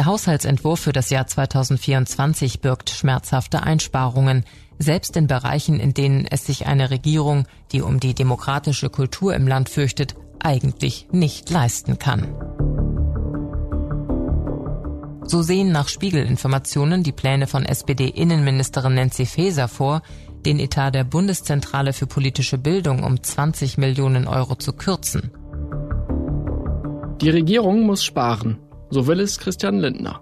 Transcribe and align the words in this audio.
Der 0.00 0.06
Haushaltsentwurf 0.06 0.80
für 0.80 0.94
das 0.94 1.10
Jahr 1.10 1.26
2024 1.26 2.62
birgt 2.62 2.88
schmerzhafte 2.88 3.64
Einsparungen, 3.64 4.44
selbst 4.78 5.14
in 5.14 5.26
Bereichen, 5.26 5.78
in 5.78 5.92
denen 5.92 6.24
es 6.24 6.46
sich 6.46 6.66
eine 6.66 6.90
Regierung, 6.90 7.44
die 7.70 7.82
um 7.82 8.00
die 8.00 8.14
demokratische 8.14 8.88
Kultur 8.88 9.34
im 9.34 9.46
Land 9.46 9.68
fürchtet, 9.68 10.14
eigentlich 10.42 11.08
nicht 11.12 11.50
leisten 11.50 11.98
kann. 11.98 12.34
So 15.26 15.42
sehen 15.42 15.70
nach 15.70 15.88
Spiegelinformationen 15.88 17.02
die 17.02 17.12
Pläne 17.12 17.46
von 17.46 17.66
SPD-Innenministerin 17.66 18.94
Nancy 18.94 19.26
Faeser 19.26 19.68
vor, 19.68 20.00
den 20.46 20.60
Etat 20.60 20.92
der 20.92 21.04
Bundeszentrale 21.04 21.92
für 21.92 22.06
politische 22.06 22.56
Bildung 22.56 23.04
um 23.04 23.22
20 23.22 23.76
Millionen 23.76 24.26
Euro 24.26 24.54
zu 24.54 24.72
kürzen. 24.72 25.30
Die 27.20 27.28
Regierung 27.28 27.82
muss 27.82 28.02
sparen, 28.02 28.56
so 28.90 29.06
will 29.06 29.20
es 29.20 29.38
Christian 29.38 29.78
Lindner. 29.78 30.20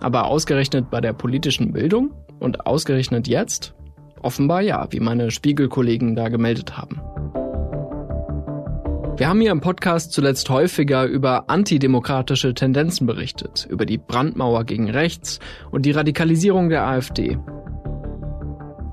Aber 0.00 0.26
ausgerechnet 0.26 0.90
bei 0.90 1.00
der 1.00 1.12
politischen 1.12 1.72
Bildung 1.72 2.12
und 2.40 2.66
ausgerechnet 2.66 3.28
jetzt? 3.28 3.74
Offenbar 4.22 4.62
ja, 4.62 4.86
wie 4.90 5.00
meine 5.00 5.30
Spiegelkollegen 5.30 6.16
da 6.16 6.28
gemeldet 6.28 6.76
haben. 6.76 7.00
Wir 9.18 9.28
haben 9.28 9.40
hier 9.40 9.52
im 9.52 9.62
Podcast 9.62 10.12
zuletzt 10.12 10.50
häufiger 10.50 11.04
über 11.04 11.48
antidemokratische 11.48 12.52
Tendenzen 12.52 13.06
berichtet, 13.06 13.66
über 13.70 13.86
die 13.86 13.96
Brandmauer 13.96 14.64
gegen 14.64 14.90
rechts 14.90 15.40
und 15.70 15.86
die 15.86 15.92
Radikalisierung 15.92 16.68
der 16.68 16.86
AfD. 16.86 17.38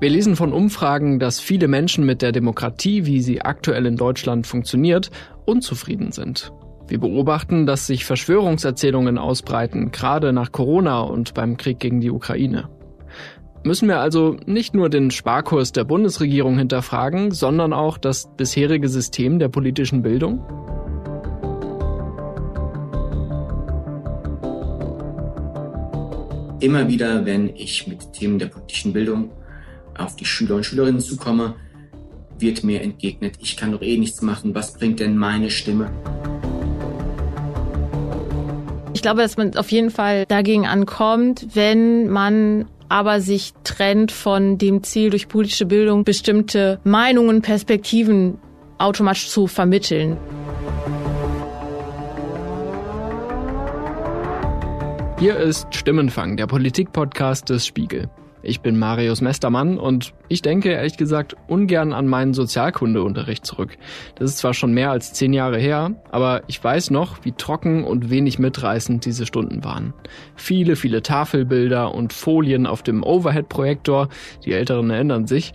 Wir 0.00 0.10
lesen 0.10 0.36
von 0.36 0.52
Umfragen, 0.52 1.18
dass 1.18 1.40
viele 1.40 1.68
Menschen 1.68 2.06
mit 2.06 2.22
der 2.22 2.32
Demokratie, 2.32 3.04
wie 3.04 3.20
sie 3.20 3.42
aktuell 3.42 3.84
in 3.86 3.96
Deutschland 3.96 4.46
funktioniert, 4.46 5.10
unzufrieden 5.44 6.10
sind. 6.12 6.52
Wir 6.86 7.00
beobachten, 7.00 7.64
dass 7.64 7.86
sich 7.86 8.04
Verschwörungserzählungen 8.04 9.16
ausbreiten, 9.16 9.90
gerade 9.90 10.32
nach 10.32 10.52
Corona 10.52 11.00
und 11.00 11.32
beim 11.32 11.56
Krieg 11.56 11.78
gegen 11.78 12.00
die 12.00 12.10
Ukraine. 12.10 12.68
Müssen 13.64 13.88
wir 13.88 14.00
also 14.00 14.36
nicht 14.44 14.74
nur 14.74 14.90
den 14.90 15.10
Sparkurs 15.10 15.72
der 15.72 15.84
Bundesregierung 15.84 16.58
hinterfragen, 16.58 17.30
sondern 17.30 17.72
auch 17.72 17.96
das 17.96 18.28
bisherige 18.36 18.90
System 18.90 19.38
der 19.38 19.48
politischen 19.48 20.02
Bildung? 20.02 20.44
Immer 26.60 26.88
wieder, 26.88 27.24
wenn 27.24 27.48
ich 27.56 27.86
mit 27.86 28.12
Themen 28.12 28.38
der 28.38 28.46
politischen 28.46 28.92
Bildung 28.92 29.30
auf 29.96 30.16
die 30.16 30.26
Schüler 30.26 30.56
und 30.56 30.66
Schülerinnen 30.66 31.00
zukomme, 31.00 31.54
wird 32.38 32.64
mir 32.64 32.82
entgegnet, 32.82 33.36
ich 33.40 33.56
kann 33.56 33.72
doch 33.72 33.80
eh 33.80 33.96
nichts 33.96 34.20
machen, 34.20 34.54
was 34.54 34.74
bringt 34.74 35.00
denn 35.00 35.16
meine 35.16 35.50
Stimme? 35.50 35.90
Ich 39.04 39.06
glaube, 39.06 39.20
dass 39.20 39.36
man 39.36 39.54
auf 39.58 39.70
jeden 39.70 39.90
Fall 39.90 40.24
dagegen 40.28 40.66
ankommt, 40.66 41.48
wenn 41.52 42.08
man 42.08 42.64
aber 42.88 43.20
sich 43.20 43.52
trennt 43.62 44.10
von 44.10 44.56
dem 44.56 44.82
Ziel, 44.82 45.10
durch 45.10 45.28
politische 45.28 45.66
Bildung 45.66 46.04
bestimmte 46.04 46.80
Meinungen, 46.84 47.42
Perspektiven 47.42 48.38
automatisch 48.78 49.28
zu 49.28 49.46
vermitteln. 49.46 50.16
Hier 55.18 55.36
ist 55.36 55.66
Stimmenfang, 55.74 56.38
der 56.38 56.46
Politik-Podcast 56.46 57.50
des 57.50 57.66
Spiegel. 57.66 58.08
Ich 58.46 58.60
bin 58.60 58.78
Marius 58.78 59.22
Mestermann 59.22 59.78
und 59.78 60.12
ich 60.28 60.42
denke 60.42 60.70
ehrlich 60.70 60.98
gesagt 60.98 61.34
ungern 61.48 61.94
an 61.94 62.06
meinen 62.06 62.34
Sozialkundeunterricht 62.34 63.46
zurück. 63.46 63.78
Das 64.16 64.30
ist 64.30 64.38
zwar 64.38 64.52
schon 64.52 64.74
mehr 64.74 64.90
als 64.90 65.14
zehn 65.14 65.32
Jahre 65.32 65.58
her, 65.58 65.94
aber 66.10 66.42
ich 66.46 66.62
weiß 66.62 66.90
noch, 66.90 67.24
wie 67.24 67.32
trocken 67.32 67.84
und 67.84 68.10
wenig 68.10 68.38
mitreißend 68.38 69.06
diese 69.06 69.24
Stunden 69.24 69.64
waren. 69.64 69.94
Viele, 70.36 70.76
viele 70.76 71.02
Tafelbilder 71.02 71.94
und 71.94 72.12
Folien 72.12 72.66
auf 72.66 72.82
dem 72.82 73.02
Overhead-Projektor, 73.02 74.10
die 74.44 74.52
Älteren 74.52 74.90
erinnern 74.90 75.26
sich. 75.26 75.54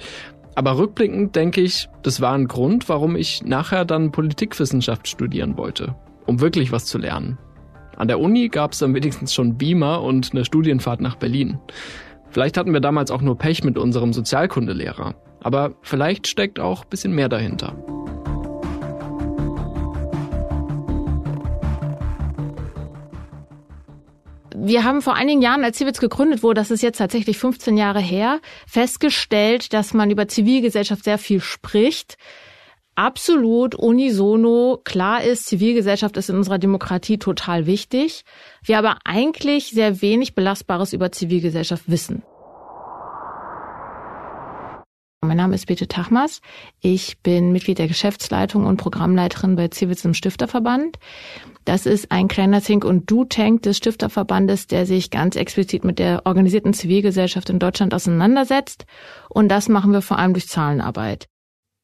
Aber 0.56 0.78
rückblickend 0.80 1.36
denke 1.36 1.62
ich, 1.62 1.90
das 2.02 2.22
war 2.22 2.34
ein 2.34 2.48
Grund, 2.48 2.90
warum 2.90 3.16
ich 3.16 3.44
nachher 3.44 3.86
dann 3.86 4.12
Politikwissenschaft 4.12 5.08
studieren 5.08 5.58
wollte, 5.58 5.96
um 6.26 6.42
wirklich 6.42 6.72
was 6.72 6.86
zu 6.86 6.98
lernen. 6.98 7.38
An 8.00 8.08
der 8.08 8.20
Uni 8.20 8.48
gab 8.48 8.72
es 8.72 8.80
dann 8.80 8.96
wenigstens 8.96 9.34
schon 9.34 9.58
Beamer 9.58 10.02
und 10.02 10.32
eine 10.32 10.46
Studienfahrt 10.46 11.02
nach 11.02 11.16
Berlin. 11.16 11.60
Vielleicht 12.32 12.58
hatten 12.58 12.74
wir 12.74 12.80
damals 12.80 13.12
auch 13.12 13.22
nur 13.22 13.38
Pech 13.38 13.64
mit 13.64 13.78
unserem 13.78 14.14
Sozialkundelehrer. 14.14 15.16
Aber 15.42 15.74
vielleicht 15.82 16.28
steckt 16.28 16.60
auch 16.60 16.84
ein 16.84 16.90
bisschen 16.90 17.14
mehr 17.14 17.30
dahinter. 17.30 17.76
Wir 24.62 24.84
haben 24.84 25.02
vor 25.02 25.16
einigen 25.16 25.42
Jahren, 25.42 25.64
als 25.64 25.78
Civitz 25.78 26.00
gegründet 26.00 26.44
wurde, 26.44 26.60
das 26.60 26.70
ist 26.70 26.84
jetzt 26.84 26.98
tatsächlich 26.98 27.38
15 27.38 27.78
Jahre 27.78 28.02
her, 28.02 28.42
festgestellt, 28.68 29.74
dass 29.74 29.94
man 29.94 30.12
über 30.12 30.28
Zivilgesellschaft 30.28 31.06
sehr 31.06 31.18
viel 31.18 31.40
spricht 31.40 32.18
absolut 33.00 33.76
unisono 33.76 34.82
klar 34.84 35.24
ist, 35.24 35.46
Zivilgesellschaft 35.46 36.18
ist 36.18 36.30
in 36.30 36.36
unserer 36.36 36.60
Demokratie 36.60 37.18
total 37.18 37.66
wichtig. 37.66 38.24
Wir 38.62 38.78
aber 38.78 38.98
eigentlich 39.06 39.70
sehr 39.70 40.02
wenig 40.02 40.36
Belastbares 40.36 40.92
über 40.92 41.10
Zivilgesellschaft 41.10 41.84
wissen. 41.88 42.24
Mein 45.22 45.38
Name 45.38 45.56
ist 45.56 45.68
Bete 45.68 45.88
Tachmas. 45.88 46.42
Ich 46.82 47.22
bin 47.22 47.54
Mitglied 47.54 47.78
der 47.78 47.88
Geschäftsleitung 47.88 48.66
und 48.66 48.78
Programmleiterin 48.78 49.56
bei 49.56 49.70
Civils 49.70 50.04
im 50.04 50.14
Stifterverband. 50.14 50.98
Das 51.64 51.86
ist 51.86 52.12
ein 52.12 52.28
kleiner 52.28 52.62
Think- 52.62 52.84
und 52.84 53.10
Do-Tank 53.10 53.62
des 53.62 53.78
Stifterverbandes, 53.78 54.68
der 54.68 54.86
sich 54.86 55.10
ganz 55.10 55.38
explizit 55.38 55.86
mit 55.86 56.00
der 56.00 56.26
organisierten 56.26 56.74
Zivilgesellschaft 56.74 57.50
in 57.50 57.60
Deutschland 57.60 57.94
auseinandersetzt. 57.94 58.86
Und 59.30 59.48
das 59.50 59.70
machen 59.70 59.94
wir 59.94 60.02
vor 60.02 60.20
allem 60.20 60.34
durch 60.34 60.50
Zahlenarbeit. 60.50 61.30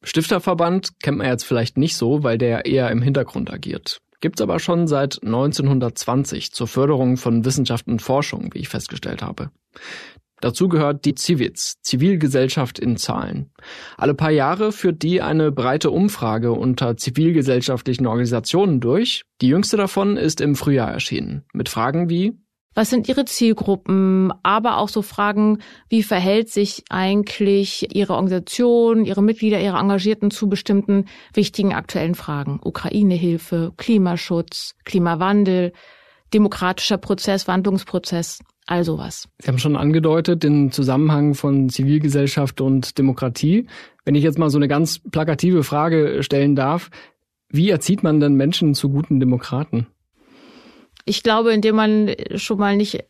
Stifterverband 0.06 1.00
kennt 1.02 1.18
man 1.18 1.28
jetzt 1.28 1.46
vielleicht 1.46 1.78
nicht 1.78 1.98
so, 1.98 2.24
weil 2.24 2.38
der 2.38 2.66
eher 2.66 2.90
im 2.92 3.02
Hintergrund 3.02 3.52
agiert. 3.52 4.02
Gibt's 4.22 4.42
aber 4.42 4.60
schon 4.60 4.88
seit 4.88 5.22
1920 5.24 6.52
zur 6.52 6.68
Förderung 6.68 7.18
von 7.18 7.44
Wissenschaft 7.44 7.88
und 7.88 8.02
Forschung, 8.02 8.50
wie 8.54 8.60
ich 8.60 8.70
festgestellt 8.70 9.22
habe. 9.22 9.52
Dazu 10.42 10.68
gehört 10.68 11.06
die 11.06 11.16
Civiz, 11.16 11.82
Zivilgesellschaft 11.82 12.78
in 12.78 12.98
Zahlen. 12.98 13.52
Alle 13.98 14.14
paar 14.14 14.32
Jahre 14.32 14.72
führt 14.72 15.02
die 15.02 15.22
eine 15.22 15.52
breite 15.52 15.92
Umfrage 15.92 16.52
unter 16.52 16.98
zivilgesellschaftlichen 16.98 18.06
Organisationen 18.06 18.80
durch. 18.80 19.24
Die 19.42 19.48
jüngste 19.48 19.78
davon 19.78 20.18
ist 20.18 20.42
im 20.42 20.56
Frühjahr 20.56 20.92
erschienen, 20.92 21.46
mit 21.54 21.70
Fragen 21.70 22.10
wie 22.10 22.38
was 22.76 22.90
sind 22.90 23.08
Ihre 23.08 23.26
Zielgruppen? 23.26 24.32
Aber 24.44 24.78
auch 24.78 24.90
so 24.90 25.02
Fragen, 25.02 25.60
wie 25.90 26.04
verhält 26.04 26.50
sich 26.50 26.84
eigentlich 26.90 27.96
Ihre 27.96 28.14
Organisation, 28.14 29.06
Ihre 29.06 29.24
Mitglieder, 29.24 29.60
Ihre 29.62 29.78
Engagierten 29.78 30.30
zu 30.30 30.50
bestimmten 30.50 31.06
wichtigen 31.34 31.74
aktuellen 31.74 32.16
Fragen? 32.16 32.60
Ukraine-Hilfe, 32.62 33.74
Klimaschutz, 33.78 34.76
Klimawandel, 34.84 35.72
demokratischer 36.34 36.98
Prozess, 36.98 37.48
Wandlungsprozess, 37.48 38.40
all 38.68 38.84
sowas. 38.84 39.30
Sie 39.40 39.48
haben 39.48 39.60
schon 39.60 39.78
angedeutet 39.78 40.44
den 40.44 40.72
Zusammenhang 40.72 41.34
von 41.34 41.70
Zivilgesellschaft 41.70 42.60
und 42.60 42.98
Demokratie. 42.98 43.68
Wenn 44.04 44.16
ich 44.16 44.24
jetzt 44.24 44.38
mal 44.38 44.50
so 44.50 44.58
eine 44.58 44.68
ganz 44.68 45.00
plakative 45.00 45.64
Frage 45.64 46.24
stellen 46.24 46.56
darf, 46.56 46.90
wie 47.50 47.70
erzieht 47.70 48.04
man 48.04 48.20
denn 48.20 48.36
Menschen 48.36 48.74
zu 48.74 48.90
guten 48.90 49.20
Demokraten? 49.20 49.88
Ich 51.06 51.24
glaube, 51.24 51.54
indem 51.54 51.76
man 51.76 52.16
schon 52.36 52.58
mal 52.58 52.76
nicht 52.76 53.06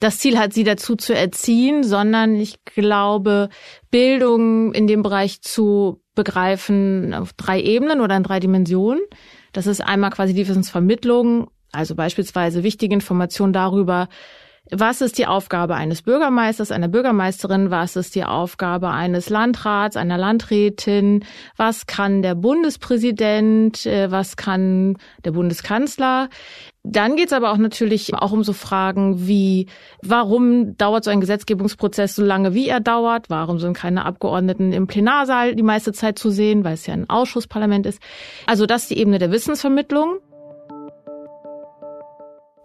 das 0.00 0.18
Ziel 0.18 0.38
hat, 0.38 0.52
sie 0.52 0.64
dazu 0.64 0.94
zu 0.94 1.14
erziehen, 1.14 1.82
sondern 1.82 2.36
ich 2.36 2.64
glaube, 2.64 3.48
Bildung 3.90 4.72
in 4.74 4.86
dem 4.86 5.02
Bereich 5.02 5.40
zu 5.42 6.00
begreifen 6.14 7.14
auf 7.14 7.32
drei 7.32 7.60
Ebenen 7.60 8.00
oder 8.00 8.16
in 8.16 8.22
drei 8.22 8.40
Dimensionen. 8.40 9.02
Das 9.52 9.66
ist 9.66 9.80
einmal 9.80 10.10
quasi 10.10 10.34
die 10.34 10.46
Wissensvermittlung, 10.46 11.50
also 11.72 11.94
beispielsweise 11.94 12.62
wichtige 12.62 12.94
Informationen 12.94 13.52
darüber, 13.52 14.08
was 14.70 15.00
ist 15.00 15.16
die 15.18 15.26
Aufgabe 15.26 15.76
eines 15.76 16.02
Bürgermeisters, 16.02 16.72
einer 16.72 16.88
Bürgermeisterin? 16.88 17.70
Was 17.70 17.94
ist 17.94 18.16
die 18.16 18.24
Aufgabe 18.24 18.90
eines 18.90 19.30
Landrats, 19.30 19.96
einer 19.96 20.18
Landrätin? 20.18 21.24
Was 21.56 21.86
kann 21.86 22.20
der 22.20 22.34
Bundespräsident? 22.34 23.86
Äh, 23.86 24.10
was 24.10 24.36
kann 24.36 24.96
der 25.24 25.30
Bundeskanzler? 25.30 26.28
Dann 26.88 27.16
geht 27.16 27.26
es 27.26 27.32
aber 27.32 27.50
auch 27.50 27.56
natürlich 27.56 28.14
auch 28.14 28.30
um 28.30 28.44
so 28.44 28.52
Fragen 28.52 29.26
wie, 29.26 29.66
warum 30.02 30.76
dauert 30.76 31.02
so 31.02 31.10
ein 31.10 31.20
Gesetzgebungsprozess 31.20 32.14
so 32.14 32.24
lange, 32.24 32.54
wie 32.54 32.68
er 32.68 32.78
dauert? 32.78 33.28
Warum 33.28 33.58
sind 33.58 33.76
keine 33.76 34.04
Abgeordneten 34.04 34.72
im 34.72 34.86
Plenarsaal 34.86 35.56
die 35.56 35.64
meiste 35.64 35.92
Zeit 35.92 36.16
zu 36.16 36.30
sehen, 36.30 36.62
weil 36.62 36.74
es 36.74 36.86
ja 36.86 36.94
ein 36.94 37.10
Ausschussparlament 37.10 37.86
ist? 37.86 38.00
Also 38.46 38.66
das 38.66 38.82
ist 38.82 38.90
die 38.92 38.98
Ebene 38.98 39.18
der 39.18 39.32
Wissensvermittlung. 39.32 40.18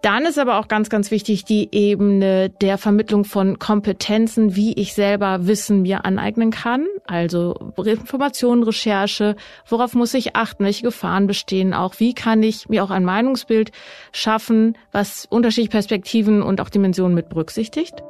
Dann 0.02 0.24
ist 0.24 0.38
aber 0.38 0.58
auch 0.58 0.68
ganz, 0.68 0.88
ganz 0.88 1.10
wichtig 1.10 1.44
die 1.44 1.68
Ebene 1.72 2.50
der 2.50 2.78
Vermittlung 2.78 3.24
von 3.24 3.58
Kompetenzen, 3.58 4.54
wie 4.54 4.72
ich 4.74 4.94
selber 4.94 5.48
Wissen 5.48 5.82
mir 5.82 6.04
aneignen 6.04 6.52
kann. 6.52 6.86
Also 7.12 7.74
Informationen, 7.76 8.62
Recherche, 8.62 9.36
worauf 9.68 9.94
muss 9.94 10.14
ich 10.14 10.34
achten, 10.34 10.64
welche 10.64 10.84
Gefahren 10.84 11.26
bestehen 11.26 11.74
auch, 11.74 12.00
wie 12.00 12.14
kann 12.14 12.42
ich 12.42 12.70
mir 12.70 12.82
auch 12.82 12.88
ein 12.88 13.04
Meinungsbild 13.04 13.70
schaffen, 14.12 14.78
was 14.92 15.26
unterschiedliche 15.28 15.72
Perspektiven 15.72 16.40
und 16.40 16.58
auch 16.62 16.70
Dimensionen 16.70 17.14
mit 17.14 17.28
berücksichtigt. 17.28 18.02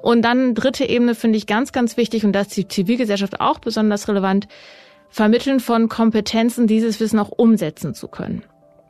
Und 0.00 0.22
dann 0.22 0.54
dritte 0.54 0.88
Ebene 0.88 1.14
finde 1.14 1.36
ich 1.36 1.46
ganz, 1.46 1.72
ganz 1.72 1.98
wichtig 1.98 2.24
und 2.24 2.32
da 2.32 2.40
ist 2.40 2.56
die 2.56 2.66
Zivilgesellschaft 2.66 3.38
auch 3.38 3.58
besonders 3.58 4.08
relevant, 4.08 4.48
Vermitteln 5.10 5.60
von 5.60 5.90
Kompetenzen, 5.90 6.66
dieses 6.66 7.00
Wissen 7.00 7.18
auch 7.18 7.32
umsetzen 7.36 7.92
zu 7.92 8.08
können. 8.08 8.44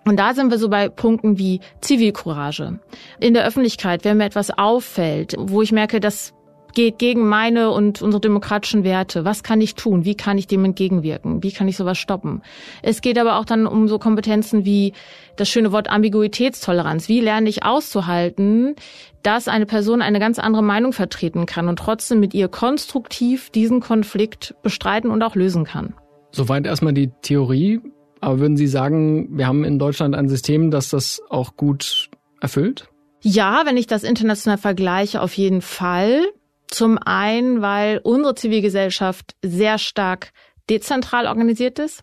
Und 0.05 0.21
da 0.21 0.35
sind 0.35 0.53
wir 0.53 0.59
so 0.59 0.69
bei 0.69 0.89
Punkten 0.89 1.37
wie 1.37 1.59
Zivilcourage. 1.81 2.79
In 3.19 3.35
der 3.35 3.45
Öffentlichkeit, 3.45 4.05
wenn 4.05 4.19
mir 4.19 4.27
etwas 4.27 4.57
auffällt, 4.57 5.35
wo 5.37 5.63
ich 5.63 5.73
merke, 5.73 5.99
das 5.99 6.33
geht 6.76 6.99
gegen 6.99 7.26
meine 7.26 7.70
und 7.70 8.02
unsere 8.02 8.20
demokratischen 8.20 8.84
Werte. 8.84 9.25
Was 9.25 9.43
kann 9.43 9.62
ich 9.62 9.76
tun? 9.76 10.05
Wie 10.05 10.14
kann 10.14 10.37
ich 10.37 10.46
dem 10.46 10.62
entgegenwirken? 10.62 11.43
Wie 11.43 11.50
kann 11.50 11.67
ich 11.69 11.76
sowas 11.78 11.96
stoppen? 11.96 12.43
Es 12.82 13.00
geht 13.00 13.19
aber 13.19 13.38
auch 13.38 13.46
dann 13.46 13.67
um 13.67 13.88
so 13.88 13.99
Kompetenzen 13.99 14.67
wie 14.67 14.93
das 15.37 15.49
schöne 15.49 15.73
Wort 15.73 15.88
Ambiguitätstoleranz. 15.88 17.08
Wie 17.08 17.20
lerne 17.20 17.49
ich 17.49 17.64
auszuhalten, 17.64 18.76
dass 19.23 19.49
eine 19.49 19.64
Person 19.64 20.02
eine 20.02 20.20
ganz 20.20 20.38
andere 20.38 20.62
Meinung 20.62 20.93
vertreten 20.93 21.46
kann 21.46 21.69
und 21.69 21.78
trotzdem 21.78 22.20
mit 22.20 22.34
ihr 22.34 22.49
konstruktiv 22.49 23.49
diesen 23.49 23.81
Konflikt 23.81 24.55
bestreiten 24.62 25.11
und 25.11 25.22
auch 25.22 25.34
lösen 25.34 25.64
kann? 25.64 25.94
Soweit 26.31 26.67
erstmal 26.67 26.93
die 26.93 27.11
Theorie. 27.22 27.81
Aber 28.20 28.38
würden 28.38 28.58
Sie 28.58 28.67
sagen, 28.67 29.29
wir 29.31 29.46
haben 29.46 29.64
in 29.64 29.79
Deutschland 29.79 30.14
ein 30.14 30.29
System, 30.29 30.70
das 30.70 30.90
das 30.90 31.22
auch 31.31 31.56
gut 31.56 32.11
erfüllt? 32.43 32.90
Ja, 33.22 33.62
wenn 33.64 33.79
ich 33.79 33.87
das 33.87 34.05
international 34.05 34.58
vergleiche, 34.58 35.22
auf 35.22 35.32
jeden 35.32 35.62
Fall. 35.62 36.20
Zum 36.69 36.99
einen, 36.99 37.63
weil 37.63 38.01
unsere 38.03 38.35
Zivilgesellschaft 38.35 39.37
sehr 39.43 39.79
stark 39.79 40.33
dezentral 40.69 41.27
organisiert 41.27 41.79
ist. 41.79 42.03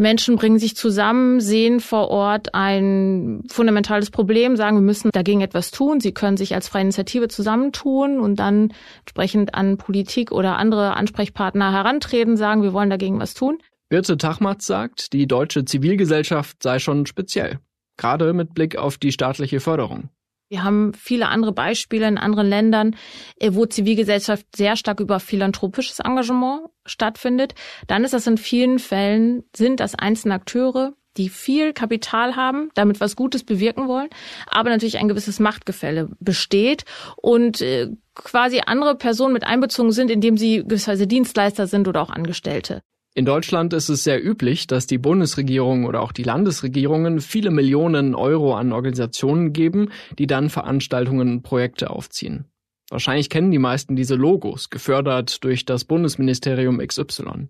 Menschen 0.00 0.36
bringen 0.36 0.58
sich 0.58 0.76
zusammen, 0.76 1.40
sehen 1.40 1.78
vor 1.78 2.08
Ort 2.08 2.54
ein 2.54 3.42
fundamentales 3.50 4.10
Problem, 4.10 4.56
sagen, 4.56 4.78
wir 4.78 4.82
müssen 4.82 5.10
dagegen 5.12 5.42
etwas 5.42 5.72
tun. 5.72 6.00
Sie 6.00 6.12
können 6.12 6.38
sich 6.38 6.54
als 6.54 6.68
freie 6.68 6.82
Initiative 6.82 7.28
zusammentun 7.28 8.18
und 8.18 8.36
dann 8.36 8.72
entsprechend 9.00 9.54
an 9.54 9.76
Politik 9.76 10.32
oder 10.32 10.56
andere 10.56 10.96
Ansprechpartner 10.96 11.70
herantreten, 11.70 12.38
sagen, 12.38 12.62
wir 12.62 12.72
wollen 12.72 12.88
dagegen 12.88 13.20
was 13.20 13.34
tun. 13.34 13.58
Birte 13.90 14.16
Tachmatz 14.16 14.66
sagt, 14.66 15.12
die 15.12 15.26
deutsche 15.26 15.66
Zivilgesellschaft 15.66 16.62
sei 16.62 16.78
schon 16.78 17.04
speziell, 17.04 17.58
gerade 17.98 18.32
mit 18.32 18.54
Blick 18.54 18.76
auf 18.76 18.96
die 18.96 19.12
staatliche 19.12 19.60
Förderung. 19.60 20.08
Wir 20.50 20.64
haben 20.64 20.92
viele 20.94 21.28
andere 21.28 21.52
Beispiele 21.52 22.08
in 22.08 22.18
anderen 22.18 22.48
Ländern, 22.48 22.96
äh, 23.38 23.50
wo 23.52 23.66
Zivilgesellschaft 23.66 24.44
sehr 24.56 24.74
stark 24.74 24.98
über 24.98 25.20
philanthropisches 25.20 26.00
Engagement 26.00 26.62
stattfindet. 26.84 27.54
Dann 27.86 28.02
ist 28.02 28.12
das 28.14 28.26
in 28.26 28.36
vielen 28.36 28.80
Fällen, 28.80 29.44
sind 29.54 29.78
das 29.78 29.94
einzelne 29.94 30.34
Akteure, 30.34 30.94
die 31.16 31.28
viel 31.28 31.72
Kapital 31.72 32.34
haben, 32.34 32.70
damit 32.74 33.00
was 33.00 33.14
Gutes 33.14 33.44
bewirken 33.44 33.86
wollen, 33.86 34.08
aber 34.48 34.70
natürlich 34.70 34.98
ein 34.98 35.08
gewisses 35.08 35.38
Machtgefälle 35.38 36.08
besteht 36.18 36.84
und 37.16 37.60
äh, 37.60 37.88
quasi 38.16 38.60
andere 38.66 38.96
Personen 38.96 39.32
mit 39.32 39.44
einbezogen 39.44 39.92
sind, 39.92 40.10
indem 40.10 40.36
sie 40.36 40.64
gewisserweise 40.64 41.06
Dienstleister 41.06 41.68
sind 41.68 41.86
oder 41.86 42.02
auch 42.02 42.10
Angestellte. 42.10 42.82
In 43.14 43.24
Deutschland 43.24 43.72
ist 43.72 43.88
es 43.88 44.04
sehr 44.04 44.24
üblich, 44.24 44.68
dass 44.68 44.86
die 44.86 44.98
Bundesregierung 44.98 45.84
oder 45.84 46.00
auch 46.00 46.12
die 46.12 46.22
Landesregierungen 46.22 47.20
viele 47.20 47.50
Millionen 47.50 48.14
Euro 48.14 48.54
an 48.54 48.72
Organisationen 48.72 49.52
geben, 49.52 49.90
die 50.18 50.28
dann 50.28 50.48
Veranstaltungen 50.48 51.28
und 51.28 51.42
Projekte 51.42 51.90
aufziehen. 51.90 52.44
Wahrscheinlich 52.88 53.28
kennen 53.28 53.50
die 53.50 53.58
meisten 53.58 53.96
diese 53.96 54.14
Logos, 54.14 54.70
gefördert 54.70 55.42
durch 55.42 55.64
das 55.64 55.84
Bundesministerium 55.84 56.78
XY. 56.78 57.48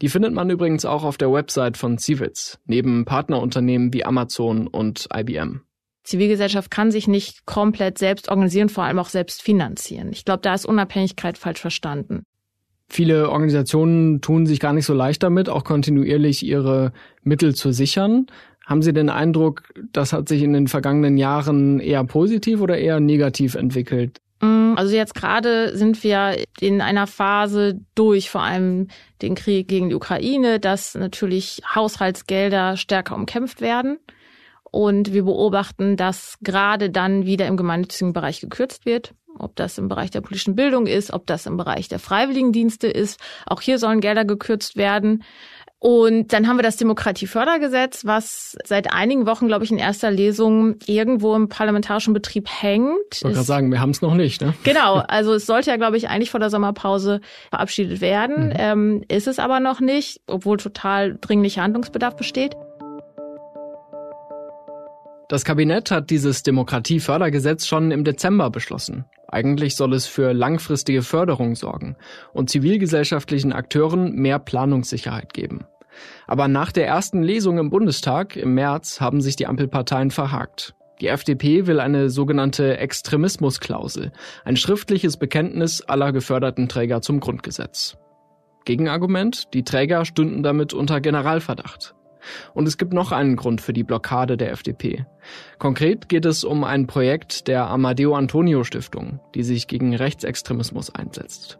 Die 0.00 0.08
findet 0.08 0.34
man 0.34 0.50
übrigens 0.50 0.84
auch 0.84 1.02
auf 1.02 1.18
der 1.18 1.32
Website 1.32 1.76
von 1.76 1.98
Civitz, 1.98 2.58
neben 2.66 3.04
Partnerunternehmen 3.04 3.92
wie 3.92 4.04
Amazon 4.04 4.68
und 4.68 5.08
IBM. 5.14 5.62
Zivilgesellschaft 6.04 6.70
kann 6.70 6.90
sich 6.90 7.08
nicht 7.08 7.46
komplett 7.46 7.98
selbst 7.98 8.28
organisieren, 8.28 8.68
vor 8.68 8.84
allem 8.84 8.98
auch 8.98 9.08
selbst 9.08 9.42
finanzieren. 9.42 10.10
Ich 10.12 10.24
glaube, 10.24 10.42
da 10.42 10.54
ist 10.54 10.66
Unabhängigkeit 10.66 11.38
falsch 11.38 11.60
verstanden. 11.60 12.24
Viele 12.94 13.30
Organisationen 13.30 14.20
tun 14.20 14.44
sich 14.44 14.60
gar 14.60 14.74
nicht 14.74 14.84
so 14.84 14.92
leicht 14.92 15.22
damit, 15.22 15.48
auch 15.48 15.64
kontinuierlich 15.64 16.44
ihre 16.44 16.92
Mittel 17.22 17.54
zu 17.54 17.72
sichern. 17.72 18.26
Haben 18.66 18.82
Sie 18.82 18.92
den 18.92 19.08
Eindruck, 19.08 19.62
das 19.94 20.12
hat 20.12 20.28
sich 20.28 20.42
in 20.42 20.52
den 20.52 20.68
vergangenen 20.68 21.16
Jahren 21.16 21.80
eher 21.80 22.04
positiv 22.04 22.60
oder 22.60 22.76
eher 22.76 23.00
negativ 23.00 23.54
entwickelt? 23.54 24.20
Mm, 24.42 24.74
also 24.76 24.94
jetzt 24.94 25.14
gerade 25.14 25.74
sind 25.74 26.04
wir 26.04 26.36
in 26.60 26.82
einer 26.82 27.06
Phase 27.06 27.80
durch 27.94 28.28
vor 28.28 28.42
allem 28.42 28.88
den 29.22 29.36
Krieg 29.36 29.68
gegen 29.68 29.88
die 29.88 29.94
Ukraine, 29.94 30.60
dass 30.60 30.94
natürlich 30.94 31.62
Haushaltsgelder 31.74 32.76
stärker 32.76 33.14
umkämpft 33.14 33.62
werden. 33.62 34.00
Und 34.70 35.14
wir 35.14 35.22
beobachten, 35.22 35.96
dass 35.96 36.36
gerade 36.42 36.90
dann 36.90 37.24
wieder 37.24 37.46
im 37.46 37.56
gemeinnützigen 37.56 38.12
Bereich 38.12 38.40
gekürzt 38.42 38.84
wird 38.84 39.14
ob 39.38 39.56
das 39.56 39.78
im 39.78 39.88
Bereich 39.88 40.10
der 40.10 40.20
politischen 40.20 40.54
Bildung 40.54 40.86
ist, 40.86 41.12
ob 41.12 41.26
das 41.26 41.46
im 41.46 41.56
Bereich 41.56 41.88
der 41.88 41.98
Freiwilligendienste 41.98 42.86
ist. 42.86 43.20
Auch 43.46 43.60
hier 43.60 43.78
sollen 43.78 44.00
Gelder 44.00 44.24
gekürzt 44.24 44.76
werden. 44.76 45.22
Und 45.82 46.32
dann 46.32 46.46
haben 46.46 46.58
wir 46.58 46.62
das 46.62 46.76
Demokratiefördergesetz, 46.76 48.04
was 48.04 48.56
seit 48.64 48.92
einigen 48.92 49.26
Wochen, 49.26 49.48
glaube 49.48 49.64
ich, 49.64 49.72
in 49.72 49.78
erster 49.78 50.12
Lesung 50.12 50.76
irgendwo 50.86 51.34
im 51.34 51.48
parlamentarischen 51.48 52.14
Betrieb 52.14 52.48
hängt. 52.48 52.92
Ich 53.12 53.24
wollte 53.24 53.34
gerade 53.34 53.46
sagen, 53.46 53.72
wir 53.72 53.80
haben 53.80 53.90
es 53.90 54.00
noch 54.00 54.14
nicht. 54.14 54.40
Ne? 54.42 54.54
Genau, 54.62 55.02
also 55.08 55.34
es 55.34 55.44
sollte 55.44 55.70
ja, 55.70 55.76
glaube 55.76 55.96
ich, 55.96 56.08
eigentlich 56.08 56.30
vor 56.30 56.38
der 56.38 56.50
Sommerpause 56.50 57.20
verabschiedet 57.50 58.00
werden. 58.00 58.50
Mhm. 58.50 58.54
Ähm, 58.56 59.04
ist 59.08 59.26
es 59.26 59.40
aber 59.40 59.58
noch 59.58 59.80
nicht, 59.80 60.20
obwohl 60.28 60.56
total 60.58 61.18
dringlicher 61.20 61.62
Handlungsbedarf 61.62 62.14
besteht. 62.14 62.54
Das 65.32 65.46
Kabinett 65.46 65.90
hat 65.90 66.10
dieses 66.10 66.42
Demokratiefördergesetz 66.42 67.66
schon 67.66 67.90
im 67.90 68.04
Dezember 68.04 68.50
beschlossen. 68.50 69.06
Eigentlich 69.28 69.76
soll 69.76 69.94
es 69.94 70.06
für 70.06 70.34
langfristige 70.34 71.00
Förderung 71.00 71.54
sorgen 71.54 71.96
und 72.34 72.50
zivilgesellschaftlichen 72.50 73.54
Akteuren 73.54 74.12
mehr 74.14 74.38
Planungssicherheit 74.38 75.32
geben. 75.32 75.64
Aber 76.26 76.48
nach 76.48 76.70
der 76.70 76.86
ersten 76.86 77.22
Lesung 77.22 77.56
im 77.56 77.70
Bundestag 77.70 78.36
im 78.36 78.52
März 78.52 79.00
haben 79.00 79.22
sich 79.22 79.34
die 79.34 79.46
Ampelparteien 79.46 80.10
verhakt. 80.10 80.74
Die 81.00 81.08
FDP 81.08 81.66
will 81.66 81.80
eine 81.80 82.10
sogenannte 82.10 82.76
Extremismusklausel, 82.76 84.12
ein 84.44 84.56
schriftliches 84.56 85.16
Bekenntnis 85.16 85.80
aller 85.80 86.12
geförderten 86.12 86.68
Träger 86.68 87.00
zum 87.00 87.20
Grundgesetz. 87.20 87.96
Gegenargument, 88.66 89.54
die 89.54 89.64
Träger 89.64 90.04
stünden 90.04 90.42
damit 90.42 90.74
unter 90.74 91.00
Generalverdacht. 91.00 91.94
Und 92.54 92.68
es 92.68 92.78
gibt 92.78 92.92
noch 92.92 93.12
einen 93.12 93.36
Grund 93.36 93.60
für 93.60 93.72
die 93.72 93.84
Blockade 93.84 94.36
der 94.36 94.52
FDP. 94.52 95.06
Konkret 95.58 96.08
geht 96.08 96.24
es 96.24 96.44
um 96.44 96.64
ein 96.64 96.86
Projekt 96.86 97.48
der 97.48 97.68
Amadeo 97.68 98.14
Antonio 98.14 98.64
Stiftung, 98.64 99.20
die 99.34 99.42
sich 99.42 99.66
gegen 99.66 99.94
Rechtsextremismus 99.94 100.94
einsetzt. 100.94 101.58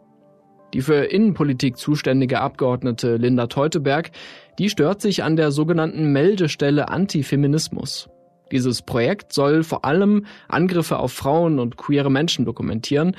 Die 0.73 0.81
für 0.81 1.05
Innenpolitik 1.05 1.77
zuständige 1.77 2.41
Abgeordnete 2.41 3.17
Linda 3.17 3.47
Teuteberg, 3.47 4.09
die 4.57 4.69
stört 4.69 5.01
sich 5.01 5.23
an 5.23 5.35
der 5.35 5.51
sogenannten 5.51 6.11
Meldestelle 6.11 6.89
Antifeminismus. 6.89 8.09
Dieses 8.51 8.81
Projekt 8.81 9.33
soll 9.33 9.63
vor 9.63 9.85
allem 9.85 10.25
Angriffe 10.47 10.97
auf 10.97 11.13
Frauen 11.13 11.59
und 11.59 11.77
queere 11.77 12.11
Menschen 12.11 12.45
dokumentieren, 12.45 13.15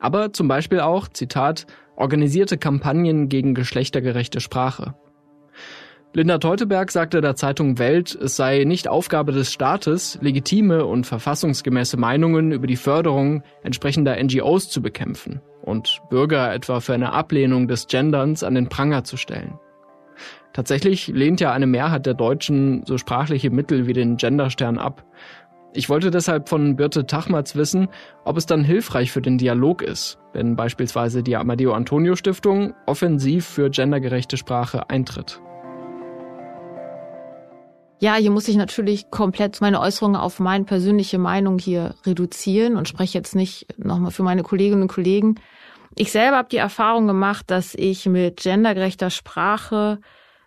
aber 0.00 0.32
zum 0.32 0.48
Beispiel 0.48 0.80
auch, 0.80 1.08
Zitat, 1.08 1.66
organisierte 1.96 2.58
Kampagnen 2.58 3.28
gegen 3.28 3.54
geschlechtergerechte 3.54 4.40
Sprache. 4.40 4.94
Linda 6.16 6.38
Teuteberg 6.38 6.92
sagte 6.92 7.20
der 7.20 7.34
Zeitung 7.34 7.80
Welt, 7.80 8.14
es 8.14 8.36
sei 8.36 8.62
nicht 8.62 8.86
Aufgabe 8.86 9.32
des 9.32 9.52
Staates, 9.52 10.16
legitime 10.22 10.86
und 10.86 11.08
verfassungsgemäße 11.08 11.96
Meinungen 11.96 12.52
über 12.52 12.68
die 12.68 12.76
Förderung 12.76 13.42
entsprechender 13.64 14.22
NGOs 14.22 14.70
zu 14.70 14.80
bekämpfen 14.80 15.40
und 15.62 16.00
Bürger 16.10 16.54
etwa 16.54 16.78
für 16.78 16.94
eine 16.94 17.12
Ablehnung 17.12 17.66
des 17.66 17.88
Genderns 17.88 18.44
an 18.44 18.54
den 18.54 18.68
Pranger 18.68 19.02
zu 19.02 19.16
stellen. 19.16 19.58
Tatsächlich 20.52 21.08
lehnt 21.08 21.40
ja 21.40 21.52
eine 21.52 21.66
Mehrheit 21.66 22.06
der 22.06 22.14
Deutschen 22.14 22.84
so 22.86 22.96
sprachliche 22.96 23.50
Mittel 23.50 23.88
wie 23.88 23.92
den 23.92 24.16
Genderstern 24.16 24.78
ab. 24.78 25.04
Ich 25.72 25.88
wollte 25.88 26.12
deshalb 26.12 26.48
von 26.48 26.76
Birte 26.76 27.06
Tachmatz 27.06 27.56
wissen, 27.56 27.88
ob 28.24 28.36
es 28.36 28.46
dann 28.46 28.62
hilfreich 28.62 29.10
für 29.10 29.20
den 29.20 29.36
Dialog 29.36 29.82
ist, 29.82 30.20
wenn 30.32 30.54
beispielsweise 30.54 31.24
die 31.24 31.34
Amadeo 31.34 31.72
Antonio 31.72 32.14
Stiftung 32.14 32.72
offensiv 32.86 33.44
für 33.46 33.68
gendergerechte 33.68 34.36
Sprache 34.36 34.88
eintritt. 34.90 35.40
Ja, 38.04 38.16
hier 38.16 38.30
muss 38.30 38.48
ich 38.48 38.56
natürlich 38.56 39.10
komplett 39.10 39.62
meine 39.62 39.80
Äußerungen 39.80 40.20
auf 40.20 40.38
meine 40.38 40.64
persönliche 40.64 41.16
Meinung 41.16 41.58
hier 41.58 41.94
reduzieren 42.04 42.76
und 42.76 42.86
spreche 42.86 43.16
jetzt 43.16 43.34
nicht 43.34 43.78
nochmal 43.78 44.10
für 44.10 44.22
meine 44.22 44.42
Kolleginnen 44.42 44.82
und 44.82 44.88
Kollegen. 44.88 45.36
Ich 45.96 46.12
selber 46.12 46.36
habe 46.36 46.50
die 46.50 46.58
Erfahrung 46.58 47.06
gemacht, 47.06 47.46
dass 47.50 47.74
ich 47.74 48.04
mit 48.04 48.42
gendergerechter 48.42 49.08
Sprache 49.08 50.00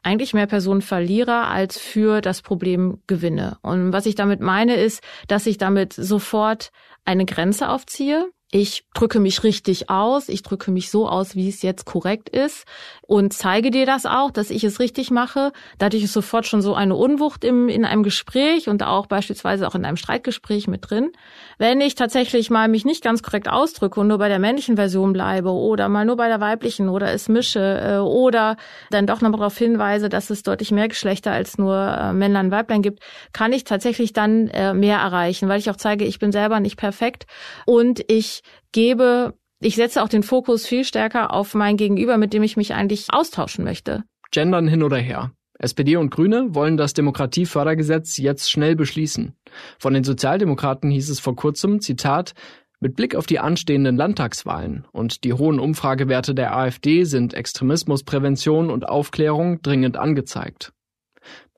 eigentlich 0.03 0.35
mehr 0.35 0.45
Personen 0.45 0.83
verliere 0.83 1.47
als 1.47 1.79
für 1.79 2.21
das 2.21 2.43
Problem 2.43 3.01
gewinne. 3.07 3.57
Und 3.63 3.91
was 3.91 4.05
ich 4.05 4.13
damit 4.13 4.39
meine, 4.39 4.75
ist, 4.75 5.01
dass 5.27 5.47
ich 5.47 5.57
damit 5.57 5.93
sofort 5.93 6.69
eine 7.05 7.25
Grenze 7.25 7.69
aufziehe 7.69 8.29
ich 8.51 8.85
drücke 8.93 9.19
mich 9.19 9.43
richtig 9.43 9.89
aus, 9.89 10.29
ich 10.29 10.41
drücke 10.41 10.71
mich 10.71 10.89
so 10.89 11.09
aus, 11.09 11.35
wie 11.35 11.49
es 11.49 11.61
jetzt 11.63 11.85
korrekt 11.85 12.29
ist 12.29 12.65
und 13.01 13.33
zeige 13.33 13.71
dir 13.71 13.85
das 13.85 14.05
auch, 14.05 14.31
dass 14.31 14.51
ich 14.51 14.63
es 14.63 14.79
richtig 14.79 15.11
mache. 15.11 15.51
Dadurch 15.79 16.03
ist 16.03 16.13
sofort 16.13 16.45
schon 16.45 16.61
so 16.61 16.73
eine 16.73 16.95
Unwucht 16.95 17.43
im, 17.43 17.67
in 17.67 17.83
einem 17.83 18.03
Gespräch 18.03 18.69
und 18.69 18.83
auch 18.83 19.07
beispielsweise 19.07 19.67
auch 19.67 19.75
in 19.75 19.83
einem 19.83 19.97
Streitgespräch 19.97 20.69
mit 20.69 20.89
drin. 20.89 21.11
Wenn 21.57 21.81
ich 21.81 21.95
tatsächlich 21.95 22.49
mal 22.49 22.69
mich 22.69 22.85
nicht 22.85 23.03
ganz 23.03 23.21
korrekt 23.21 23.49
ausdrücke 23.49 23.99
und 23.99 24.07
nur 24.07 24.17
bei 24.17 24.29
der 24.29 24.39
männlichen 24.39 24.77
Version 24.77 25.11
bleibe 25.11 25.51
oder 25.51 25.89
mal 25.89 26.05
nur 26.05 26.15
bei 26.15 26.29
der 26.29 26.39
weiblichen 26.39 26.87
oder 26.87 27.11
es 27.11 27.27
mische 27.27 27.59
äh, 27.59 27.97
oder 27.97 28.55
dann 28.91 29.07
doch 29.07 29.19
noch 29.19 29.31
darauf 29.31 29.57
hinweise, 29.57 30.07
dass 30.07 30.29
es 30.29 30.43
deutlich 30.43 30.71
mehr 30.71 30.87
Geschlechter 30.87 31.33
als 31.33 31.57
nur 31.57 31.75
äh, 31.75 32.13
Männlein, 32.13 32.49
Weiblein 32.51 32.81
gibt, 32.81 33.03
kann 33.33 33.51
ich 33.51 33.65
tatsächlich 33.65 34.13
dann 34.13 34.47
äh, 34.47 34.73
mehr 34.73 34.99
erreichen, 34.99 35.49
weil 35.49 35.59
ich 35.59 35.69
auch 35.69 35.75
zeige, 35.75 36.05
ich 36.05 36.19
bin 36.19 36.31
selber 36.31 36.61
nicht 36.61 36.77
perfekt 36.77 37.25
und 37.65 38.09
ich 38.09 38.36
gebe, 38.71 39.33
ich 39.59 39.75
setze 39.75 40.03
auch 40.03 40.09
den 40.09 40.23
Fokus 40.23 40.65
viel 40.65 40.83
stärker 40.83 41.33
auf 41.33 41.53
mein 41.53 41.77
Gegenüber, 41.77 42.17
mit 42.17 42.33
dem 42.33 42.43
ich 42.43 42.57
mich 42.57 42.73
eigentlich 42.73 43.07
austauschen 43.11 43.63
möchte. 43.63 44.03
Gendern 44.31 44.67
hin 44.67 44.83
oder 44.83 44.97
her. 44.97 45.31
SPD 45.59 45.95
und 45.95 46.11
Grüne 46.11 46.53
wollen 46.53 46.77
das 46.77 46.93
Demokratiefördergesetz 46.93 48.17
jetzt 48.17 48.51
schnell 48.51 48.75
beschließen. 48.75 49.35
Von 49.79 49.93
den 49.93 50.03
Sozialdemokraten 50.03 50.91
hieß 50.91 51.09
es 51.09 51.19
vor 51.19 51.35
kurzem, 51.35 51.81
Zitat, 51.81 52.33
mit 52.79 52.95
Blick 52.95 53.15
auf 53.15 53.25
die 53.25 53.39
anstehenden 53.39 53.97
Landtagswahlen 53.97 54.85
und 54.91 55.23
die 55.23 55.33
hohen 55.33 55.59
Umfragewerte 55.59 56.35
der 56.35 56.55
AfD 56.55 57.05
sind 57.05 57.33
Extremismusprävention 57.33 58.69
und 58.69 58.87
Aufklärung 58.87 59.63
dringend 59.63 59.97
angezeigt. 59.97 60.73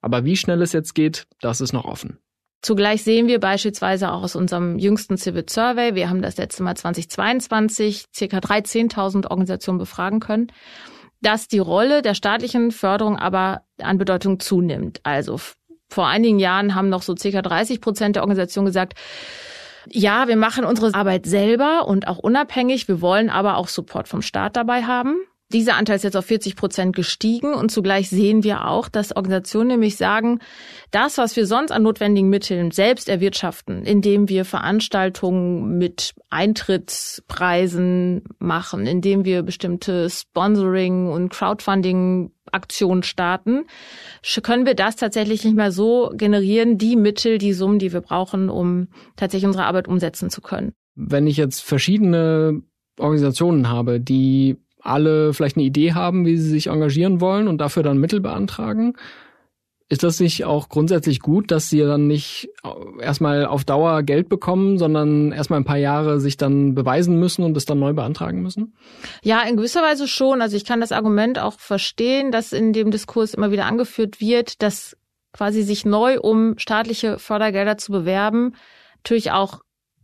Aber 0.01 0.23
wie 0.23 0.37
schnell 0.37 0.61
es 0.61 0.71
jetzt 0.71 0.95
geht, 0.95 1.27
das 1.41 1.59
ist 1.59 1.73
noch 1.73 1.83
offen. 1.83 2.19
Zugleich 2.61 3.03
sehen 3.03 3.27
wir 3.27 3.39
beispielsweise 3.39 4.11
auch 4.11 4.23
aus 4.23 4.35
unserem 4.35 4.77
jüngsten 4.77 5.17
Civic 5.17 5.49
Survey, 5.49 5.95
wir 5.95 6.09
haben 6.09 6.21
das 6.21 6.37
letzte 6.37 6.63
Mal 6.63 6.75
2022 6.75 8.05
circa 8.13 8.39
13.000 8.39 9.29
Organisationen 9.29 9.79
befragen 9.79 10.19
können, 10.19 10.51
dass 11.21 11.47
die 11.47 11.59
Rolle 11.59 12.01
der 12.01 12.15
staatlichen 12.15 12.71
Förderung 12.71 13.17
aber 13.17 13.61
an 13.81 13.97
Bedeutung 13.97 14.39
zunimmt. 14.39 14.99
Also 15.03 15.39
vor 15.89 16.07
einigen 16.07 16.39
Jahren 16.39 16.75
haben 16.75 16.89
noch 16.89 17.01
so 17.01 17.15
circa 17.15 17.41
30 17.41 17.79
Prozent 17.79 18.15
der 18.17 18.23
Organisationen 18.23 18.67
gesagt, 18.67 18.93
ja, 19.87 20.27
wir 20.27 20.35
machen 20.35 20.65
unsere 20.65 20.93
Arbeit 20.93 21.25
selber 21.25 21.87
und 21.87 22.07
auch 22.07 22.17
unabhängig. 22.17 22.87
Wir 22.87 23.01
wollen 23.01 23.29
aber 23.29 23.57
auch 23.57 23.69
Support 23.69 24.07
vom 24.07 24.21
Staat 24.21 24.55
dabei 24.55 24.83
haben. 24.83 25.17
Dieser 25.51 25.77
Anteil 25.77 25.95
ist 25.95 26.03
jetzt 26.03 26.15
auf 26.15 26.25
40 26.25 26.55
Prozent 26.55 26.95
gestiegen 26.95 27.55
und 27.55 27.71
zugleich 27.71 28.07
sehen 28.07 28.43
wir 28.43 28.67
auch, 28.67 28.87
dass 28.87 29.15
Organisationen 29.15 29.69
nämlich 29.69 29.97
sagen, 29.97 30.39
das, 30.91 31.17
was 31.17 31.35
wir 31.35 31.47
sonst 31.47 31.71
an 31.71 31.81
notwendigen 31.81 32.29
Mitteln 32.29 32.69
selbst 32.69 33.09
erwirtschaften, 33.09 33.83
indem 33.83 34.29
wir 34.29 34.45
Veranstaltungen 34.45 35.79
mit 35.79 36.13
Eintrittspreisen 36.29 38.25
machen, 38.37 38.85
indem 38.85 39.25
wir 39.25 39.41
bestimmte 39.41 40.07
Sponsoring 40.11 41.07
und 41.07 41.29
Crowdfunding 41.29 42.31
Aktionen 42.51 43.01
starten, 43.01 43.65
können 44.43 44.67
wir 44.67 44.75
das 44.75 44.97
tatsächlich 44.97 45.43
nicht 45.43 45.55
mehr 45.55 45.71
so 45.71 46.11
generieren, 46.15 46.77
die 46.77 46.95
Mittel, 46.95 47.39
die 47.39 47.53
Summen, 47.53 47.79
die 47.79 47.91
wir 47.91 48.01
brauchen, 48.01 48.49
um 48.49 48.87
tatsächlich 49.15 49.47
unsere 49.47 49.65
Arbeit 49.65 49.87
umsetzen 49.87 50.29
zu 50.29 50.41
können. 50.41 50.73
Wenn 50.93 51.25
ich 51.25 51.37
jetzt 51.37 51.61
verschiedene 51.61 52.61
Organisationen 52.99 53.69
habe, 53.69 53.99
die 53.99 54.57
alle 54.89 55.33
vielleicht 55.33 55.57
eine 55.57 55.65
Idee 55.65 55.93
haben, 55.93 56.25
wie 56.25 56.37
sie 56.37 56.49
sich 56.49 56.67
engagieren 56.67 57.21
wollen 57.21 57.47
und 57.47 57.59
dafür 57.59 57.83
dann 57.83 57.97
Mittel 57.97 58.19
beantragen. 58.19 58.95
Ist 59.91 60.03
das 60.03 60.19
nicht 60.19 60.45
auch 60.45 60.69
grundsätzlich 60.69 61.19
gut, 61.19 61.49
dass 61.49 61.67
sie 61.67 61.79
dann 61.79 62.05
nicht 62.05 62.49
erstmal 62.99 63.47
auf 63.47 63.63
Dauer 63.63 64.03
Geld 64.03 64.29
bekommen, 64.29 64.77
sondern 64.77 65.31
erstmal 65.31 65.59
ein 65.59 65.65
paar 65.65 65.77
Jahre 65.77 66.19
sich 66.19 66.37
dann 66.37 66.75
beweisen 66.75 67.19
müssen 67.19 67.43
und 67.43 67.57
es 67.57 67.65
dann 67.65 67.79
neu 67.79 67.93
beantragen 67.93 68.43
müssen? 68.43 68.75
Ja, 69.23 69.41
in 69.41 69.57
gewisser 69.57 69.81
Weise 69.81 70.07
schon. 70.07 70.43
Also 70.43 70.55
ich 70.55 70.63
kann 70.65 70.79
das 70.79 70.91
Argument 70.91 71.39
auch 71.39 71.59
verstehen, 71.59 72.31
dass 72.31 72.53
in 72.53 72.71
dem 72.71 72.91
Diskurs 72.91 73.33
immer 73.33 73.49
wieder 73.49 73.65
angeführt 73.65 74.21
wird, 74.21 74.61
dass 74.61 74.95
quasi 75.33 75.63
sich 75.63 75.85
neu 75.85 76.19
um 76.19 76.59
staatliche 76.59 77.17
Fördergelder 77.17 77.77
zu 77.79 77.91
bewerben, 77.91 78.53
natürlich 78.97 79.31
auch 79.31 79.61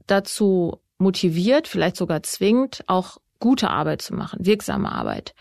dazu 0.07 0.79
motiviert, 0.97 1.67
vielleicht 1.67 1.97
sogar 1.97 2.23
zwingt, 2.23 2.83
auch 2.87 3.17
gute 3.45 3.69
Arbeit 3.69 4.01
zu 4.01 4.15
machen, 4.15 4.39
wirksame 4.41 4.91
Arbeit. 4.91 5.35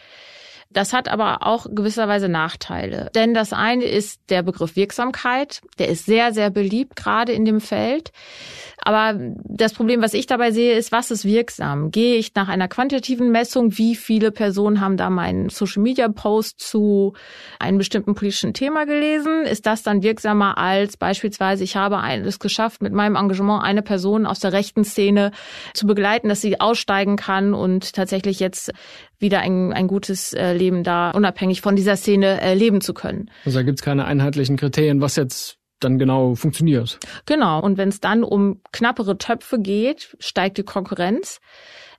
Das 0.68 0.92
hat 0.92 1.08
aber 1.08 1.46
auch 1.46 1.66
gewisserweise 1.70 2.28
Nachteile. 2.28 3.10
Denn 3.14 3.32
das 3.32 3.54
eine 3.54 3.84
ist 3.84 4.20
der 4.28 4.42
Begriff 4.42 4.76
Wirksamkeit. 4.76 5.62
Der 5.78 5.88
ist 5.88 6.04
sehr, 6.04 6.34
sehr 6.34 6.50
beliebt, 6.50 6.96
gerade 6.96 7.32
in 7.32 7.46
dem 7.46 7.62
Feld. 7.62 8.12
Aber 8.84 9.18
das 9.44 9.72
Problem, 9.72 10.02
was 10.02 10.14
ich 10.14 10.26
dabei 10.26 10.50
sehe, 10.50 10.76
ist, 10.76 10.92
was 10.92 11.10
ist 11.10 11.24
wirksam? 11.24 11.90
Gehe 11.90 12.16
ich 12.16 12.34
nach 12.34 12.48
einer 12.48 12.68
quantitativen 12.68 13.30
Messung, 13.30 13.78
wie 13.78 13.96
viele 13.96 14.30
Personen 14.30 14.80
haben 14.80 14.96
da 14.98 15.08
meinen 15.08 15.48
Social 15.48 15.82
Media 15.82 16.08
Post 16.08 16.60
zu 16.60 17.14
einem 17.58 17.78
bestimmten 17.78 18.14
politischen 18.14 18.52
Thema 18.52 18.84
gelesen? 18.84 19.44
Ist 19.44 19.66
das 19.66 19.82
dann 19.82 20.02
wirksamer 20.02 20.58
als 20.58 20.98
beispielsweise, 20.98 21.64
ich 21.64 21.76
habe 21.76 21.96
es 22.26 22.38
geschafft, 22.38 22.82
mit 22.82 22.92
meinem 22.92 23.16
Engagement 23.16 23.64
eine 23.64 23.82
Person 23.82 24.26
aus 24.26 24.38
der 24.38 24.52
rechten 24.52 24.84
Szene 24.84 25.30
zu 25.72 25.86
begleiten, 25.86 26.28
dass 26.28 26.42
sie 26.42 26.60
aussteigen 26.60 27.16
kann 27.16 27.54
und 27.54 27.94
tatsächlich 27.94 28.38
jetzt 28.38 28.72
wieder 29.18 29.40
ein, 29.40 29.72
ein 29.72 29.86
gutes 29.86 30.34
äh, 30.34 30.52
Leben 30.52 30.84
da 30.84 31.10
unabhängig 31.10 31.62
von 31.62 31.76
dieser 31.76 31.96
Szene 31.96 32.40
äh, 32.42 32.54
leben 32.54 32.82
zu 32.82 32.92
können. 32.92 33.30
Also 33.46 33.58
da 33.58 33.62
gibt's 33.62 33.82
keine 33.82 34.04
einheitlichen 34.04 34.56
Kriterien, 34.56 35.00
was 35.00 35.16
jetzt 35.16 35.58
dann 35.84 35.98
genau 35.98 36.34
funktioniert. 36.34 36.98
Genau. 37.26 37.60
Und 37.60 37.76
wenn 37.78 37.88
es 37.88 38.00
dann 38.00 38.24
um 38.24 38.60
knappere 38.72 39.18
Töpfe 39.18 39.58
geht, 39.58 40.16
steigt 40.18 40.58
die 40.58 40.62
Konkurrenz. 40.62 41.40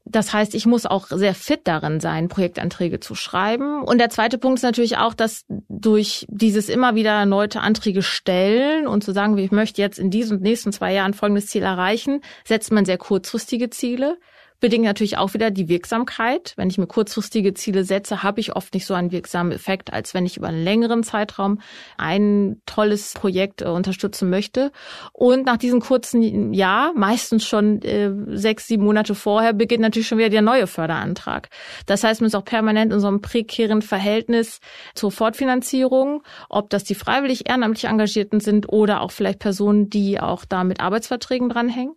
Das 0.08 0.34
heißt, 0.34 0.54
ich 0.54 0.68
muss 0.68 0.86
auch 0.86 1.08
sehr 1.08 1.34
fit 1.34 1.62
darin 1.63 2.00
sein, 2.00 2.27
Projektanträge 2.27 3.00
zu 3.00 3.15
schreiben. 3.15 3.82
Und 3.82 3.98
der 3.98 4.12
zweite 4.12 4.38
Punkt 4.38 4.60
ist 4.60 4.63
natürlich 4.63 4.98
auch, 4.98 5.15
dass 5.15 5.46
durch 5.48 6.27
dieses 6.30 6.70
immer 6.70 6.94
wieder 6.94 7.12
erneute 7.12 7.62
Anträge 7.62 8.04
stellen 8.04 8.86
und 8.86 9.04
zu 9.04 9.13
sagen, 9.13 9.36
ich 9.39 9.51
möchte 9.51 9.82
jetzt 9.82 9.98
in 9.98 10.12
diesen 10.12 10.42
nächsten 10.42 10.72
zwei 10.72 10.94
Jahren 10.94 11.15
folgendes 11.15 11.48
Ziel 11.48 11.63
erreichen, 11.63 12.22
setzt 12.44 12.72
man 12.72 12.86
sehr 12.86 13.00
kurzfristige 13.00 13.72
Ziele 13.72 14.18
bedingt 14.65 14.86
natürlich 14.86 15.19
auch 15.19 15.36
wieder 15.36 15.51
die 15.51 15.69
Wirksamkeit. 15.69 16.53
Wenn 16.55 16.72
ich 16.72 16.79
mir 16.79 16.88
kurzfristige 16.88 17.53
Ziele 17.53 17.84
setze, 17.84 18.24
habe 18.24 18.39
ich 18.39 18.55
oft 18.55 18.74
nicht 18.74 18.88
so 18.88 18.95
einen 18.95 19.12
wirksamen 19.12 19.51
Effekt, 19.51 19.93
als 19.93 20.15
wenn 20.15 20.25
ich 20.25 20.38
über 20.38 20.48
einen 20.48 20.63
längeren 20.63 21.03
Zeitraum 21.03 21.60
ein 22.00 22.60
tolles 22.65 23.13
Projekt 23.13 23.62
äh, 23.62 23.65
unterstützen 23.65 24.31
möchte. 24.31 24.72
Und 25.13 25.45
nach 25.45 25.57
diesem 25.57 25.81
kurzen 25.81 26.51
Jahr, 26.51 26.93
meistens 26.95 27.45
schon 27.45 27.79
äh, 27.84 28.10
sechs, 28.29 28.65
sieben 28.65 28.86
Monate 28.86 29.13
vorher, 29.13 29.53
beginnt 29.53 29.81
natürlich 29.81 30.07
schon 30.07 30.17
wieder 30.17 30.29
der 30.29 30.41
neue 30.41 30.65
Förderantrag. 30.65 31.50
Das 31.86 32.03
heißt, 32.03 32.22
man 32.22 32.29
ist 32.29 32.36
auch 32.36 32.43
permanent 32.43 32.91
in 32.91 33.00
so 33.00 33.07
einem 33.07 33.22
prekären 33.22 33.84
Verhältnis 33.84 34.62
zur 34.95 35.12
Fortfinanzierung, 35.12 36.24
ob 36.50 36.72
das 36.72 36.84
die 36.86 36.95
freiwillig 36.95 37.48
ehrenamtlich 37.48 37.86
Engagierten 37.86 38.39
sind 38.39 38.67
oder 38.67 39.01
auch 39.01 39.12
vielleicht 39.12 39.38
Personen, 39.38 39.91
die 39.91 40.19
auch 40.19 40.43
da 40.43 40.63
mit 40.63 40.79
Arbeitsverträgen 40.79 41.50
dranhängen. 41.50 41.95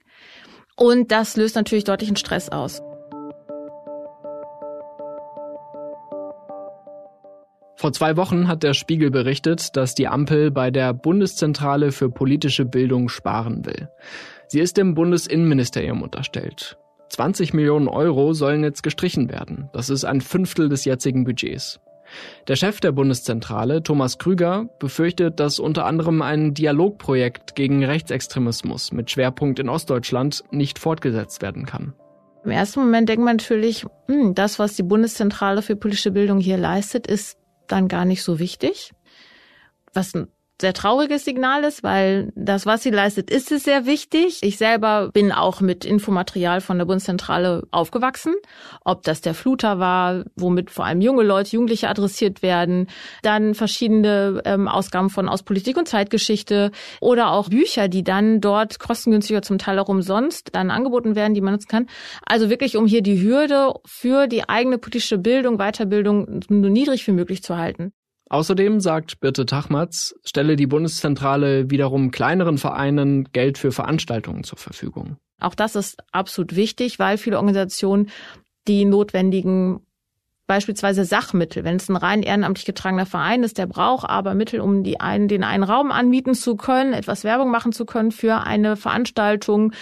Und 0.79 1.11
das 1.11 1.37
löst 1.37 1.57
natürlich 1.57 1.83
deutlichen 1.83 2.15
Stress 2.15 2.49
aus. 2.49 2.81
Vor 7.75 7.93
zwei 7.93 8.17
Wochen 8.17 8.49
hat 8.49 8.63
der 8.63 8.75
Spiegel 8.75 9.11
berichtet, 9.11 9.77
dass 9.77 9.95
die 9.95 10.09
Ampel 10.09 10.51
bei 10.51 10.71
der 10.71 10.95
Bundeszentrale 10.95 11.93
für 11.93 12.11
politische 12.11 12.65
Bildung 12.65 13.09
sparen 13.09 13.67
will. 13.67 13.89
Sie 14.47 14.61
ist 14.61 14.77
dem 14.77 14.95
Bundesinnenministerium 14.95 16.03
unterstellt. 16.03 16.79
20 17.11 17.55
Millionen 17.55 17.89
Euro 17.89 18.33
sollen 18.33 18.63
jetzt 18.63 18.83
gestrichen 18.83 19.31
werden. 19.31 19.71
Das 19.73 19.91
ist 19.91 20.05
ein 20.05 20.21
Fünftel 20.21 20.69
des 20.69 20.85
jetzigen 20.85 21.25
Budgets. 21.25 21.81
Der 22.47 22.57
Chef 22.57 22.81
der 22.81 22.93
Bundeszentrale, 22.93 23.83
Thomas 23.83 24.19
Krüger, 24.19 24.69
befürchtet, 24.79 25.41
dass 25.41 25.59
unter 25.59 25.87
anderem 25.87 26.23
ein 26.23 26.55
Dialogprojekt 26.55 27.55
gegen 27.55 27.85
Rechtsextremismus 27.85 28.93
mit 28.93 29.11
Schwerpunkt 29.11 29.59
in 29.59 29.69
Ostdeutschland 29.69 30.45
nicht 30.51 30.79
fortgesetzt 30.79 31.43
werden 31.43 31.67
kann. 31.67 31.95
Im 32.45 32.51
ersten 32.51 32.81
Moment 32.81 33.09
denkt 33.09 33.25
man 33.25 33.37
natürlich, 33.37 33.85
hm, 34.07 34.35
das, 34.35 34.59
was 34.59 34.75
die 34.75 34.83
Bundeszentrale 34.83 35.63
für 35.63 35.77
politische 35.77 36.13
Bildung 36.13 36.39
hier 36.39 36.57
leistet, 36.57 37.07
ist 37.07 37.37
dann 37.67 37.89
gar 37.89 38.05
nicht 38.05 38.23
so 38.23 38.39
wichtig. 38.39 38.93
Was 39.93 40.13
sehr 40.61 40.73
trauriges 40.73 41.25
Signal 41.25 41.63
ist, 41.63 41.83
weil 41.85 42.33
das, 42.35 42.67
was 42.67 42.83
sie 42.83 42.91
leistet, 42.91 43.31
ist 43.31 43.53
es 43.53 43.63
sehr 43.63 43.87
wichtig. 43.87 44.41
Ich 44.43 44.59
selber 44.59 45.11
bin 45.13 45.31
auch 45.31 45.61
mit 45.61 45.85
Infomaterial 45.85 46.61
von 46.61 46.79
der 46.79 46.85
Bundeszentrale 46.85 47.67
aufgewachsen. 47.71 48.35
Ob 48.85 49.05
das 49.05 49.21
der 49.21 49.35
Fluter 49.35 49.79
war, 49.79 50.25
womit 50.35 50.71
vor 50.71 50.85
allem 50.85 51.01
junge 51.01 51.23
Leute, 51.23 51.53
Jugendliche 51.53 51.89
adressiert 51.89 52.43
werden, 52.43 52.89
dann 53.23 53.55
verschiedene 53.55 54.43
ähm, 54.45 54.67
Ausgaben 54.67 55.11
von 55.11 55.29
aus 55.29 55.45
Politik 55.45 55.77
und 55.77 55.87
Zeitgeschichte 55.87 56.73
oder 57.01 57.31
auch 57.31 57.51
Bücher, 57.51 57.87
die 57.89 58.03
dann 58.03 58.41
dort 58.41 58.81
kostengünstiger 58.81 59.43
zum 59.43 59.59
Teil 59.59 59.79
auch 59.79 59.89
umsonst 59.89 60.51
dann 60.53 60.71
angeboten 60.71 61.15
werden, 61.15 61.35
die 61.35 61.41
man 61.41 61.53
nutzen 61.53 61.69
kann. 61.69 61.87
Also 62.27 62.51
wirklich, 62.51 62.77
um 62.77 62.87
hier 62.87 63.03
die 63.03 63.23
Hürde 63.23 63.75
für 63.87 64.27
die 64.27 64.49
eigene 64.49 64.79
politische 64.79 65.19
Bildung, 65.19 65.59
Weiterbildung 65.59 66.41
so 66.49 66.55
niedrig 66.55 67.07
wie 67.07 67.13
möglich 67.13 67.43
zu 67.43 67.57
halten. 67.57 67.93
Außerdem, 68.31 68.81
sagt 68.81 69.21
Birte 69.21 69.47
Tachmatz, 69.47 70.15
stelle 70.25 70.57
die 70.57 70.67
Bundeszentrale 70.67 71.71
wiederum 71.71 72.11
kleineren 72.11 72.59
Vereinen 72.59 73.25
Geld 73.33 73.59
für 73.59 73.73
Veranstaltungen 73.73 74.45
zur 74.45 74.59
Verfügung. 74.59 75.17
Auch 75.41 75.55
das 75.55 75.77
ist 75.77 75.99
absolut 76.13 76.55
wichtig, 76.57 76.99
weil 76.99 77.17
viele 77.17 77.37
Organisationen 77.37 78.11
die 78.67 78.85
notwendigen 78.85 79.81
beispielsweise 80.49 81.05
Sachmittel, 81.05 81.63
wenn 81.63 81.77
es 81.77 81.89
ein 81.89 81.97
rein 81.97 82.23
ehrenamtlich 82.23 82.65
getragener 82.65 83.07
Verein 83.07 83.43
ist, 83.43 83.59
der 83.59 83.67
braucht 83.67 84.09
aber 84.09 84.35
Mittel, 84.35 84.61
um 84.61 84.83
die 84.83 84.99
einen, 84.99 85.29
den 85.29 85.45
einen 85.45 85.63
Raum 85.63 85.93
anbieten 85.93 86.35
zu 86.35 86.57
können, 86.57 86.95
etwas 86.95 87.23
Werbung 87.23 87.51
machen 87.51 87.73
zu 87.73 87.85
können 87.85 88.11
für 88.11 88.39
eine 88.39 88.77
Veranstaltung, 88.77 89.73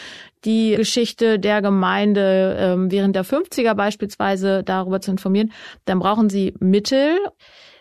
die 0.45 0.75
Geschichte 0.77 1.39
der 1.39 1.63
Gemeinde 1.63 2.57
ähm, 2.59 2.91
während 2.91 3.15
der 3.15 3.25
50er 3.25 3.75
beispielsweise 3.75 4.65
darüber 4.65 5.01
zu 5.01 5.13
informieren, 5.13 5.53
dann 5.85 6.01
brauchen 6.01 6.29
sie 6.29 6.53
Mittel. 6.59 7.17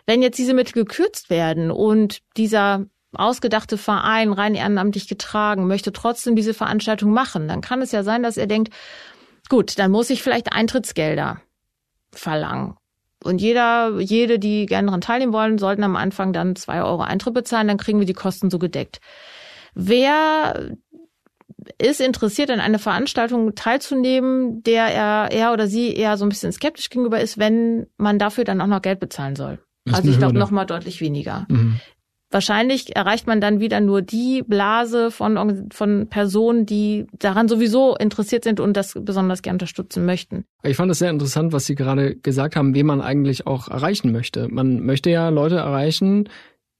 Wenn 0.06 0.22
jetzt 0.22 0.38
diese 0.38 0.54
Mittel 0.54 0.72
gekürzt 0.72 1.30
werden 1.30 1.70
und 1.70 2.20
dieser 2.36 2.86
ausgedachte 3.12 3.78
Verein 3.78 4.32
rein 4.32 4.54
ehrenamtlich 4.54 5.08
getragen 5.08 5.66
möchte 5.66 5.92
trotzdem 5.92 6.36
diese 6.36 6.54
Veranstaltung 6.54 7.12
machen, 7.12 7.48
dann 7.48 7.60
kann 7.60 7.82
es 7.82 7.92
ja 7.92 8.02
sein, 8.02 8.22
dass 8.22 8.36
er 8.36 8.46
denkt, 8.46 8.72
gut, 9.48 9.78
dann 9.78 9.90
muss 9.90 10.10
ich 10.10 10.22
vielleicht 10.22 10.52
Eintrittsgelder 10.52 11.40
verlangen. 12.12 12.76
Und 13.24 13.40
jeder, 13.40 13.98
jede, 13.98 14.38
die 14.38 14.66
gerne 14.66 14.86
daran 14.86 15.00
teilnehmen 15.00 15.32
wollen, 15.32 15.58
sollten 15.58 15.82
am 15.82 15.96
Anfang 15.96 16.32
dann 16.32 16.54
zwei 16.54 16.82
Euro 16.82 17.02
Eintritt 17.02 17.34
bezahlen, 17.34 17.68
dann 17.68 17.78
kriegen 17.78 17.98
wir 17.98 18.06
die 18.06 18.12
Kosten 18.12 18.50
so 18.50 18.58
gedeckt. 18.58 19.00
Wer 19.74 20.76
ist 21.78 22.00
interessiert, 22.00 22.50
an 22.50 22.60
einer 22.60 22.78
Veranstaltung 22.78 23.54
teilzunehmen, 23.54 24.62
der 24.62 24.86
er, 24.86 25.32
er 25.32 25.52
oder 25.52 25.66
sie 25.66 25.94
eher 25.94 26.16
so 26.16 26.24
ein 26.24 26.28
bisschen 26.28 26.52
skeptisch 26.52 26.90
gegenüber 26.90 27.20
ist, 27.20 27.38
wenn 27.38 27.86
man 27.96 28.18
dafür 28.18 28.44
dann 28.44 28.60
auch 28.60 28.66
noch 28.66 28.82
Geld 28.82 29.00
bezahlen 29.00 29.34
soll? 29.34 29.58
Also 29.92 30.10
ich 30.10 30.18
glaube 30.18 30.38
noch 30.38 30.50
mal 30.50 30.64
deutlich 30.64 31.00
weniger. 31.00 31.46
Mhm. 31.48 31.80
Wahrscheinlich 32.30 32.96
erreicht 32.96 33.28
man 33.28 33.40
dann 33.40 33.60
wieder 33.60 33.80
nur 33.80 34.02
die 34.02 34.42
Blase 34.42 35.12
von, 35.12 35.68
von 35.72 36.08
Personen, 36.08 36.66
die 36.66 37.06
daran 37.16 37.46
sowieso 37.46 37.94
interessiert 37.96 38.42
sind 38.42 38.58
und 38.58 38.76
das 38.76 38.94
besonders 39.00 39.42
gerne 39.42 39.54
unterstützen 39.54 40.04
möchten. 40.04 40.44
Ich 40.64 40.76
fand 40.76 40.90
es 40.90 40.98
sehr 40.98 41.10
interessant, 41.10 41.52
was 41.52 41.66
Sie 41.66 41.76
gerade 41.76 42.16
gesagt 42.16 42.56
haben, 42.56 42.74
wen 42.74 42.86
man 42.86 43.00
eigentlich 43.00 43.46
auch 43.46 43.68
erreichen 43.68 44.10
möchte. 44.10 44.48
Man 44.48 44.80
möchte 44.80 45.08
ja 45.08 45.28
Leute 45.28 45.56
erreichen, 45.56 46.28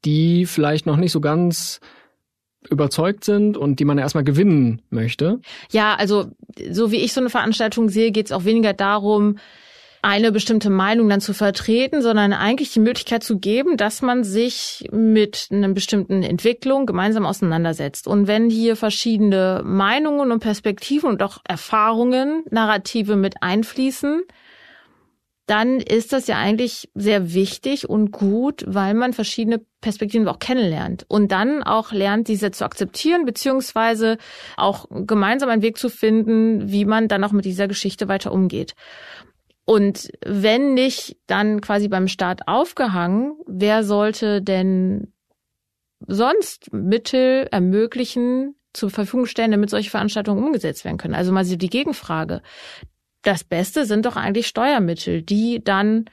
die 0.04 0.46
vielleicht 0.46 0.84
noch 0.84 0.96
nicht 0.96 1.12
so 1.12 1.20
ganz 1.20 1.80
überzeugt 2.68 3.22
sind 3.22 3.56
und 3.56 3.78
die 3.78 3.84
man 3.84 3.98
erstmal 3.98 4.24
gewinnen 4.24 4.82
möchte. 4.90 5.40
Ja, 5.70 5.94
also 5.94 6.32
so 6.70 6.90
wie 6.90 6.96
ich 6.96 7.12
so 7.12 7.20
eine 7.20 7.30
Veranstaltung 7.30 7.88
sehe, 7.88 8.10
geht 8.10 8.26
es 8.26 8.32
auch 8.32 8.44
weniger 8.44 8.72
darum, 8.72 9.38
eine 10.02 10.32
bestimmte 10.32 10.70
Meinung 10.70 11.08
dann 11.08 11.20
zu 11.20 11.34
vertreten, 11.34 12.02
sondern 12.02 12.32
eigentlich 12.32 12.72
die 12.72 12.80
Möglichkeit 12.80 13.22
zu 13.22 13.38
geben, 13.38 13.76
dass 13.76 14.02
man 14.02 14.24
sich 14.24 14.88
mit 14.92 15.48
einer 15.50 15.68
bestimmten 15.68 16.22
Entwicklung 16.22 16.86
gemeinsam 16.86 17.26
auseinandersetzt. 17.26 18.06
Und 18.06 18.26
wenn 18.26 18.50
hier 18.50 18.76
verschiedene 18.76 19.62
Meinungen 19.64 20.32
und 20.32 20.40
Perspektiven 20.40 21.08
und 21.08 21.22
auch 21.22 21.38
Erfahrungen, 21.46 22.44
Narrative 22.50 23.16
mit 23.16 23.42
einfließen, 23.42 24.22
dann 25.46 25.78
ist 25.78 26.12
das 26.12 26.26
ja 26.26 26.38
eigentlich 26.38 26.90
sehr 26.94 27.32
wichtig 27.32 27.88
und 27.88 28.10
gut, 28.10 28.64
weil 28.66 28.94
man 28.94 29.12
verschiedene 29.12 29.60
Perspektiven 29.80 30.26
auch 30.26 30.40
kennenlernt 30.40 31.06
und 31.08 31.30
dann 31.30 31.62
auch 31.62 31.92
lernt, 31.92 32.26
diese 32.26 32.50
zu 32.50 32.64
akzeptieren, 32.64 33.24
beziehungsweise 33.24 34.18
auch 34.56 34.86
gemeinsam 34.90 35.48
einen 35.48 35.62
Weg 35.62 35.78
zu 35.78 35.88
finden, 35.88 36.72
wie 36.72 36.84
man 36.84 37.06
dann 37.06 37.22
auch 37.22 37.30
mit 37.30 37.44
dieser 37.44 37.68
Geschichte 37.68 38.08
weiter 38.08 38.32
umgeht. 38.32 38.74
Und 39.66 40.10
wenn 40.24 40.74
nicht 40.74 41.18
dann 41.26 41.60
quasi 41.60 41.88
beim 41.88 42.06
Staat 42.06 42.46
aufgehangen, 42.46 43.34
wer 43.46 43.82
sollte 43.82 44.40
denn 44.40 45.12
sonst 46.06 46.72
Mittel 46.72 47.48
ermöglichen, 47.50 48.54
zur 48.72 48.90
Verfügung 48.90 49.26
stellen, 49.26 49.50
damit 49.50 49.70
solche 49.70 49.90
Veranstaltungen 49.90 50.44
umgesetzt 50.44 50.84
werden 50.84 50.98
können? 50.98 51.14
Also 51.14 51.32
mal 51.32 51.44
so 51.44 51.56
die 51.56 51.68
Gegenfrage. 51.68 52.42
Das 53.22 53.42
Beste 53.42 53.86
sind 53.86 54.06
doch 54.06 54.16
eigentlich 54.16 54.46
Steuermittel, 54.46 55.22
die 55.22 55.64
dann 55.64 56.04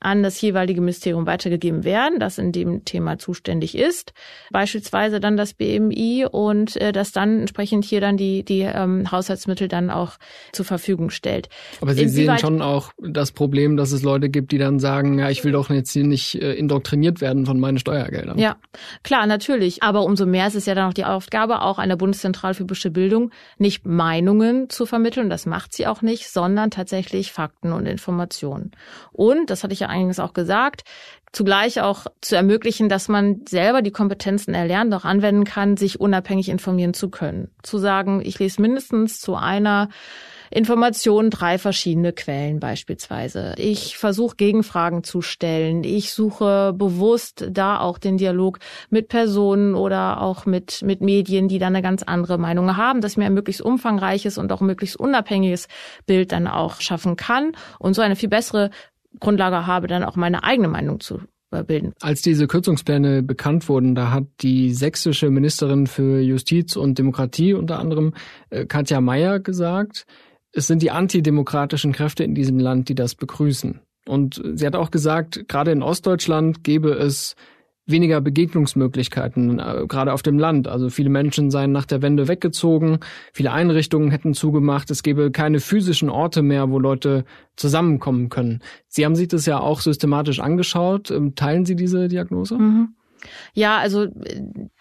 an 0.00 0.22
das 0.22 0.40
jeweilige 0.40 0.80
Ministerium 0.80 1.26
weitergegeben 1.26 1.84
werden, 1.84 2.18
das 2.18 2.38
in 2.38 2.52
dem 2.52 2.84
Thema 2.84 3.18
zuständig 3.18 3.76
ist, 3.76 4.12
beispielsweise 4.50 5.20
dann 5.20 5.36
das 5.36 5.54
BMI 5.54 6.26
und 6.30 6.76
äh, 6.76 6.92
das 6.92 7.12
dann 7.12 7.40
entsprechend 7.40 7.84
hier 7.84 8.00
dann 8.00 8.16
die 8.16 8.44
die 8.44 8.60
ähm, 8.60 9.10
Haushaltsmittel 9.10 9.68
dann 9.68 9.90
auch 9.90 10.18
zur 10.52 10.64
Verfügung 10.64 11.10
stellt. 11.10 11.48
Aber 11.80 11.94
Sie 11.94 12.02
Inwieweit 12.02 12.40
sehen 12.40 12.46
schon 12.46 12.62
auch 12.62 12.92
das 12.98 13.32
Problem, 13.32 13.76
dass 13.76 13.92
es 13.92 14.02
Leute 14.02 14.28
gibt, 14.28 14.52
die 14.52 14.58
dann 14.58 14.78
sagen, 14.78 15.18
ja, 15.18 15.30
ich 15.30 15.44
will 15.44 15.52
doch 15.52 15.70
jetzt 15.70 15.92
hier 15.92 16.04
nicht 16.04 16.34
äh, 16.34 16.52
indoktriniert 16.52 17.20
werden 17.20 17.46
von 17.46 17.58
meinen 17.58 17.78
Steuergeldern. 17.78 18.38
Ja, 18.38 18.56
klar, 19.02 19.26
natürlich. 19.26 19.82
Aber 19.82 20.04
umso 20.04 20.26
mehr 20.26 20.46
ist 20.46 20.56
es 20.56 20.66
ja 20.66 20.74
dann 20.74 20.88
auch 20.88 20.94
die 20.94 21.04
Aufgabe 21.04 21.62
auch 21.62 21.78
einer 21.78 21.96
Bundeszentrale 21.96 22.54
für 22.54 22.64
bestimmte 22.64 22.90
Bildung, 22.90 23.30
nicht 23.58 23.86
Meinungen 23.86 24.68
zu 24.68 24.86
vermitteln, 24.86 25.30
das 25.30 25.46
macht 25.46 25.72
sie 25.72 25.86
auch 25.86 26.02
nicht, 26.02 26.28
sondern 26.28 26.70
tatsächlich 26.70 27.32
Fakten 27.32 27.72
und 27.72 27.86
Informationen. 27.86 28.72
Und, 29.12 29.50
das 29.50 29.62
hatte 29.62 29.72
ich 29.72 29.80
ja 29.80 29.88
eingangs 29.90 30.18
auch 30.18 30.32
gesagt, 30.32 30.82
zugleich 31.32 31.80
auch 31.80 32.06
zu 32.20 32.36
ermöglichen, 32.36 32.88
dass 32.88 33.08
man 33.08 33.42
selber 33.48 33.82
die 33.82 33.92
Kompetenzen 33.92 34.54
erlernt, 34.54 34.92
auch 34.94 35.04
anwenden 35.04 35.44
kann, 35.44 35.76
sich 35.76 36.00
unabhängig 36.00 36.48
informieren 36.48 36.94
zu 36.94 37.08
können. 37.08 37.50
Zu 37.62 37.78
sagen, 37.78 38.20
ich 38.24 38.38
lese 38.38 38.60
mindestens 38.60 39.20
zu 39.20 39.36
einer 39.36 39.88
Information 40.52 41.30
drei 41.30 41.58
verschiedene 41.58 42.12
Quellen 42.12 42.58
beispielsweise. 42.58 43.54
Ich 43.56 43.96
versuche 43.96 44.34
Gegenfragen 44.34 45.04
zu 45.04 45.22
stellen. 45.22 45.84
Ich 45.84 46.12
suche 46.12 46.72
bewusst 46.74 47.46
da 47.48 47.78
auch 47.78 47.98
den 47.98 48.16
Dialog 48.16 48.58
mit 48.90 49.06
Personen 49.08 49.76
oder 49.76 50.20
auch 50.20 50.46
mit, 50.46 50.82
mit 50.82 51.02
Medien, 51.02 51.46
die 51.46 51.60
da 51.60 51.68
eine 51.68 51.82
ganz 51.82 52.02
andere 52.02 52.36
Meinung 52.36 52.76
haben, 52.76 53.00
dass 53.00 53.16
mir 53.16 53.26
ein 53.26 53.34
möglichst 53.34 53.62
umfangreiches 53.62 54.38
und 54.38 54.50
auch 54.50 54.60
möglichst 54.60 54.96
unabhängiges 54.98 55.68
Bild 56.06 56.32
dann 56.32 56.48
auch 56.48 56.80
schaffen 56.80 57.14
kann 57.14 57.52
und 57.78 57.94
so 57.94 58.02
eine 58.02 58.16
viel 58.16 58.28
bessere 58.28 58.70
Grundlage 59.18 59.66
habe, 59.66 59.86
dann 59.86 60.04
auch 60.04 60.16
meine 60.16 60.44
eigene 60.44 60.68
Meinung 60.68 61.00
zu 61.00 61.20
bilden. 61.66 61.94
Als 62.00 62.22
diese 62.22 62.46
Kürzungspläne 62.46 63.22
bekannt 63.22 63.68
wurden, 63.68 63.94
da 63.94 64.12
hat 64.12 64.26
die 64.40 64.72
sächsische 64.72 65.30
Ministerin 65.30 65.88
für 65.88 66.20
Justiz 66.20 66.76
und 66.76 66.98
Demokratie 66.98 67.54
unter 67.54 67.80
anderem 67.80 68.14
äh, 68.50 68.66
Katja 68.66 69.00
Mayer 69.00 69.40
gesagt, 69.40 70.06
es 70.52 70.66
sind 70.66 70.82
die 70.82 70.90
antidemokratischen 70.90 71.92
Kräfte 71.92 72.24
in 72.24 72.34
diesem 72.34 72.58
Land, 72.58 72.88
die 72.88 72.94
das 72.94 73.14
begrüßen. 73.14 73.80
Und 74.06 74.42
sie 74.54 74.66
hat 74.66 74.76
auch 74.76 74.90
gesagt, 74.90 75.48
gerade 75.48 75.72
in 75.72 75.82
Ostdeutschland 75.82 76.64
gäbe 76.64 76.92
es 76.92 77.36
weniger 77.90 78.20
Begegnungsmöglichkeiten, 78.20 79.58
äh, 79.58 79.86
gerade 79.88 80.12
auf 80.12 80.22
dem 80.22 80.38
Land. 80.38 80.68
Also 80.68 80.90
viele 80.90 81.10
Menschen 81.10 81.50
seien 81.50 81.72
nach 81.72 81.86
der 81.86 82.02
Wende 82.02 82.28
weggezogen, 82.28 82.98
viele 83.32 83.52
Einrichtungen 83.52 84.10
hätten 84.10 84.34
zugemacht, 84.34 84.90
es 84.90 85.02
gäbe 85.02 85.30
keine 85.30 85.60
physischen 85.60 86.10
Orte 86.10 86.42
mehr, 86.42 86.70
wo 86.70 86.78
Leute 86.78 87.24
zusammenkommen 87.56 88.28
können. 88.28 88.60
Sie 88.88 89.04
haben 89.04 89.16
sich 89.16 89.28
das 89.28 89.46
ja 89.46 89.60
auch 89.60 89.80
systematisch 89.80 90.40
angeschaut. 90.40 91.10
Ähm, 91.10 91.34
teilen 91.34 91.64
Sie 91.64 91.76
diese 91.76 92.08
Diagnose? 92.08 92.56
Mhm. 92.56 92.94
Ja, 93.52 93.78
also 93.78 94.06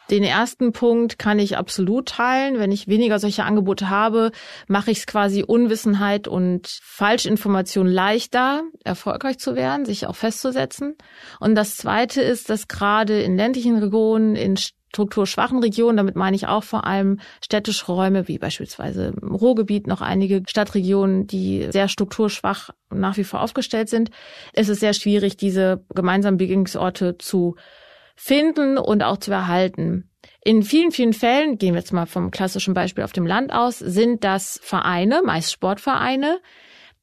den 0.10 0.24
ersten 0.24 0.72
Punkt 0.72 1.20
kann 1.20 1.40
ich 1.40 1.58
absolut 1.58 2.10
teilen. 2.10 2.60
Wenn 2.60 2.72
ich 2.72 2.88
weniger 2.88 3.20
solche 3.20 3.44
Angebote 3.44 3.90
habe, 3.90 4.32
mache 4.68 4.92
ich 4.92 5.00
es 5.00 5.08
quasi 5.08 5.44
Unwissenheit 5.44 6.28
und 6.28 6.68
Falschinformation 6.82 7.88
leichter, 7.88 8.64
erfolgreich 8.84 9.40
zu 9.40 9.56
werden, 9.56 9.86
sich 9.86 10.08
auch 10.08 10.16
festzusetzen. 10.16 10.96
Und 11.40 11.56
das 11.56 11.78
Zweite 11.78 12.22
ist, 12.22 12.50
dass 12.50 12.68
gerade 12.68 13.22
in 13.22 13.38
ländlichen 13.38 13.78
Regionen, 13.78 14.36
in 14.36 14.58
strukturschwachen 14.58 15.60
Regionen, 15.60 15.98
damit 15.98 16.16
meine 16.16 16.36
ich 16.36 16.48
auch 16.48 16.64
vor 16.64 16.86
allem 16.86 17.20
städtische 17.44 17.86
Räume, 17.86 18.28
wie 18.28 18.40
beispielsweise 18.40 19.14
im 19.22 19.36
Ruhrgebiet 19.36 19.88
noch 19.88 20.02
einige 20.02 20.44
Stadtregionen, 20.48 21.28
die 21.28 21.68
sehr 21.72 21.88
strukturschwach 21.88 22.72
nach 22.90 23.18
wie 23.18 23.24
vor 23.24 23.42
aufgestellt 23.42 23.90
sind, 23.90 24.10
ist 24.54 24.70
es 24.70 24.80
sehr 24.80 24.94
schwierig, 24.94 25.38
diese 25.38 25.86
gemeinsamen 25.94 26.38
Begegnungsorte 26.38 27.18
zu 27.18 27.56
finden 28.20 28.78
und 28.78 29.02
auch 29.02 29.18
zu 29.18 29.32
erhalten. 29.32 30.10
In 30.44 30.62
vielen, 30.62 30.92
vielen 30.92 31.14
Fällen, 31.14 31.58
gehen 31.58 31.74
wir 31.74 31.80
jetzt 31.80 31.94
mal 31.94 32.06
vom 32.06 32.32
klassischen 32.32 32.74
Beispiel 32.74 33.06
auf 33.06 33.14
dem 33.14 33.26
Land 33.26 33.54
aus, 33.54 33.80
sind 33.80 34.26
das 34.26 34.60
Vereine, 34.62 35.22
meist 35.24 35.54
Sportvereine. 35.54 36.40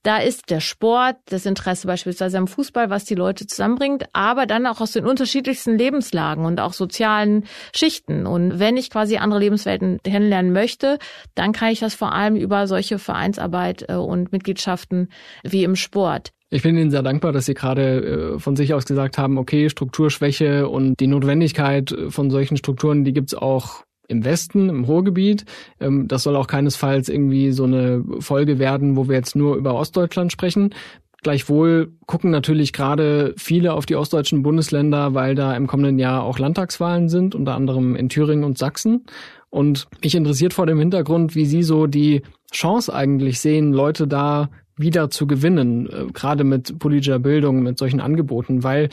Da 0.07 0.19
ist 0.19 0.51
der 0.51 0.61
Sport, 0.61 1.17
das 1.25 1.47
Interesse 1.47 1.89
beispielsweise 1.89 2.39
am 2.39 2.47
Fußball, 2.47 2.91
was 2.91 3.05
die 3.07 3.17
Leute 3.17 3.45
zusammenbringt, 3.49 4.05
aber 4.13 4.47
dann 4.47 4.65
auch 4.67 4.81
aus 4.81 4.93
den 4.93 5.05
unterschiedlichsten 5.05 5.77
Lebenslagen 5.77 6.45
und 6.45 6.61
auch 6.61 6.75
sozialen 6.75 7.43
Schichten. 7.75 8.25
Und 8.25 8.61
wenn 8.61 8.77
ich 8.77 8.91
quasi 8.91 9.17
andere 9.17 9.41
Lebenswelten 9.41 9.99
kennenlernen 10.05 10.53
möchte, 10.53 11.01
dann 11.35 11.51
kann 11.51 11.73
ich 11.73 11.81
das 11.81 11.97
vor 11.97 12.13
allem 12.13 12.37
über 12.37 12.69
solche 12.69 13.01
Vereinsarbeit 13.01 13.87
äh, 13.89 13.95
und 13.95 14.31
Mitgliedschaften 14.31 15.09
wie 15.43 15.65
im 15.65 15.75
Sport. 15.75 16.31
Ich 16.51 16.63
bin 16.63 16.79
Ihnen 16.79 16.93
sehr 16.93 17.03
dankbar, 17.03 17.33
dass 17.33 17.47
Sie 17.47 17.55
gerade 17.55 18.37
äh, 18.37 18.39
von 18.39 18.55
sich 18.55 18.75
aus 18.75 18.85
gesagt 18.85 19.19
haben, 19.19 19.39
okay, 19.39 19.69
Strukturschwäche 19.69 20.69
und 20.69 21.01
die 21.01 21.09
Notwendigkeit 21.09 21.93
von 22.11 22.31
solchen 22.31 22.57
Strukturen, 22.57 23.03
die 23.03 23.13
gibt's 23.13 23.35
auch 23.35 23.83
im 24.09 24.25
Westen, 24.25 24.69
im 24.69 24.85
Ruhrgebiet. 24.85 25.45
Ähm, 25.81 26.09
das 26.09 26.23
soll 26.23 26.37
auch 26.37 26.47
keinesfalls 26.47 27.09
irgendwie 27.09 27.53
so 27.53 27.65
eine 27.65 28.05
Folge 28.21 28.59
werden, 28.59 28.97
wo 28.97 29.09
wir 29.09 29.17
jetzt 29.17 29.37
nur 29.37 29.57
über 29.57 29.75
Ostdeutschland 29.75 30.33
sprechen. 30.33 30.75
Gleichwohl 31.23 31.93
gucken 32.07 32.31
natürlich 32.31 32.73
gerade 32.73 33.35
viele 33.37 33.73
auf 33.73 33.87
die 33.87 33.97
ostdeutschen 33.97 34.43
Bundesländer, 34.43 35.15
weil 35.15 35.35
da 35.35 35.57
im 35.57 35.67
kommenden 35.67 35.99
Jahr 35.99 36.23
auch 36.23 36.39
Landtagswahlen 36.39 37.09
sind, 37.09 37.35
unter 37.35 37.55
anderem 37.55 37.97
in 37.97 38.09
Thüringen 38.09 38.45
und 38.45 38.59
Sachsen. 38.59 39.07
Und 39.51 39.89
mich 40.03 40.15
interessiert 40.15 40.53
vor 40.53 40.67
dem 40.67 40.79
Hintergrund, 40.79 41.35
wie 41.35 41.47
Sie 41.47 41.63
so 41.63 41.87
die 41.87 42.23
Chance 42.53 42.95
eigentlich 42.95 43.41
sehen, 43.41 43.73
Leute 43.73 44.07
da 44.07 44.51
wieder 44.77 45.11
zu 45.11 45.27
gewinnen, 45.27 45.89
äh, 45.89 46.13
gerade 46.13 46.45
mit 46.45 46.79
politischer 46.79 47.19
Bildung, 47.19 47.63
mit 47.63 47.79
solchen 47.79 48.01
Angeboten, 48.01 48.63
weil 48.63 48.91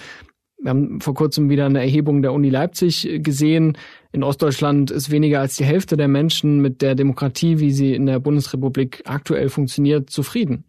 wir 0.64 0.70
haben 0.70 1.02
vor 1.02 1.14
kurzem 1.14 1.50
wieder 1.50 1.66
eine 1.66 1.82
Erhebung 1.82 2.22
der 2.22 2.32
Uni 2.32 2.50
Leipzig 2.50 3.20
gesehen. 3.22 3.78
In 4.14 4.24
Ostdeutschland 4.24 4.92
ist 4.92 5.12
weniger 5.12 5.42
als 5.42 5.58
die 5.58 5.66
Hälfte 5.66 5.98
der 5.98 6.08
Menschen 6.08 6.62
mit 6.62 6.82
der 6.82 6.96
Demokratie, 6.96 7.60
wie 7.60 7.72
sie 7.72 7.94
in 7.94 8.06
der 8.06 8.20
Bundesrepublik 8.20 9.04
aktuell 9.06 9.50
funktioniert, 9.50 10.10
zufrieden. 10.10 10.64